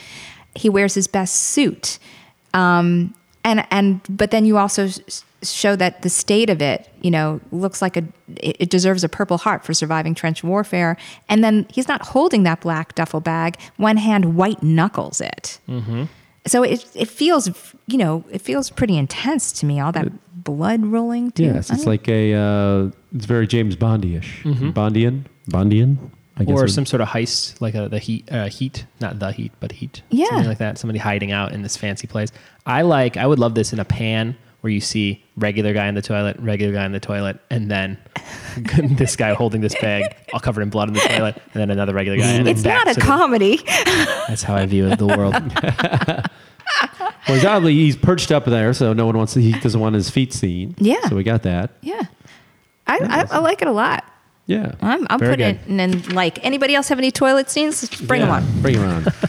He 0.55 0.69
wears 0.71 0.95
his 0.95 1.07
best 1.07 1.35
suit, 1.37 1.99
um, 2.55 3.14
and 3.47 3.67
and 3.71 4.01
but 4.11 4.31
then 4.31 4.45
you 4.45 4.59
also 4.59 4.89
show 5.43 5.77
that 5.77 6.03
the 6.03 6.11
state 6.11 6.51
of 6.51 6.61
it, 6.61 6.89
you 7.01 7.11
know, 7.11 7.41
looks 7.53 7.81
like 7.81 7.97
a 7.97 8.05
it 8.37 8.57
it 8.59 8.71
deserves 8.71 9.05
a 9.05 9.09
Purple 9.09 9.39
Heart 9.39 9.65
for 9.65 9.73
surviving 9.73 10.15
trench 10.15 10.43
warfare. 10.45 10.97
And 11.29 11.43
then 11.43 11.67
he's 11.71 11.89
not 11.89 12.03
holding 12.03 12.43
that 12.43 12.61
black 12.61 12.95
duffel 12.97 13.21
bag. 13.21 13.57
One 13.77 13.97
hand 13.97 14.37
white 14.37 14.63
knuckles 14.63 15.21
it. 15.21 15.59
So 16.47 16.63
it 16.63 16.85
it 16.95 17.09
feels 17.09 17.49
you 17.87 17.99
know 17.99 18.25
it 18.31 18.43
feels 18.43 18.69
pretty 18.69 18.97
intense 18.99 19.53
to 19.61 19.67
me. 19.67 19.81
All 19.81 19.93
that 19.93 20.09
blood 20.45 20.85
rolling. 20.85 21.31
Too. 21.31 21.45
Yes, 21.45 21.71
it's 21.71 21.87
like 21.87 22.09
a 22.09 22.35
uh, 22.35 22.91
it's 23.15 23.27
very 23.27 23.47
James 23.47 23.77
Bondy-ish. 23.77 24.43
Bondian, 24.45 25.25
Bondian. 25.51 25.97
I 26.38 26.44
guess 26.44 26.59
or 26.61 26.68
some 26.68 26.85
sort 26.85 27.01
of 27.01 27.09
heist, 27.09 27.61
like 27.61 27.75
a, 27.75 27.88
the 27.88 27.99
heat, 27.99 28.31
uh, 28.31 28.49
heat, 28.49 28.85
not 29.01 29.18
the 29.18 29.33
heat, 29.33 29.53
but 29.61 29.72
heat. 29.72 30.03
Yeah. 30.11 30.27
something 30.29 30.49
like 30.49 30.59
that. 30.59 30.77
Somebody 30.79 30.99
hiding 30.99 31.33
out 31.33 31.53
in 31.53 31.62
this 31.62 31.77
fancy 31.77 32.07
place. 32.07 32.31
I 32.66 32.83
like. 32.83 33.16
I 33.16 33.27
would 33.27 33.38
love 33.38 33.55
this 33.55 33.72
in 33.72 33.81
a 33.81 33.85
pan 33.87 34.37
where 34.61 34.70
you 34.70 34.81
see 34.81 35.25
regular 35.37 35.72
guy 35.72 35.87
in 35.87 35.94
the 35.94 36.03
toilet, 36.03 36.37
regular 36.40 36.72
guy 36.75 36.85
in 36.85 36.92
the 36.92 37.01
toilet, 37.01 37.38
and 37.51 37.70
then 37.70 37.96
this 38.96 39.14
guy 39.16 39.33
holding 39.33 39.61
this 39.61 39.75
bag, 39.81 40.14
all 40.35 40.40
covered 40.40 40.62
in 40.62 40.70
blood 40.70 40.88
in 40.88 40.94
the 40.94 41.01
toilet, 41.01 41.37
and 41.37 41.55
then 41.55 41.70
another 41.70 41.94
regular 41.94 42.18
guy. 42.18 42.25
And 42.27 42.49
it's 42.49 42.62
then 42.62 42.77
back 42.77 42.87
not 42.87 42.90
a 42.90 42.94
to 42.94 43.01
the- 43.01 43.07
comedy. 43.07 43.61
That's 44.29 44.42
how 44.42 44.57
I 44.57 44.66
view 44.66 44.94
the 44.96 45.07
world. 45.07 45.35
well, 47.29 47.37
he's 47.37 47.44
oddly 47.44 47.75
he's 47.75 47.96
perched 47.96 48.33
up 48.33 48.44
there, 48.44 48.72
so 48.75 48.92
no 48.92 49.07
one 49.07 49.16
wants 49.16 49.35
to, 49.35 49.40
he 49.40 49.53
doesn't 49.53 49.81
want 49.81 49.94
his 49.94 50.11
feet 50.11 50.33
seen. 50.33 50.75
Yeah. 50.79 51.01
So 51.09 51.16
we 51.16 51.22
got 51.22 51.42
that. 51.44 51.70
yeah, 51.83 52.03
I, 52.87 52.99
I 53.31 53.37
I 53.37 53.38
like 53.38 53.62
it 53.62 53.68
a 53.68 53.72
lot. 53.72 54.05
Yeah. 54.47 54.75
I'm 54.81 55.07
I'm 55.11 55.19
Very 55.19 55.33
putting 55.33 55.57
good. 55.77 55.81
it 55.81 56.09
in, 56.09 56.15
like 56.15 56.45
anybody 56.45 56.75
else 56.75 56.89
have 56.89 56.99
any 56.99 57.11
toilet 57.11 57.51
scenes? 57.51 57.89
Bring 58.03 58.21
Yeah, 58.21 58.27
them 58.41 58.45
on. 58.57 58.63
Bring 58.63 58.75
them 58.81 58.89
on. 59.07 59.13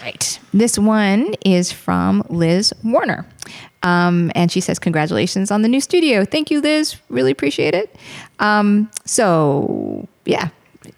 Right. 0.00 0.40
This 0.52 0.76
one 0.80 1.34
is 1.44 1.70
from 1.70 2.24
Liz 2.28 2.74
Warner. 2.82 3.24
Um, 3.84 4.32
and 4.34 4.50
she 4.50 4.60
says, 4.60 4.80
Congratulations 4.80 5.52
on 5.52 5.62
the 5.62 5.68
new 5.68 5.80
studio. 5.80 6.24
Thank 6.24 6.50
you, 6.50 6.60
Liz. 6.60 6.96
Really 7.08 7.30
appreciate 7.30 7.72
it. 7.72 7.94
Um, 8.40 8.90
so, 9.04 10.08
yeah, 10.24 10.48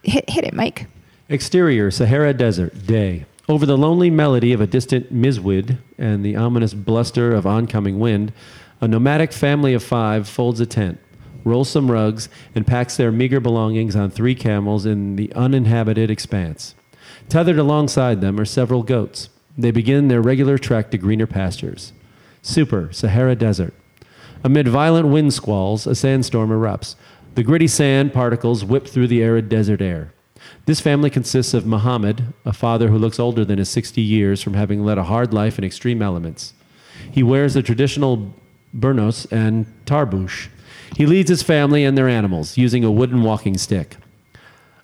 hit, 0.04 0.28
hit 0.30 0.44
it, 0.44 0.54
Mike. 0.54 0.86
Exterior 1.28 1.90
Sahara 1.90 2.32
Desert 2.32 2.86
day. 2.86 3.26
Over 3.46 3.66
the 3.66 3.76
lonely 3.76 4.08
melody 4.08 4.54
of 4.54 4.62
a 4.62 4.66
distant 4.66 5.12
mizwid 5.14 5.76
and 5.98 6.24
the 6.24 6.34
ominous 6.36 6.72
bluster 6.72 7.34
of 7.34 7.46
oncoming 7.46 7.98
wind, 7.98 8.32
a 8.80 8.88
nomadic 8.88 9.32
family 9.34 9.74
of 9.74 9.82
five 9.84 10.26
folds 10.26 10.60
a 10.60 10.66
tent, 10.66 10.98
rolls 11.44 11.68
some 11.68 11.90
rugs, 11.90 12.28
and 12.54 12.66
packs 12.66 12.96
their 12.96 13.12
meager 13.12 13.40
belongings 13.40 13.94
on 13.94 14.10
three 14.10 14.34
camels 14.34 14.86
in 14.86 15.16
the 15.16 15.32
uninhabited 15.34 16.10
expanse. 16.10 16.74
Tethered 17.28 17.58
alongside 17.58 18.20
them 18.20 18.40
are 18.40 18.44
several 18.44 18.82
goats. 18.82 19.28
They 19.56 19.70
begin 19.70 20.08
their 20.08 20.22
regular 20.22 20.58
trek 20.58 20.90
to 20.90 20.98
greener 20.98 21.26
pastures. 21.26 21.92
Super 22.42 22.92
Sahara 22.92 23.36
Desert. 23.36 23.74
Amid 24.42 24.68
violent 24.68 25.08
wind 25.08 25.32
squalls, 25.32 25.86
a 25.86 25.94
sandstorm 25.94 26.50
erupts. 26.50 26.96
The 27.34 27.42
gritty 27.42 27.66
sand 27.66 28.12
particles 28.12 28.64
whip 28.64 28.86
through 28.86 29.08
the 29.08 29.22
arid 29.22 29.48
desert 29.48 29.80
air. 29.80 30.12
This 30.66 30.80
family 30.80 31.10
consists 31.10 31.54
of 31.54 31.66
Muhammad, 31.66 32.34
a 32.44 32.52
father 32.52 32.88
who 32.88 32.98
looks 32.98 33.18
older 33.18 33.44
than 33.44 33.58
his 33.58 33.68
60 33.70 34.00
years 34.00 34.42
from 34.42 34.54
having 34.54 34.84
led 34.84 34.98
a 34.98 35.04
hard 35.04 35.32
life 35.32 35.58
in 35.58 35.64
extreme 35.64 36.02
elements. 36.02 36.52
He 37.10 37.22
wears 37.22 37.54
the 37.54 37.62
traditional 37.62 38.34
burnous 38.76 39.30
and 39.32 39.66
tarbush. 39.86 40.48
He 40.96 41.06
leads 41.06 41.28
his 41.28 41.42
family 41.42 41.84
and 41.84 41.96
their 41.98 42.08
animals 42.08 42.56
using 42.56 42.84
a 42.84 42.90
wooden 42.90 43.22
walking 43.22 43.56
stick. 43.58 43.96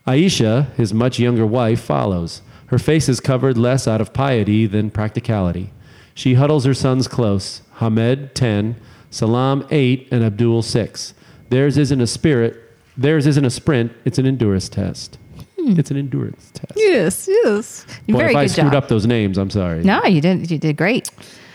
Aisha, 0.07 0.73
his 0.75 0.93
much 0.95 1.19
younger 1.19 1.47
wife, 1.47 1.81
follows. 1.81 2.43
Her 2.67 2.79
face 2.79 3.09
is 3.09 3.21
covered 3.21 3.59
less 3.59 3.87
out 3.87 4.01
of 4.01 4.13
piety 4.13 4.67
than 4.67 4.91
practicality. 4.91 5.73
She 6.15 6.35
huddles 6.35 6.65
her 6.65 6.75
sons 6.75 7.09
close 7.09 7.63
Hamed, 7.77 8.35
10, 8.35 8.77
Salam, 9.11 9.67
8, 9.71 10.09
and 10.11 10.23
Abdul, 10.25 10.63
6. 10.63 11.15
Theirs 11.49 11.77
isn't 11.79 12.01
a 12.01 12.07
spirit, 12.07 12.61
theirs 12.97 13.27
isn't 13.27 13.45
a 13.45 13.51
sprint, 13.51 13.93
it's 14.05 14.19
an 14.19 14.27
endurance 14.27 14.69
test. 14.69 15.19
It's 15.63 15.91
an 15.91 15.97
endurance 15.97 16.51
test. 16.55 16.73
Yes, 16.77 17.29
yes. 17.29 17.85
Boy, 18.09 18.19
Very 18.19 18.31
if 18.31 18.37
I 18.37 18.47
screwed 18.47 18.73
job. 18.73 18.85
up 18.85 18.89
those 18.89 19.07
names, 19.07 19.37
I'm 19.37 19.51
sorry. 19.51 19.83
No, 19.85 20.03
you 20.05 20.21
didn't. 20.21 20.51
You 20.51 20.59
did 20.59 20.77
great. 20.77 21.11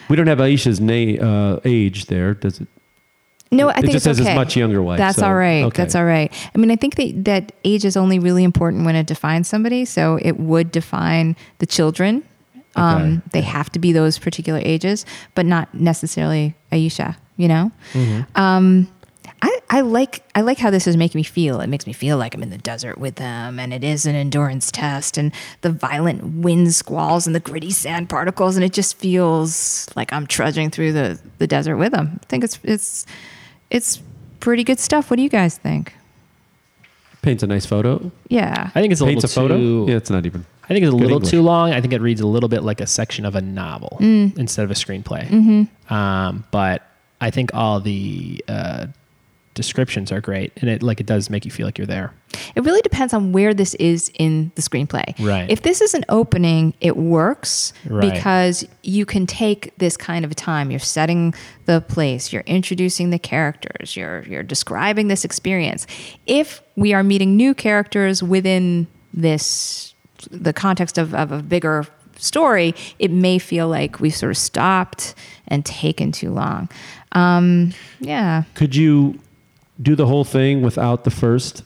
We 0.09 0.15
don't 0.15 0.27
have 0.27 0.37
Aisha's 0.37 0.79
na- 0.79 1.23
uh, 1.55 1.59
age 1.65 2.05
there, 2.05 2.35
does 2.35 2.61
it? 2.61 2.67
No, 3.55 3.69
I 3.69 3.71
It 3.71 3.81
think 3.81 3.85
just 3.93 3.95
it's 3.97 4.03
says 4.05 4.17
his 4.17 4.27
okay. 4.27 4.35
much 4.35 4.55
younger 4.55 4.81
wife, 4.81 4.97
That's 4.97 5.17
so, 5.17 5.27
all 5.27 5.35
right. 5.35 5.63
okay. 5.65 5.81
That's 5.81 5.95
all 5.95 6.05
right. 6.05 6.31
I 6.53 6.57
mean, 6.57 6.71
I 6.71 6.75
think 6.75 6.95
that, 6.95 7.25
that 7.25 7.51
age 7.63 7.85
is 7.85 7.95
only 7.97 8.19
really 8.19 8.43
important 8.43 8.85
when 8.85 8.95
it 8.95 9.07
defines 9.07 9.47
somebody. 9.47 9.85
So 9.85 10.19
it 10.21 10.39
would 10.39 10.71
define 10.71 11.35
the 11.59 11.65
children. 11.65 12.23
Um, 12.75 12.95
Okay. 13.01 13.21
They 13.31 13.41
have 13.41 13.69
to 13.71 13.79
be 13.79 13.93
those 13.93 14.19
particular 14.19 14.59
ages, 14.63 15.05
but 15.33 15.45
not 15.45 15.73
necessarily 15.73 16.55
Aisha. 16.71 17.15
You 17.37 17.47
know. 17.49 17.71
Mm-hmm. 17.93 18.39
Um, 18.41 18.87
I, 19.41 19.59
I 19.69 19.81
like 19.81 20.23
I 20.33 20.41
like 20.41 20.57
how 20.57 20.69
this 20.69 20.87
is 20.87 20.97
making 20.97 21.19
me 21.19 21.23
feel. 21.23 21.59
It 21.61 21.67
makes 21.67 21.85
me 21.85 21.93
feel 21.93 22.17
like 22.17 22.33
I'm 22.33 22.41
in 22.43 22.49
the 22.49 22.57
desert 22.57 22.97
with 22.97 23.15
them, 23.15 23.59
and 23.59 23.73
it 23.73 23.83
is 23.83 24.05
an 24.05 24.15
endurance 24.15 24.71
test, 24.71 25.17
and 25.17 25.31
the 25.61 25.69
violent 25.71 26.23
wind 26.43 26.73
squalls 26.73 27.27
and 27.27 27.35
the 27.35 27.39
gritty 27.39 27.71
sand 27.71 28.09
particles, 28.09 28.55
and 28.55 28.63
it 28.63 28.73
just 28.73 28.97
feels 28.97 29.87
like 29.95 30.11
I'm 30.13 30.25
trudging 30.27 30.69
through 30.71 30.93
the, 30.93 31.19
the 31.37 31.47
desert 31.47 31.77
with 31.77 31.91
them. 31.91 32.19
I 32.21 32.25
think 32.27 32.43
it's 32.43 32.59
it's 32.63 33.05
it's 33.75 34.01
pretty 34.39 34.63
good 34.63 34.79
stuff. 34.79 35.09
What 35.09 35.17
do 35.17 35.23
you 35.23 35.29
guys 35.29 35.57
think? 35.57 35.93
Paints 37.21 37.41
a 37.43 37.47
nice 37.47 37.65
photo. 37.65 38.11
Yeah. 38.29 38.69
I 38.75 38.81
think 38.81 38.91
it's 38.91 39.01
a 39.01 39.05
Paints 39.05 39.23
a 39.23 39.27
little 39.41 39.57
photo. 39.57 39.57
too. 39.57 39.91
Yeah, 39.91 39.97
it's 39.97 40.09
not 40.09 40.25
even. 40.25 40.45
I 40.63 40.67
think 40.69 40.83
it's 40.83 40.89
a 40.89 40.91
Good 40.91 41.01
little 41.01 41.17
English. 41.17 41.31
too 41.31 41.41
long. 41.41 41.71
I 41.73 41.81
think 41.81 41.93
it 41.93 42.01
reads 42.01 42.21
a 42.21 42.27
little 42.27 42.49
bit 42.49 42.63
like 42.63 42.81
a 42.81 42.87
section 42.87 43.25
of 43.25 43.35
a 43.35 43.41
novel 43.41 43.97
Mm. 43.99 44.37
instead 44.37 44.63
of 44.63 44.71
a 44.71 44.75
screenplay. 44.75 45.27
Mm-hmm. 45.27 45.93
Um, 45.93 46.43
but 46.51 46.83
I 47.21 47.31
think 47.31 47.53
all 47.53 47.79
the 47.79 48.43
uh, 48.47 48.87
descriptions 49.55 50.11
are 50.11 50.21
great, 50.21 50.53
and 50.57 50.69
it 50.69 50.83
like 50.83 50.99
it 50.99 51.07
does 51.07 51.29
make 51.31 51.43
you 51.45 51.49
feel 51.51 51.65
like 51.65 51.77
you're 51.79 51.87
there. 51.87 52.13
It 52.53 52.63
really 52.63 52.81
depends 52.81 53.13
on 53.13 53.31
where 53.31 53.53
this 53.53 53.73
is 53.75 54.11
in 54.19 54.51
the 54.55 54.61
screenplay. 54.61 55.17
Right. 55.25 55.49
If 55.49 55.63
this 55.63 55.81
is 55.81 55.93
an 55.95 56.05
opening, 56.09 56.73
it 56.81 56.97
works 56.97 57.73
Right. 57.89 58.13
because 58.13 58.65
you 58.83 59.05
can 59.05 59.25
take 59.25 59.75
this 59.77 59.97
kind 59.97 60.23
of 60.25 60.35
time. 60.35 60.69
You're 60.69 60.79
setting 60.79 61.33
the 61.65 61.81
place, 61.81 62.31
you're 62.31 62.43
introducing 62.45 63.09
the 63.09 63.17
characters, 63.19 63.95
you're 63.95 64.21
you're 64.23 64.43
describing 64.43 65.07
this 65.07 65.25
experience. 65.25 65.87
If 66.27 66.61
we 66.75 66.93
are 66.93 67.01
meeting 67.03 67.35
new 67.35 67.53
characters 67.55 68.21
within 68.21 68.85
this 69.13 69.93
the 70.29 70.53
context 70.53 70.97
of, 70.97 71.13
of 71.15 71.31
a 71.31 71.41
bigger 71.41 71.85
story, 72.17 72.73
it 72.99 73.11
may 73.11 73.37
feel 73.39 73.67
like 73.67 73.99
we've 73.99 74.15
sort 74.15 74.31
of 74.31 74.37
stopped 74.37 75.13
and 75.47 75.65
taken 75.65 76.11
too 76.11 76.31
long. 76.31 76.69
Um, 77.11 77.73
yeah. 77.99 78.43
Could 78.55 78.75
you 78.75 79.19
do 79.81 79.95
the 79.95 80.05
whole 80.05 80.23
thing 80.23 80.61
without 80.61 81.03
the 81.03 81.11
first 81.11 81.63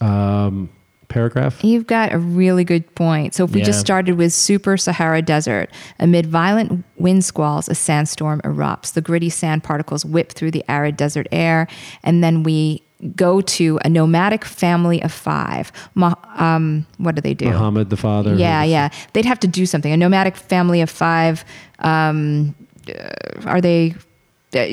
um, 0.00 0.68
paragraph? 1.08 1.62
You've 1.64 1.86
got 1.86 2.12
a 2.12 2.18
really 2.18 2.64
good 2.64 2.94
point. 2.94 3.34
So 3.34 3.44
if 3.44 3.52
we 3.52 3.62
just 3.62 3.80
started 3.80 4.16
with 4.16 4.32
super 4.32 4.76
Sahara 4.76 5.22
Desert, 5.22 5.70
amid 5.98 6.26
violent 6.26 6.84
wind 6.96 7.24
squalls, 7.24 7.68
a 7.68 7.74
sandstorm 7.74 8.40
erupts. 8.42 8.92
The 8.92 9.00
gritty 9.00 9.30
sand 9.30 9.64
particles 9.64 10.04
whip 10.04 10.32
through 10.32 10.50
the 10.50 10.64
arid 10.68 10.96
desert 10.96 11.26
air, 11.32 11.66
and 12.02 12.22
then 12.22 12.42
we 12.42 12.82
go 13.14 13.40
to 13.42 13.78
a 13.84 13.88
nomadic 13.88 14.44
family 14.44 15.02
of 15.02 15.12
five. 15.12 15.70
Um, 15.96 16.86
what 16.98 17.14
do 17.14 17.20
they 17.20 17.34
do? 17.34 17.46
Muhammad 17.46 17.90
the 17.90 17.96
father. 17.96 18.34
Yeah, 18.34 18.62
yeah. 18.62 18.88
They'd 19.12 19.26
have 19.26 19.40
to 19.40 19.46
do 19.46 19.66
something. 19.66 19.92
A 19.92 19.96
nomadic 19.96 20.36
family 20.36 20.80
of 20.80 20.90
five. 20.90 21.44
Um, 21.80 22.54
uh, 22.88 23.10
are 23.44 23.60
they 23.60 23.94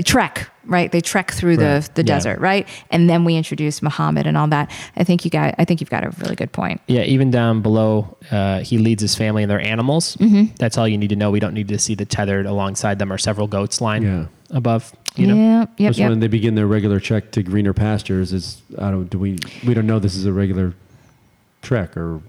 trek? 0.04 0.50
Right, 0.66 0.90
they 0.92 1.02
trek 1.02 1.32
through 1.32 1.58
Right. 1.58 1.82
the 1.82 1.90
the 1.96 2.02
Yeah. 2.04 2.16
desert, 2.16 2.40
right? 2.40 2.66
And 2.90 3.10
then 3.10 3.26
we 3.26 3.36
introduce 3.36 3.82
Muhammad 3.82 4.26
and 4.26 4.38
all 4.38 4.48
that. 4.48 4.72
I 4.96 5.04
think 5.04 5.26
you 5.26 5.32
got. 5.32 5.56
I 5.60 5.66
think 5.66 5.82
you've 5.82 5.90
got 5.90 6.06
a 6.06 6.10
really 6.22 6.36
good 6.36 6.54
point. 6.54 6.80
Yeah, 6.88 7.02
even 7.04 7.32
down 7.32 7.62
below, 7.62 8.16
uh, 8.32 8.60
he 8.60 8.78
leads 8.78 9.02
his 9.02 9.14
family 9.14 9.44
and 9.44 9.50
their 9.52 9.60
animals. 9.60 10.16
Mm-hmm. 10.22 10.56
That's 10.60 10.78
all 10.78 10.88
you 10.88 10.98
need 10.98 11.10
to 11.10 11.18
know. 11.18 11.32
We 11.32 11.42
don't 11.42 11.54
need 11.54 11.68
to 11.68 11.78
see 11.80 11.96
the 11.96 12.06
tethered 12.06 12.46
alongside 12.46 12.98
them 13.00 13.12
or 13.12 13.18
several 13.18 13.48
goats 13.48 13.82
line 13.82 14.04
Yeah. 14.04 14.26
above. 14.52 14.94
You 15.16 15.28
know, 15.28 15.36
yeah, 15.36 15.60
yep, 15.78 15.90
Just 15.90 16.00
yep. 16.00 16.10
when 16.10 16.20
they 16.22 16.28
begin 16.28 16.56
their 16.56 16.66
regular 16.66 17.00
trek 17.00 17.32
to 17.34 17.44
greener 17.44 17.74
pastures, 17.74 18.32
is 18.34 18.62
I 18.80 18.90
don't 18.90 19.10
do 19.10 19.20
we 19.20 19.38
we 19.68 19.74
don't 19.74 19.86
know 19.86 20.00
this 20.00 20.16
is 20.16 20.26
a 20.26 20.32
regular 20.34 20.74
trek 21.62 21.96
or 21.98 22.14
where 22.16 22.22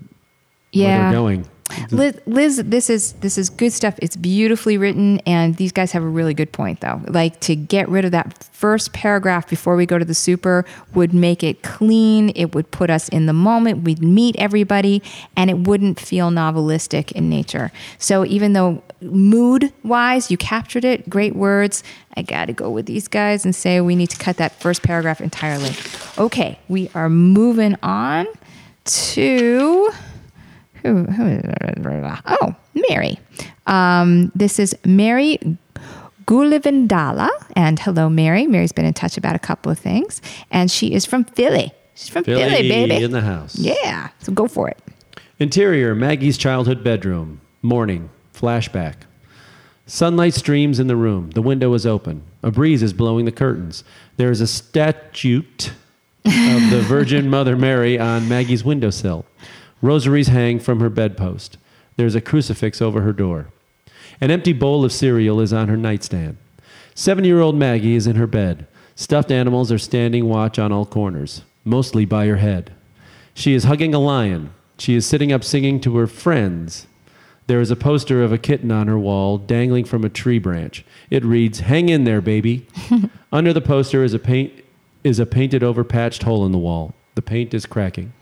they're 0.73 1.13
going. 1.13 1.47
Liz, 1.91 2.21
Liz, 2.27 2.63
this 2.65 2.91
is 2.91 3.13
this 3.15 3.39
is 3.39 3.49
good 3.49 3.73
stuff. 3.73 3.95
It's 4.01 4.17
beautifully 4.17 4.77
written, 4.77 5.21
and 5.21 5.57
these 5.57 5.73
guys 5.73 5.93
have 5.93 6.03
a 6.03 6.09
really 6.09 6.35
good 6.35 6.53
point, 6.53 6.81
though. 6.81 7.01
Like 7.07 7.41
to 7.41 7.57
get 7.57 7.89
rid 7.89 8.05
of 8.05 8.13
that 8.13 8.45
first 8.53 8.93
paragraph 8.93 9.49
before 9.49 9.75
we 9.77 9.87
go 9.87 9.99
to 9.99 10.05
the 10.05 10.15
super 10.15 10.65
would 10.95 11.15
make 11.15 11.43
it 11.43 11.63
clean. 11.63 12.31
It 12.31 12.55
would 12.55 12.71
put 12.71 12.91
us 12.91 13.09
in 13.09 13.27
the 13.27 13.33
moment. 13.33 13.85
We'd 13.85 14.03
meet 14.03 14.37
everybody, 14.37 15.03
and 15.37 15.51
it 15.51 15.59
wouldn't 15.59 15.99
feel 15.99 16.31
novelistic 16.31 17.13
in 17.13 17.29
nature. 17.29 17.73
So 17.99 18.25
even 18.27 18.53
though 18.53 18.83
mood 19.01 19.73
wise 19.83 20.31
you 20.31 20.37
captured 20.37 20.85
it, 20.85 21.09
great 21.09 21.35
words. 21.35 21.83
I 22.17 22.23
got 22.23 22.47
to 22.47 22.53
go 22.53 22.71
with 22.71 22.87
these 22.87 23.09
guys 23.09 23.45
and 23.45 23.55
say 23.55 23.81
we 23.81 23.97
need 23.97 24.11
to 24.11 24.19
cut 24.19 24.37
that 24.37 24.61
first 24.61 24.83
paragraph 24.83 25.21
entirely. 25.21 25.73
Okay, 26.19 26.59
we 26.69 26.91
are 26.95 27.09
moving 27.09 27.77
on 27.83 28.27
to 28.85 29.91
who, 30.85 31.05
who 31.05 31.41
oh 32.27 32.55
mary 32.89 33.19
um, 33.67 34.31
this 34.35 34.59
is 34.59 34.77
mary 34.85 35.39
gulivandala 36.27 37.29
and 37.57 37.79
hello 37.81 38.09
mary 38.09 38.47
mary's 38.47 38.73
been 38.73 38.85
in 38.85 38.95
touch 38.95 39.17
about 39.17 39.35
a 39.35 39.39
couple 39.39 39.71
of 39.73 39.79
things 39.79 40.23
and 40.51 40.71
she 40.71 40.93
is 40.93 41.05
from 41.05 41.25
philly 41.25 41.73
she's 41.95 42.09
from 42.09 42.25
philly, 42.25 42.43
Philly 42.43 42.69
baby 42.69 43.03
in 43.03 43.11
the 43.11 43.21
house. 43.21 43.59
yeah 43.59 44.11
so 44.21 44.33
go 44.33 44.47
for 44.47 44.69
it 44.69 44.79
Interior 45.41 45.97
Maggie's 45.97 46.39
childhood 46.39 46.85
bedroom. 46.85 47.41
Morning. 47.61 48.09
Flashback. 48.33 48.95
Sunlight 49.85 50.33
streams 50.33 50.79
in 50.79 50.87
the 50.87 50.95
room. 50.95 51.31
The 51.31 51.43
window 51.43 51.75
is 51.75 51.85
open. 51.85 52.23
A 52.45 52.53
breeze 52.53 52.85
is 52.85 52.93
blowing 52.93 53.25
the 53.25 53.33
curtains. 53.33 53.83
There 54.17 54.31
is 54.31 54.41
a 54.41 54.47
statue 54.47 55.43
of 56.25 56.71
the 56.71 56.85
Virgin 56.87 57.29
Mother 57.29 57.57
Mary 57.57 57.99
on 57.99 58.29
Maggie's 58.29 58.65
windowsill. 58.65 59.27
Rosaries 59.85 60.29
hang 60.29 60.61
from 60.61 60.81
her 60.81 60.89
bedpost. 60.89 61.59
There's 61.97 62.15
a 62.15 62.23
crucifix 62.23 62.81
over 62.81 63.03
her 63.03 63.13
door. 63.13 63.49
An 64.19 64.31
empty 64.31 64.55
bowl 64.55 64.83
of 64.83 64.93
cereal 64.95 65.41
is 65.41 65.53
on 65.53 65.69
her 65.69 65.77
nightstand. 65.77 66.39
Seven 66.95 67.23
year 67.23 67.43
old 67.43 67.55
Maggie 67.55 67.95
is 67.95 68.07
in 68.07 68.17
her 68.17 68.27
bed. 68.27 68.67
Stuffed 68.95 69.31
animals 69.31 69.71
are 69.71 69.77
standing 69.77 70.27
watch 70.27 70.59
on 70.59 70.73
all 70.73 70.87
corners, 70.87 71.43
mostly 71.67 72.07
by 72.07 72.25
her 72.29 72.39
head. 72.39 72.73
She 73.35 73.53
is 73.53 73.65
hugging 73.65 73.93
a 73.93 73.99
lion. 73.99 74.55
She 74.79 74.95
is 74.95 75.05
sitting 75.05 75.31
up 75.31 75.45
singing 75.45 75.81
to 75.81 75.97
her 75.99 76.07
friends. 76.07 76.87
There 77.47 77.61
is 77.61 77.71
a 77.71 77.77
poster 77.77 78.25
of 78.25 78.33
a 78.33 78.39
kitten 78.39 78.73
on 78.73 78.89
her 78.89 78.99
wall 78.99 79.37
dangling 79.37 79.85
from 79.85 80.03
a 80.03 80.09
tree 80.09 80.39
branch. 80.39 80.83
It 81.11 81.27
reads, 81.27 81.61
Hang 81.61 81.91
in 81.91 82.05
there, 82.05 82.23
baby. 82.23 82.67
Under 83.31 83.53
the 83.53 83.61
poster 83.61 84.03
is 84.03 84.15
a 84.15 84.19
paint 84.19 84.65
is 85.03 85.19
a 85.19 85.27
painted 85.27 85.63
over 85.63 85.85
patched 85.85 86.23
hole 86.23 86.47
in 86.47 86.53
the 86.53 86.59
wall. 86.59 86.95
The 87.17 87.21
paint 87.21 87.53
is 87.53 87.67
cracking. 87.67 88.15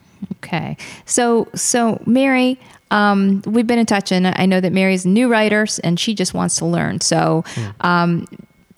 Okay. 0.42 0.76
So, 1.04 1.48
so 1.54 2.02
Mary, 2.04 2.58
um, 2.90 3.42
we've 3.46 3.66
been 3.66 3.78
in 3.78 3.86
touch, 3.86 4.10
and 4.10 4.26
I 4.26 4.44
know 4.44 4.60
that 4.60 4.72
Mary's 4.72 5.04
a 5.04 5.08
new 5.08 5.28
writer, 5.28 5.66
and 5.84 5.98
she 5.98 6.14
just 6.14 6.34
wants 6.34 6.56
to 6.56 6.66
learn. 6.66 7.00
So, 7.00 7.44
um, 7.80 8.26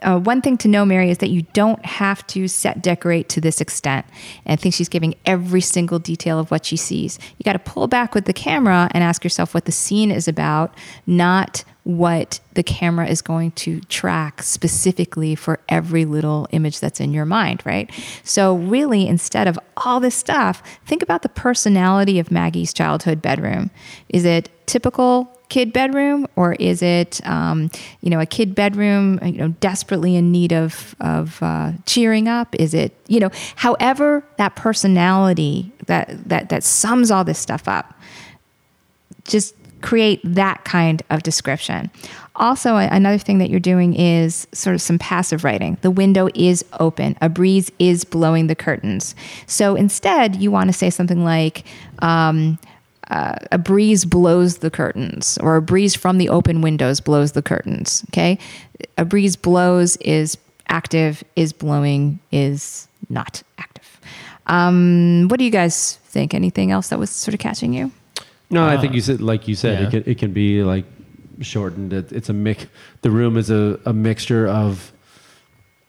uh, 0.02 0.18
one 0.18 0.42
thing 0.42 0.58
to 0.58 0.68
know, 0.68 0.84
Mary, 0.84 1.10
is 1.10 1.18
that 1.18 1.30
you 1.30 1.42
don't 1.54 1.84
have 1.86 2.26
to 2.26 2.46
set 2.46 2.82
decorate 2.82 3.28
to 3.30 3.40
this 3.40 3.60
extent. 3.60 4.04
And 4.44 4.52
I 4.52 4.56
think 4.60 4.74
she's 4.74 4.88
giving 4.90 5.14
every 5.24 5.62
single 5.62 5.98
detail 5.98 6.38
of 6.38 6.50
what 6.50 6.66
she 6.66 6.76
sees. 6.76 7.18
You 7.38 7.44
got 7.44 7.54
to 7.54 7.58
pull 7.58 7.86
back 7.86 8.14
with 8.14 8.26
the 8.26 8.34
camera 8.34 8.88
and 8.90 9.02
ask 9.02 9.24
yourself 9.24 9.54
what 9.54 9.64
the 9.64 9.72
scene 9.72 10.10
is 10.10 10.28
about, 10.28 10.74
not 11.06 11.64
what 11.84 12.40
the 12.54 12.62
camera 12.62 13.06
is 13.06 13.22
going 13.22 13.52
to 13.52 13.80
track 13.82 14.42
specifically 14.42 15.34
for 15.34 15.60
every 15.68 16.04
little 16.04 16.48
image 16.50 16.80
that's 16.80 16.98
in 16.98 17.12
your 17.12 17.26
mind, 17.26 17.62
right? 17.64 17.90
So, 18.24 18.56
really, 18.56 19.06
instead 19.06 19.46
of 19.46 19.58
all 19.76 20.00
this 20.00 20.14
stuff, 20.14 20.62
think 20.86 21.02
about 21.02 21.22
the 21.22 21.28
personality 21.28 22.18
of 22.18 22.30
Maggie's 22.30 22.72
childhood 22.72 23.20
bedroom. 23.20 23.70
Is 24.08 24.24
it 24.24 24.50
typical 24.66 25.30
kid 25.50 25.74
bedroom, 25.74 26.26
or 26.36 26.54
is 26.54 26.82
it, 26.82 27.20
um, 27.26 27.70
you 28.00 28.08
know, 28.08 28.18
a 28.18 28.26
kid 28.26 28.54
bedroom, 28.54 29.20
you 29.22 29.38
know, 29.38 29.48
desperately 29.60 30.16
in 30.16 30.32
need 30.32 30.52
of 30.52 30.96
of 31.00 31.42
uh, 31.42 31.72
cheering 31.84 32.28
up? 32.28 32.54
Is 32.54 32.72
it, 32.72 32.96
you 33.08 33.20
know, 33.20 33.30
however 33.56 34.24
that 34.38 34.56
personality 34.56 35.70
that 35.86 36.28
that 36.28 36.48
that 36.48 36.64
sums 36.64 37.10
all 37.10 37.24
this 37.24 37.38
stuff 37.38 37.68
up? 37.68 37.94
just 39.24 39.54
create 39.84 40.20
that 40.24 40.64
kind 40.64 41.02
of 41.10 41.22
description. 41.22 41.90
Also, 42.36 42.76
another 42.76 43.18
thing 43.18 43.38
that 43.38 43.50
you're 43.50 43.60
doing 43.60 43.94
is 43.94 44.48
sort 44.52 44.74
of 44.74 44.80
some 44.80 44.98
passive 44.98 45.44
writing. 45.44 45.76
The 45.82 45.90
window 45.90 46.28
is 46.34 46.64
open, 46.80 47.16
a 47.20 47.28
breeze 47.28 47.70
is 47.78 48.02
blowing 48.02 48.48
the 48.48 48.54
curtains. 48.56 49.14
So 49.46 49.76
instead, 49.76 50.36
you 50.36 50.50
want 50.50 50.68
to 50.68 50.72
say 50.72 50.90
something 50.90 51.22
like, 51.22 51.64
um, 52.00 52.58
uh, 53.10 53.36
a 53.52 53.58
breeze 53.58 54.06
blows 54.06 54.58
the 54.58 54.70
curtains, 54.70 55.38
or 55.42 55.56
a 55.56 55.62
breeze 55.62 55.94
from 55.94 56.16
the 56.16 56.30
open 56.30 56.62
windows 56.62 57.00
blows 57.00 57.32
the 57.32 57.42
curtains. 57.42 58.02
Okay. 58.10 58.38
A 58.96 59.04
breeze 59.04 59.36
blows 59.36 59.96
is 59.98 60.38
active, 60.68 61.22
is 61.36 61.52
blowing 61.52 62.18
is 62.32 62.88
not 63.10 63.42
active. 63.58 64.00
Um, 64.46 65.28
what 65.28 65.38
do 65.38 65.44
you 65.44 65.50
guys 65.50 65.96
think? 66.06 66.32
Anything 66.32 66.70
else 66.70 66.88
that 66.88 66.98
was 66.98 67.10
sort 67.10 67.34
of 67.34 67.40
catching 67.40 67.74
you? 67.74 67.92
No, 68.54 68.64
I 68.64 68.76
think 68.78 68.92
uh, 68.92 68.94
you 68.94 69.00
said, 69.00 69.20
like 69.20 69.48
you 69.48 69.56
said, 69.56 69.80
yeah. 69.80 69.86
it 69.86 69.90
can 69.90 70.12
it 70.12 70.18
can 70.18 70.32
be 70.32 70.62
like 70.62 70.84
shortened. 71.40 71.92
It, 71.92 72.12
it's 72.12 72.28
a 72.28 72.32
mix. 72.32 72.66
The 73.02 73.10
room 73.10 73.36
is 73.36 73.50
a, 73.50 73.80
a 73.84 73.92
mixture 73.92 74.46
of 74.46 74.92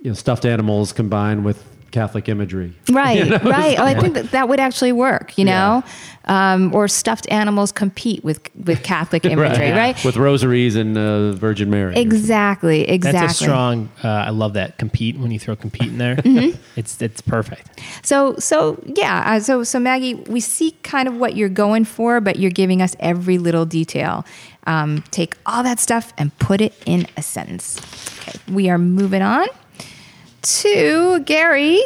you 0.02 0.10
know 0.10 0.16
stuffed 0.16 0.46
animals 0.46 0.92
combined 0.92 1.46
with 1.46 1.64
Catholic 1.96 2.28
imagery. 2.28 2.74
Right, 2.92 3.30
right. 3.44 3.78
Oh, 3.80 3.84
I 3.84 4.00
think 4.00 4.14
that 4.14 4.32
that 4.32 4.48
would 4.48 4.60
actually 4.60 4.94
work, 4.94 5.38
you 5.38 5.44
know, 5.44 5.84
um, 6.26 6.74
or 6.74 6.88
stuffed 6.88 7.28
animals 7.30 7.72
compete 7.72 8.24
with 8.24 8.40
with 8.56 8.84
Catholic 8.84 9.26
imagery, 9.36 9.72
right? 9.72 10.02
With 10.06 10.18
rosaries 10.18 10.76
and 10.76 10.98
uh, 10.98 11.34
Virgin 11.34 11.70
Mary. 11.70 11.96
Exactly, 11.96 12.88
exactly. 12.88 13.20
That's 13.20 13.42
a 13.42 13.44
strong. 13.44 13.90
Uh, 14.04 14.08
I 14.08 14.30
love 14.30 14.54
that 14.54 14.78
compete 14.78 15.18
when 15.18 15.32
you 15.32 15.40
throw 15.40 15.56
compete 15.56 15.90
in 15.90 15.98
there. 15.98 16.16
Mm-hmm. 16.18 16.60
It's 16.76 17.02
it's 17.02 17.22
perfect. 17.22 17.82
So, 18.02 18.36
so 18.38 18.82
yeah. 18.86 19.24
Uh, 19.26 19.40
so, 19.40 19.64
so 19.64 19.80
Maggie, 19.80 20.16
we 20.16 20.40
see 20.40 20.72
kind 20.84 21.08
of 21.08 21.16
what 21.16 21.36
you're 21.36 21.50
going 21.50 21.86
for, 21.86 22.22
but 22.22 22.38
you're 22.40 22.52
giving 22.52 22.82
us 22.82 22.96
every 23.00 23.38
little 23.38 23.66
detail. 23.66 24.26
Um, 24.68 25.04
take 25.12 25.36
all 25.46 25.64
that 25.64 25.80
stuff 25.80 26.14
and 26.18 26.38
put 26.40 26.62
it 26.62 26.74
in 26.86 27.08
a 27.18 27.22
sentence. 27.22 27.80
Okay, 28.20 28.40
we 28.52 28.70
are 28.70 28.78
moving 28.78 29.22
on 29.22 29.48
to 30.46 31.20
Gary. 31.22 31.82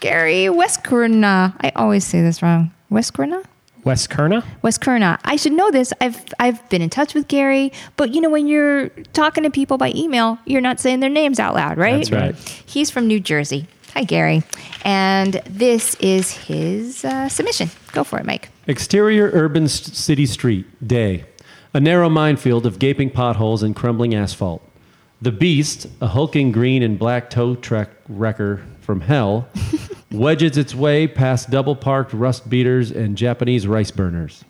Gary 0.00 0.44
Westkurna. 0.46 1.54
I 1.60 1.72
always 1.76 2.04
say 2.04 2.20
this 2.22 2.42
wrong. 2.42 2.72
Westkurna. 2.90 3.44
Wes 3.84 4.06
Kerna. 4.06 4.44
Wes 4.62 4.78
Kerna. 4.78 5.18
I 5.24 5.34
should 5.34 5.52
know 5.54 5.70
this. 5.72 5.92
I've 6.00 6.24
I've 6.38 6.68
been 6.68 6.82
in 6.82 6.88
touch 6.90 7.14
with 7.14 7.26
Gary, 7.26 7.72
but 7.96 8.14
you 8.14 8.20
know 8.20 8.30
when 8.30 8.46
you're 8.46 8.90
talking 9.12 9.42
to 9.42 9.50
people 9.50 9.76
by 9.76 9.90
email, 9.96 10.38
you're 10.46 10.60
not 10.60 10.78
saying 10.78 11.00
their 11.00 11.10
names 11.10 11.40
out 11.40 11.54
loud, 11.54 11.78
right? 11.78 12.08
That's 12.08 12.12
right. 12.12 12.62
He's 12.64 12.90
from 12.90 13.08
New 13.08 13.18
Jersey. 13.18 13.66
Hi, 13.94 14.04
Gary. 14.04 14.44
And 14.84 15.34
this 15.50 15.96
is 15.96 16.30
his 16.32 17.04
uh, 17.04 17.28
submission. 17.28 17.70
Go 17.90 18.04
for 18.04 18.20
it, 18.20 18.24
Mike. 18.24 18.50
Exterior 18.68 19.30
urban 19.32 19.64
s- 19.64 19.72
city 19.98 20.26
street, 20.26 20.64
day. 20.86 21.24
A 21.74 21.80
narrow 21.80 22.08
minefield 22.08 22.66
of 22.66 22.78
gaping 22.78 23.10
potholes 23.10 23.62
and 23.64 23.74
crumbling 23.74 24.14
asphalt. 24.14 24.62
The 25.22 25.30
beast, 25.30 25.86
a 26.00 26.08
hulking 26.08 26.50
green 26.50 26.82
and 26.82 26.98
black 26.98 27.30
tow 27.30 27.54
truck 27.54 27.90
wrecker 28.08 28.60
from 28.80 29.00
hell, 29.00 29.46
wedges 30.10 30.58
its 30.58 30.74
way 30.74 31.06
past 31.06 31.48
double 31.48 31.76
parked 31.76 32.12
rust 32.12 32.50
beaters 32.50 32.90
and 32.90 33.16
Japanese 33.16 33.68
rice 33.68 33.92
burners. 33.92 34.44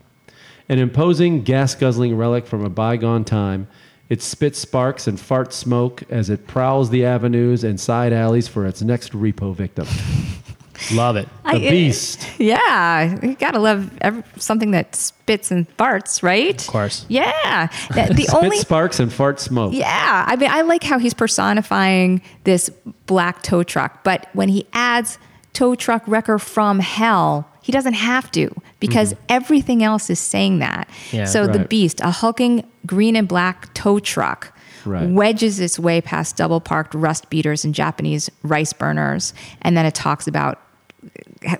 An 0.70 0.78
imposing 0.78 1.42
gas 1.42 1.74
guzzling 1.74 2.16
relic 2.16 2.46
from 2.46 2.64
a 2.64 2.70
bygone 2.70 3.26
time, 3.26 3.68
it 4.08 4.22
spits 4.22 4.60
sparks 4.60 5.06
and 5.06 5.18
farts 5.18 5.52
smoke 5.52 6.04
as 6.08 6.30
it 6.30 6.46
prowls 6.46 6.88
the 6.88 7.04
avenues 7.04 7.64
and 7.64 7.78
side 7.78 8.14
alleys 8.14 8.48
for 8.48 8.64
its 8.64 8.80
next 8.80 9.12
repo 9.12 9.54
victim. 9.54 9.86
Love 10.92 11.16
it. 11.16 11.28
The 11.44 11.58
beast. 11.58 12.26
Yeah, 12.38 13.18
you 13.22 13.34
gotta 13.34 13.58
love 13.58 13.90
ev 14.00 14.24
something 14.36 14.70
that 14.72 14.94
spits 14.96 15.50
and 15.50 15.68
farts, 15.76 16.22
right? 16.22 16.60
Of 16.60 16.66
course. 16.66 17.06
Yeah. 17.08 17.68
The, 17.92 18.14
the 18.14 18.22
Spit 18.24 18.42
only 18.42 18.58
sparks 18.58 19.00
and 19.00 19.12
fart 19.12 19.38
smoke. 19.38 19.74
Yeah, 19.74 20.24
I 20.26 20.36
mean, 20.36 20.50
I 20.50 20.62
like 20.62 20.82
how 20.82 20.98
he's 20.98 21.12
personifying 21.14 22.22
this 22.44 22.70
black 23.06 23.42
tow 23.42 23.62
truck, 23.62 24.02
but 24.02 24.28
when 24.32 24.48
he 24.48 24.66
adds 24.72 25.18
tow 25.52 25.74
truck 25.74 26.02
wrecker 26.06 26.38
from 26.38 26.80
hell. 26.80 27.48
He 27.62 27.70
doesn't 27.70 27.94
have 27.94 28.30
to 28.32 28.50
because 28.80 29.14
mm-hmm. 29.14 29.24
everything 29.28 29.84
else 29.84 30.10
is 30.10 30.18
saying 30.18 30.58
that. 30.58 30.88
Yeah, 31.12 31.26
so 31.26 31.46
the 31.46 31.60
beast, 31.60 32.00
a 32.00 32.10
hulking 32.10 32.68
green 32.86 33.14
and 33.14 33.28
black 33.28 33.72
tow 33.74 33.98
truck, 34.00 34.52
Right. 34.84 35.08
wedges 35.08 35.60
its 35.60 35.78
way 35.78 36.00
past 36.00 36.36
double 36.36 36.60
parked 36.60 36.92
rust 36.94 37.30
beaters 37.30 37.64
and 37.64 37.72
Japanese 37.72 38.28
rice 38.42 38.72
burners, 38.72 39.32
and 39.60 39.76
then 39.76 39.86
it 39.86 39.94
talks 39.94 40.26
about 40.26 40.58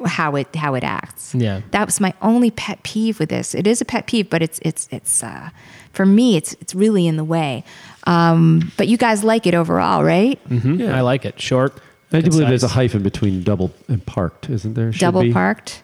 how 0.07 0.36
it 0.36 0.55
how 0.55 0.74
it 0.74 0.84
acts. 0.84 1.34
Yeah. 1.34 1.62
that 1.72 1.86
was 1.86 2.01
my 2.01 2.14
only 2.22 2.51
pet 2.51 2.82
peeve 2.82 3.18
with 3.18 3.28
this. 3.28 3.55
It 3.55 3.66
is 3.66 3.80
a 3.80 3.84
pet 3.84 4.07
peeve, 4.07 4.30
but 4.30 4.43
it's 4.43 4.59
it's 4.62 4.88
it's 4.90 5.22
uh, 5.22 5.51
for 5.93 6.07
me 6.07 6.36
it's 6.36 6.53
it's 6.55 6.74
really 6.74 7.07
in 7.07 7.16
the 7.16 7.24
way. 7.24 7.64
Um, 8.07 8.72
but 8.76 8.88
you 8.88 8.97
guys 8.97 9.22
like 9.24 9.47
it 9.47 9.55
overall, 9.55 10.03
right? 10.05 10.38
Mm-hmm. 10.49 10.80
Yeah. 10.80 10.97
I 10.97 11.01
like 11.03 11.24
it. 11.24 11.40
Short. 11.40 11.78
I 12.12 12.20
do 12.20 12.30
believe 12.30 12.49
there's 12.49 12.62
a 12.62 12.68
hyphen 12.68 13.03
between 13.03 13.43
double 13.43 13.72
and 13.88 14.05
parked, 14.05 14.51
isn't 14.51 14.74
there? 14.74 14.93
Should 14.93 15.01
Double 15.01 15.22
be. 15.22 15.32
parked. 15.32 15.82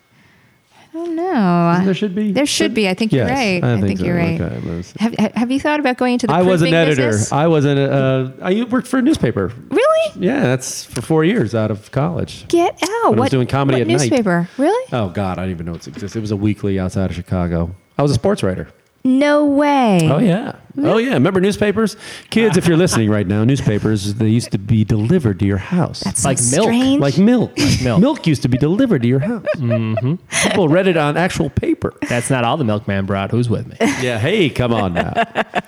I 0.98 1.04
don't 1.04 1.16
know. 1.16 1.80
There 1.84 1.94
should 1.94 2.14
be. 2.14 2.32
There 2.32 2.46
should 2.46 2.74
be. 2.74 2.88
I 2.88 2.94
think 2.94 3.12
you're 3.12 3.26
right. 3.26 3.62
I 3.62 3.72
I, 3.72 3.74
think 3.76 3.86
think, 3.86 3.98
so. 4.00 4.04
you're 4.06 4.16
right. 4.16 4.40
Okay, 4.40 4.60
let's- 4.68 4.92
Have, 4.98 5.14
have 5.14 5.50
you 5.50 5.60
thought 5.60 5.78
about 5.80 5.96
going 5.96 6.14
into 6.14 6.26
the 6.26 6.32
I 6.32 6.42
was 6.42 6.60
an 6.62 6.74
editor. 6.74 7.08
business? 7.10 7.32
I 7.32 7.46
was 7.46 7.64
an. 7.64 7.78
Uh, 7.78 8.32
I 8.42 8.64
worked 8.64 8.88
for 8.88 8.98
a 8.98 9.02
newspaper. 9.02 9.52
really? 9.70 10.12
Yeah, 10.16 10.40
that's 10.40 10.84
for 10.84 11.00
four 11.02 11.24
years 11.24 11.54
out 11.54 11.70
of 11.70 11.90
college. 11.92 12.48
Get 12.48 12.74
out. 12.82 12.88
I 12.88 13.08
was 13.10 13.18
what, 13.18 13.30
doing 13.30 13.46
comedy 13.46 13.76
what 13.78 13.82
at 13.82 13.86
night. 13.88 14.00
newspaper? 14.10 14.48
Really? 14.58 14.92
Oh 14.92 15.08
God, 15.10 15.38
I 15.38 15.42
don't 15.42 15.50
even 15.50 15.66
know 15.66 15.74
it 15.74 15.86
exists. 15.86 16.16
It 16.16 16.20
was 16.20 16.30
a 16.32 16.36
weekly 16.36 16.78
outside 16.80 17.10
of 17.10 17.16
Chicago. 17.16 17.74
I 17.96 18.02
was 18.02 18.10
a 18.10 18.14
sports 18.14 18.42
writer. 18.42 18.68
No 19.04 19.46
way. 19.46 20.00
Oh 20.10 20.18
yeah. 20.18 20.56
Oh 20.76 20.98
yeah. 20.98 21.14
Remember 21.14 21.40
newspapers? 21.40 21.96
Kids, 22.30 22.56
if 22.56 22.66
you're 22.66 22.76
listening 22.76 23.10
right 23.10 23.26
now, 23.26 23.42
newspapers 23.44 24.14
they 24.14 24.28
used 24.28 24.50
to 24.52 24.58
be 24.58 24.84
delivered 24.84 25.38
to 25.40 25.46
your 25.46 25.56
house. 25.58 26.00
That's 26.00 26.24
Like 26.24 26.38
so 26.38 26.56
milk. 26.56 26.66
strange. 26.68 27.00
like 27.00 27.18
milk. 27.18 27.52
milk. 27.82 28.00
Milk 28.00 28.26
used 28.26 28.42
to 28.42 28.48
be 28.48 28.58
delivered 28.58 29.02
to 29.02 29.08
your 29.08 29.20
house. 29.20 29.46
Mm-hmm. 29.56 30.14
People 30.48 30.68
read 30.68 30.86
it 30.86 30.96
on 30.96 31.16
actual 31.16 31.48
paper. 31.50 31.94
That's 32.08 32.28
not 32.30 32.44
all 32.44 32.56
the 32.56 32.64
milkman 32.64 33.06
brought. 33.06 33.30
Who's 33.30 33.48
with 33.48 33.66
me? 33.66 33.76
Yeah. 33.80 34.18
Hey, 34.18 34.50
come 34.50 34.72
on 34.74 34.94
now. 34.94 35.14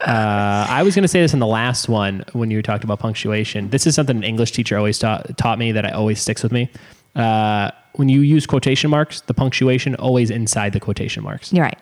Uh, 0.00 0.64
I 0.68 0.84
was 0.84 0.94
going 0.94 1.02
to 1.02 1.08
say 1.08 1.20
this 1.20 1.32
in 1.34 1.40
the 1.40 1.46
last 1.46 1.88
one 1.88 2.24
when 2.32 2.52
you 2.52 2.62
talked 2.62 2.84
about 2.84 3.00
punctuation. 3.00 3.68
This 3.70 3.84
is 3.84 3.96
something 3.96 4.16
an 4.18 4.22
English 4.22 4.52
teacher 4.52 4.78
always 4.78 4.96
taught, 4.96 5.36
taught 5.36 5.58
me 5.58 5.72
that 5.72 5.84
I 5.84 5.90
always 5.90 6.20
sticks 6.22 6.40
with 6.44 6.52
me. 6.52 6.70
Uh, 7.16 7.72
when 7.94 8.08
you 8.08 8.20
use 8.20 8.46
quotation 8.46 8.90
marks, 8.90 9.22
the 9.22 9.34
punctuation 9.34 9.96
always 9.96 10.30
inside 10.30 10.72
the 10.72 10.78
quotation 10.78 11.24
marks. 11.24 11.52
You're 11.52 11.64
right. 11.64 11.78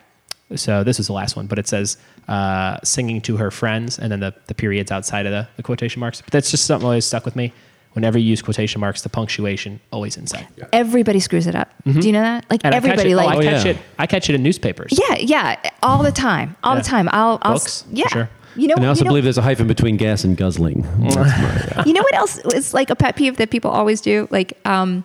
So 0.55 0.83
this 0.83 0.99
is 0.99 1.07
the 1.07 1.13
last 1.13 1.35
one, 1.35 1.47
but 1.47 1.59
it 1.59 1.67
says 1.67 1.97
uh, 2.27 2.77
singing 2.83 3.19
to 3.21 3.35
her 3.37 3.51
friends, 3.51 3.99
and 3.99 4.11
then 4.11 4.21
the, 4.21 4.33
the 4.47 4.53
periods 4.53 4.91
outside 4.91 5.25
of 5.25 5.31
the, 5.33 5.47
the 5.57 5.63
quotation 5.63 5.99
marks. 5.99 6.21
But 6.21 6.31
that's 6.31 6.49
just 6.51 6.65
something 6.65 6.83
that 6.83 6.87
always 6.87 7.05
stuck 7.05 7.25
with 7.25 7.35
me. 7.35 7.51
Whenever 7.93 8.19
you 8.19 8.25
use 8.29 8.41
quotation 8.43 8.79
marks, 8.79 9.01
the 9.01 9.09
punctuation 9.09 9.79
always 9.91 10.17
inside. 10.17 10.47
Everybody 10.71 11.19
screws 11.19 11.47
it 11.47 11.55
up. 11.55 11.69
Do 11.83 11.99
you 11.99 12.11
know 12.13 12.21
that? 12.21 12.45
Like 12.49 12.61
And 12.63 12.75
I 12.75 12.79
catch 12.79 12.89
everybody 12.91 13.11
it, 13.11 13.15
like 13.15 13.27
oh, 13.27 13.31
I 13.31 13.35
Oh, 13.37 13.41
catch 13.41 13.65
yeah. 13.65 13.71
it. 13.71 13.77
I 13.97 14.05
catch 14.05 14.29
it 14.29 14.35
in 14.35 14.43
newspapers. 14.43 14.97
Yeah, 15.09 15.15
yeah, 15.17 15.69
all 15.81 16.03
the 16.03 16.11
time, 16.11 16.55
all 16.63 16.75
Yeah. 16.75 16.81
the 16.81 16.87
time. 16.87 17.09
I'll, 17.11 17.39
I'll 17.41 17.53
Books, 17.53 17.81
for 17.81 17.89
yeah. 17.95 18.07
sure. 18.07 18.29
You 18.55 18.67
know, 18.67 18.75
And 18.75 18.85
I 18.85 18.89
also 18.89 18.99
you 18.99 19.05
know, 19.05 19.09
believe 19.09 19.23
there's 19.23 19.37
a 19.39 19.41
hyphen 19.41 19.67
between 19.67 19.97
gas 19.97 20.23
and 20.23 20.37
guzzling. 20.37 20.81
That's 20.99 21.15
my, 21.15 21.81
uh, 21.81 21.83
you 21.87 21.93
know 21.93 22.01
what 22.03 22.13
else 22.15 22.37
is 22.53 22.73
like 22.73 22.89
a 22.91 22.95
pet 22.95 23.15
peeve 23.15 23.37
that 23.37 23.49
people 23.49 23.71
always 23.71 23.99
do? 23.99 24.27
Like, 24.31 24.53
um, 24.65 25.03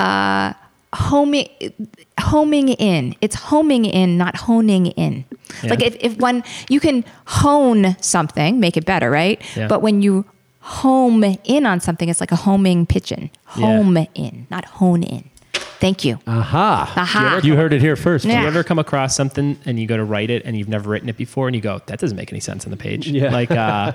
uh, 0.00 0.52
homing, 0.94 1.48
homing 2.20 2.68
in. 2.70 3.14
It's 3.20 3.34
homing 3.34 3.84
in, 3.84 4.18
not 4.18 4.36
honing 4.36 4.86
in. 4.86 5.24
Yeah. 5.62 5.70
Like 5.70 5.82
if, 5.82 5.96
if 6.00 6.16
one, 6.18 6.44
you 6.68 6.80
can 6.80 7.04
hone 7.26 7.96
something, 8.00 8.60
make 8.60 8.76
it 8.76 8.84
better, 8.84 9.10
right? 9.10 9.40
Yeah. 9.56 9.68
But 9.68 9.82
when 9.82 10.02
you 10.02 10.24
home 10.60 11.24
in 11.44 11.66
on 11.66 11.80
something, 11.80 12.08
it's 12.08 12.20
like 12.20 12.32
a 12.32 12.36
homing 12.36 12.86
pigeon. 12.86 13.30
Yeah. 13.56 13.66
Home 13.66 13.96
in, 14.14 14.46
not 14.50 14.64
hone 14.66 15.02
in. 15.02 15.28
Thank 15.80 16.04
you. 16.04 16.20
aha. 16.28 16.92
Aha. 16.96 17.40
You 17.42 17.56
heard 17.56 17.72
it 17.72 17.80
here 17.80 17.96
first. 17.96 18.24
Yeah. 18.24 18.36
Do 18.36 18.40
you 18.42 18.46
ever 18.46 18.62
come 18.62 18.78
across 18.78 19.16
something 19.16 19.58
and 19.64 19.80
you 19.80 19.88
go 19.88 19.96
to 19.96 20.04
write 20.04 20.30
it 20.30 20.42
and 20.44 20.56
you've 20.56 20.68
never 20.68 20.88
written 20.88 21.08
it 21.08 21.16
before 21.16 21.48
and 21.48 21.56
you 21.56 21.60
go, 21.62 21.80
that 21.86 21.98
doesn't 21.98 22.16
make 22.16 22.32
any 22.32 22.38
sense 22.38 22.64
on 22.64 22.70
the 22.70 22.76
page? 22.76 23.08
Yeah. 23.08 23.32
Like 23.32 23.50
uh, 23.50 23.92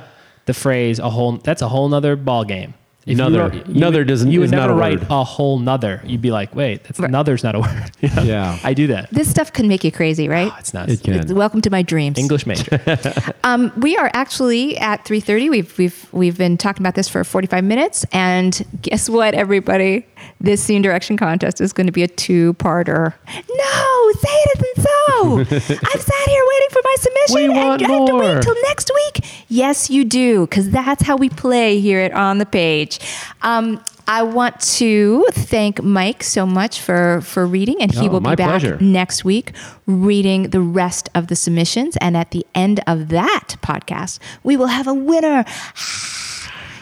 the 0.48 0.54
phrase 0.54 1.00
a 1.00 1.10
whole 1.10 1.38
that's 1.38 1.62
a 1.62 1.70
whole 1.70 1.88
nother 1.88 2.18
ball 2.18 2.44
game. 2.44 2.74
If 3.08 3.18
you 3.18 3.24
wrote- 3.40 3.54
you 3.68 3.80
Nother 3.80 4.00
would- 4.00 4.08
doesn't- 4.08 4.32
You 4.32 4.40
would 4.42 4.46
is 4.48 4.52
not 4.52 4.62
never 4.68 4.74
a 4.74 4.76
write 4.76 5.00
word. 5.00 5.08
a 5.10 5.24
whole 5.24 5.60
nother. 5.60 6.02
You'd 6.06 6.22
be 6.22 6.32
like, 6.32 6.54
wait, 6.56 6.84
that's 6.84 7.00
Right. 7.00 7.10
nother's 7.10 7.44
not 7.44 7.56
a 7.56 7.60
word. 7.66 7.92
You 8.02 8.10
know? 8.16 8.22
Yeah. 8.24 8.58
I 8.64 8.74
do 8.74 8.88
that. 8.88 9.10
This 9.12 9.30
stuff 9.30 9.54
can 9.54 9.68
make 9.68 9.84
you 9.84 9.92
crazy, 9.92 10.28
right? 10.28 10.52
Oh, 10.54 10.58
it's 10.60 10.74
nuts. 10.74 10.92
It 10.94 11.04
can. 11.04 11.34
Welcome 11.36 11.62
to 11.62 11.70
my 11.70 11.82
dreams. 11.82 12.18
English 12.20 12.46
major. 12.46 12.82
Um, 13.44 13.72
we 13.78 13.96
are 13.96 14.12
actually 14.14 14.78
at 14.78 15.06
3:30. 15.06 15.50
We've 15.50 15.78
we've 15.78 16.06
we've 16.12 16.38
been 16.38 16.58
talking 16.58 16.82
about 16.82 16.96
this 16.96 17.08
for 17.08 17.24
45 17.24 17.64
minutes, 17.64 18.06
and 18.12 18.62
guess 18.82 19.08
what, 19.10 19.34
everybody? 19.36 20.06
This 20.42 20.62
scene 20.62 20.82
direction 20.82 21.16
contest 21.16 21.62
is 21.62 21.72
going 21.72 21.86
to 21.88 21.94
be 21.94 22.04
a 22.04 22.10
two-parter. 22.10 23.14
No, 23.28 24.12
say 24.20 24.34
it 24.34 24.52
isn't 24.58 24.86
so. 24.86 25.40
I've 25.40 26.02
sat 26.02 26.28
here 26.28 26.44
waiting 26.50 26.70
for 26.72 26.82
my 26.84 26.96
submission, 27.00 27.36
We 27.36 27.46
and 27.46 27.54
I 27.54 27.90
have 27.90 28.08
to 28.08 28.16
wait 28.16 28.42
till 28.42 28.56
next 28.68 28.92
week. 28.94 29.26
Yes, 29.48 29.90
you 29.90 30.04
do, 30.04 30.42
because 30.42 30.70
that's 30.72 31.04
how 31.04 31.16
we 31.16 31.30
play 31.30 31.80
here 31.80 32.00
at 32.02 32.12
On 32.14 32.40
the 32.40 32.46
Page. 32.46 32.97
Um, 33.42 33.84
I 34.08 34.24
want 34.24 34.60
to 34.78 35.26
thank 35.32 35.84
Mike 35.84 36.24
so 36.24 36.46
much 36.46 36.80
for 36.82 37.22
for 37.22 37.46
reading, 37.46 37.82
and 37.82 37.92
he 37.92 38.08
Oh, 38.08 38.12
will 38.12 38.20
be 38.22 38.36
back 38.36 38.62
pleasure. 38.62 38.78
next 38.80 39.26
week 39.26 39.52
reading 39.86 40.50
the 40.52 40.62
rest 40.62 41.10
of 41.14 41.28
the 41.28 41.36
submissions. 41.36 41.98
And 41.98 42.16
at 42.16 42.32
the 42.32 42.46
end 42.56 42.80
of 42.88 43.10
that 43.10 43.56
podcast, 43.62 44.20
we 44.44 44.56
will 44.58 44.68
have 44.68 44.88
a 44.88 44.94
winner. 44.94 45.44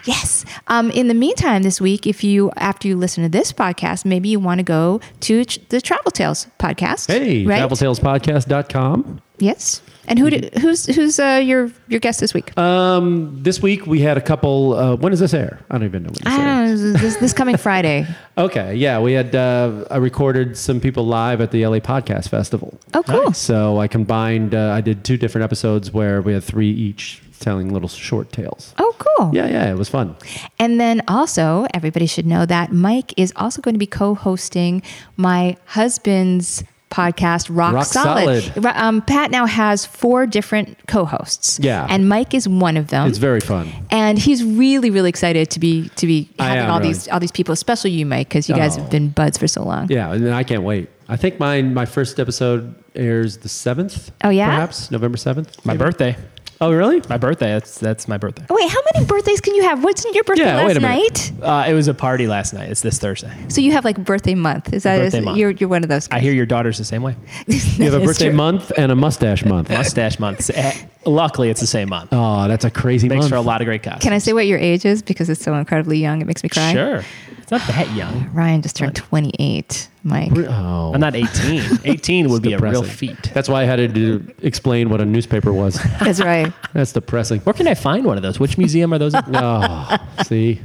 Yes. 0.08 0.46
Um, 0.68 0.92
in 0.92 1.08
the 1.08 1.16
meantime, 1.16 1.64
this 1.64 1.82
week, 1.82 2.06
if 2.06 2.24
you, 2.24 2.52
after 2.58 2.88
you 2.88 2.96
listen 2.96 3.24
to 3.24 3.30
this 3.30 3.52
podcast, 3.52 4.06
maybe 4.06 4.30
you 4.30 4.40
want 4.40 4.60
to 4.60 4.64
go 4.64 5.02
to 5.22 5.44
the 5.70 5.82
Travel 5.82 6.12
Tales 6.12 6.46
podcast. 6.60 7.08
Hey, 7.08 7.44
right? 7.44 7.60
traveltalespodcast.com. 7.64 9.20
Yes. 9.40 9.82
And 10.08 10.20
who 10.20 10.30
did, 10.30 10.54
who's 10.58 10.86
who's 10.86 11.20
uh, 11.20 11.42
your 11.44 11.72
your 11.88 12.00
guest 12.00 12.20
this 12.20 12.34
week? 12.34 12.58
Um, 12.58 13.42
this 13.42 13.62
week 13.62 13.86
we 13.88 14.02
had 14.02 14.18
a 14.18 14.22
couple. 14.22 14.74
Uh, 14.74 14.96
when 14.96 15.12
does 15.12 15.20
this 15.20 15.34
air? 15.34 15.60
I 15.70 15.78
don't 15.78 15.86
even 15.88 16.04
know 16.04 16.08
when 16.10 16.14
this 16.14 16.26
I 16.26 16.42
airs. 16.42 16.82
don't 16.82 16.94
know. 16.94 17.00
This, 17.00 17.16
this 17.18 17.34
coming 17.34 17.58
Friday. 17.58 18.08
Okay, 18.38 18.76
yeah, 18.76 19.00
we 19.00 19.14
had. 19.14 19.34
Uh, 19.34 19.86
I 19.90 19.96
recorded 19.96 20.58
some 20.58 20.82
people 20.82 21.06
live 21.06 21.40
at 21.40 21.52
the 21.52 21.66
LA 21.66 21.80
Podcast 21.80 22.28
Festival. 22.28 22.78
Oh, 22.94 23.02
cool. 23.04 23.32
So 23.32 23.80
I 23.80 23.88
combined. 23.88 24.54
Uh, 24.54 24.72
I 24.72 24.82
did 24.82 25.06
two 25.06 25.16
different 25.16 25.46
episodes 25.46 25.94
where 25.94 26.22
we 26.22 26.34
had 26.34 26.44
three 26.44 26.70
each 26.70 27.22
telling 27.40 27.72
little 27.72 27.88
short 27.88 28.34
tales. 28.34 28.74
Oh, 28.78 28.94
cool. 28.98 29.32
Yeah, 29.34 29.48
yeah, 29.48 29.72
it 29.72 29.78
was 29.78 29.88
fun. 29.88 30.18
And 30.60 30.82
then 30.82 31.02
also, 31.08 31.66
everybody 31.74 32.08
should 32.08 32.26
know 32.26 32.46
that 32.46 32.74
Mike 32.74 33.14
is 33.16 33.32
also 33.38 33.62
going 33.62 33.76
to 33.76 33.80
be 33.80 33.88
co-hosting 33.88 34.82
my 35.16 35.56
husband's 35.66 36.64
podcast, 36.96 37.48
Rock, 37.50 37.74
Rock 37.74 37.86
Solid. 37.86 38.52
Ro- 38.64 38.72
Um, 38.74 39.02
Pat 39.02 39.30
now 39.32 39.46
has 39.46 39.86
four 39.86 40.26
different 40.26 40.78
co-hosts. 40.88 41.60
Yeah. 41.62 41.86
and 41.90 42.08
Mike 42.08 42.34
is 42.34 42.48
one 42.48 42.78
of 42.78 42.88
them. 42.88 43.08
It's 43.10 43.18
very 43.18 43.42
fun. 43.42 43.70
and 43.92 44.18
he's 44.18 44.44
really, 44.44 44.90
really 44.90 45.10
excited 45.10 45.50
to 45.52 45.60
be 45.60 45.90
to 45.98 46.08
be 46.08 46.30
having 46.40 46.60
am 46.64 46.72
all 46.72 46.80
really. 46.80 46.94
these 46.94 47.08
all 47.10 47.20
these 47.20 47.32
people, 47.34 47.52
especially 47.54 47.92
you, 47.92 48.06
Mike, 48.06 48.30
because 48.30 48.48
you 48.50 48.56
guys 48.56 48.78
Oh. 48.78 48.82
have 48.82 48.90
been 48.90 49.10
buds 49.10 49.38
for 49.38 49.48
so 49.48 49.64
long. 49.64 49.88
Yeah, 49.90 50.14
and 50.14 50.34
I 50.34 50.44
can't 50.44 50.64
wait. 50.64 50.90
I 51.10 51.18
think 51.18 51.40
mine. 51.40 51.74
My 51.74 51.86
first 51.86 52.20
episode 52.20 52.74
airs 52.96 53.38
the 53.38 53.50
seventh. 53.50 54.12
Oh, 54.24 54.30
yeah? 54.30 54.48
perhaps 54.50 54.90
November 54.90 55.18
seventh. 55.18 55.64
my 55.66 55.76
birthday. 55.78 56.16
Oh, 56.62 56.72
really? 56.72 57.02
My 57.10 57.18
birthday. 57.18 57.48
That's 57.48 57.78
that's 57.80 58.08
my 58.08 58.18
birthday. 58.18 58.46
Oh, 58.50 58.56
wait, 58.56 58.70
how 58.70 58.80
many 58.94 59.06
birthdays 59.06 59.42
can 59.42 59.56
you 59.56 59.64
have? 59.64 59.84
Wasn't 59.84 60.16
your 60.16 60.24
birthday 60.24 60.46
Yeah, 60.46 60.56
last 60.58 60.68
wait 60.68 60.78
a 60.78 60.80
minute. 60.80 61.32
night? 61.40 61.44
Uh, 61.44 61.66
it 61.70 61.74
was 61.74 61.88
a 61.88 61.94
party 61.94 62.28
last 62.28 62.54
night. 62.54 62.70
It's 62.70 62.82
this 62.82 62.98
Thursday. 62.98 63.32
So 63.50 63.60
you 63.62 63.72
have 63.74 63.84
like 63.84 63.98
birthday 64.04 64.36
month. 64.36 64.74
Is 64.74 64.84
that 64.84 65.00
Birthday 65.00 65.20
month. 65.22 65.38
you're 65.38 65.52
you're 65.52 65.70
one 65.70 65.84
of 65.84 65.90
those? 65.90 66.08
I 66.12 66.20
hear 66.20 66.32
your 66.34 66.46
daughter's 66.46 66.78
the 66.78 66.86
same 66.86 67.04
way. 67.04 67.16
You 67.48 67.92
have 67.92 68.02
a 68.02 68.06
birthday 68.06 68.32
month 68.32 68.72
and 68.78 68.92
a 68.92 68.96
mustache 68.96 69.44
month. 69.46 69.70
Mustache 69.70 70.18
month. 70.20 70.50
Eh, 70.54 70.72
Luckily, 71.06 71.50
it's 71.50 71.62
the 71.62 71.68
same 71.68 71.90
month. 71.90 72.10
Oh, 72.12 72.48
that's 72.48 72.66
a 72.66 72.72
crazy 72.72 73.08
Makes 73.08 73.22
month. 73.22 73.30
for 73.30 73.36
a 73.36 73.42
lot 73.42 73.62
of 73.62 73.66
great 73.66 73.84
costumes. 73.84 74.04
Can 74.04 74.14
I 74.14 74.18
say 74.18 74.34
what 74.34 74.48
your 74.48 74.58
age 74.60 74.86
is 74.86 75.02
because 75.02 75.30
it's 75.30 75.42
so 75.42 75.54
incredibly 75.56 75.98
young? 76.00 76.22
It 76.22 76.26
makes 76.26 76.42
me 76.44 76.50
cry. 76.50 76.74
Sure. 76.74 77.04
It's 77.38 77.52
not 77.52 77.62
that 77.68 77.92
young. 77.96 78.30
Ryan 78.34 78.62
just 78.64 78.76
turned 78.76 78.96
28. 78.96 79.90
Mike. 80.04 80.32
Oh, 80.36 80.92
I'm 80.94 81.00
not 81.00 81.16
18. 81.16 81.80
18 81.86 82.30
would 82.30 82.42
be 82.42 82.54
a 82.54 82.58
real 82.58 82.82
feat. 82.84 83.32
That's 83.34 83.48
why 83.48 83.62
I 83.62 83.66
had 83.66 83.76
to 83.78 83.88
do, 83.88 84.26
explain 84.42 84.90
what 84.90 85.00
a 85.02 85.06
newspaper 85.06 85.54
was. 85.54 85.76
That's 86.00 86.22
right. 86.22 86.52
That's 86.74 86.92
depressing. 86.92 87.40
Where 87.42 87.54
can 87.54 87.68
I 87.68 87.74
find 87.76 88.06
one 88.06 88.18
of 88.18 88.24
those? 88.24 88.40
Which 88.40 88.58
museum 88.58 88.94
are 88.94 88.98
those 89.00 89.14
in? 89.14 89.22
Oh, 89.36 89.98
see, 90.26 90.60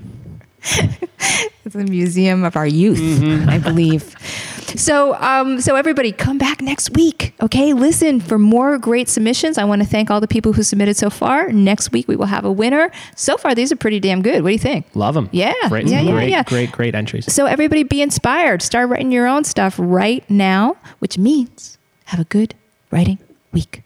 It's 1.65 1.75
a 1.75 1.79
museum 1.85 2.43
of 2.45 2.57
our 2.57 2.67
youth, 2.67 2.99
Mm-hmm. 2.99 3.49
I 3.49 3.59
believe. 3.59 4.15
So, 4.79 5.15
um, 5.17 5.61
so 5.61 5.75
everybody, 5.77 6.11
come 6.13 6.39
back 6.39 6.61
next 6.63 6.91
week. 6.95 7.35
Okay, 7.43 7.73
listen 7.73 8.21
for 8.21 8.39
more 8.39 8.79
great 8.79 9.09
submissions. 9.09 9.59
I 9.59 9.65
want 9.65 9.83
to 9.83 9.89
thank 9.89 10.11
all 10.11 10.21
the 10.21 10.29
people 10.29 10.53
who 10.53 10.63
submitted 10.63 10.97
so 10.97 11.11
far. 11.11 11.51
Next 11.53 11.91
week 11.93 12.07
we 12.09 12.17
will 12.17 12.27
have 12.27 12.45
a 12.45 12.53
winner. 12.53 12.91
So 13.17 13.37
far, 13.37 13.55
these 13.55 13.73
are 13.73 13.77
pretty 13.77 14.01
damn 14.01 14.23
good. 14.23 14.43
What 14.43 14.49
do 14.51 14.53
you 14.53 14.59
think? 14.59 14.87
Love 14.95 15.15
them. 15.15 15.29
Yeah, 15.33 15.53
Great, 15.69 15.87
yeah, 15.87 16.01
yeah, 16.01 16.13
great, 16.13 16.31
yeah. 16.31 16.43
great, 16.45 16.73
great 16.73 16.95
entries. 16.95 17.33
So 17.33 17.47
everybody, 17.47 17.83
be 17.83 18.01
inspired. 18.01 18.63
Start 18.63 18.89
writing 18.89 19.13
your 19.13 19.27
own 19.27 19.45
stuff 19.45 19.75
right 19.79 20.29
now, 20.31 20.77
which 21.01 21.19
means 21.19 21.79
have 22.07 22.21
a 22.21 22.25
good 22.25 22.55
writing 22.91 23.19
week. 23.53 23.83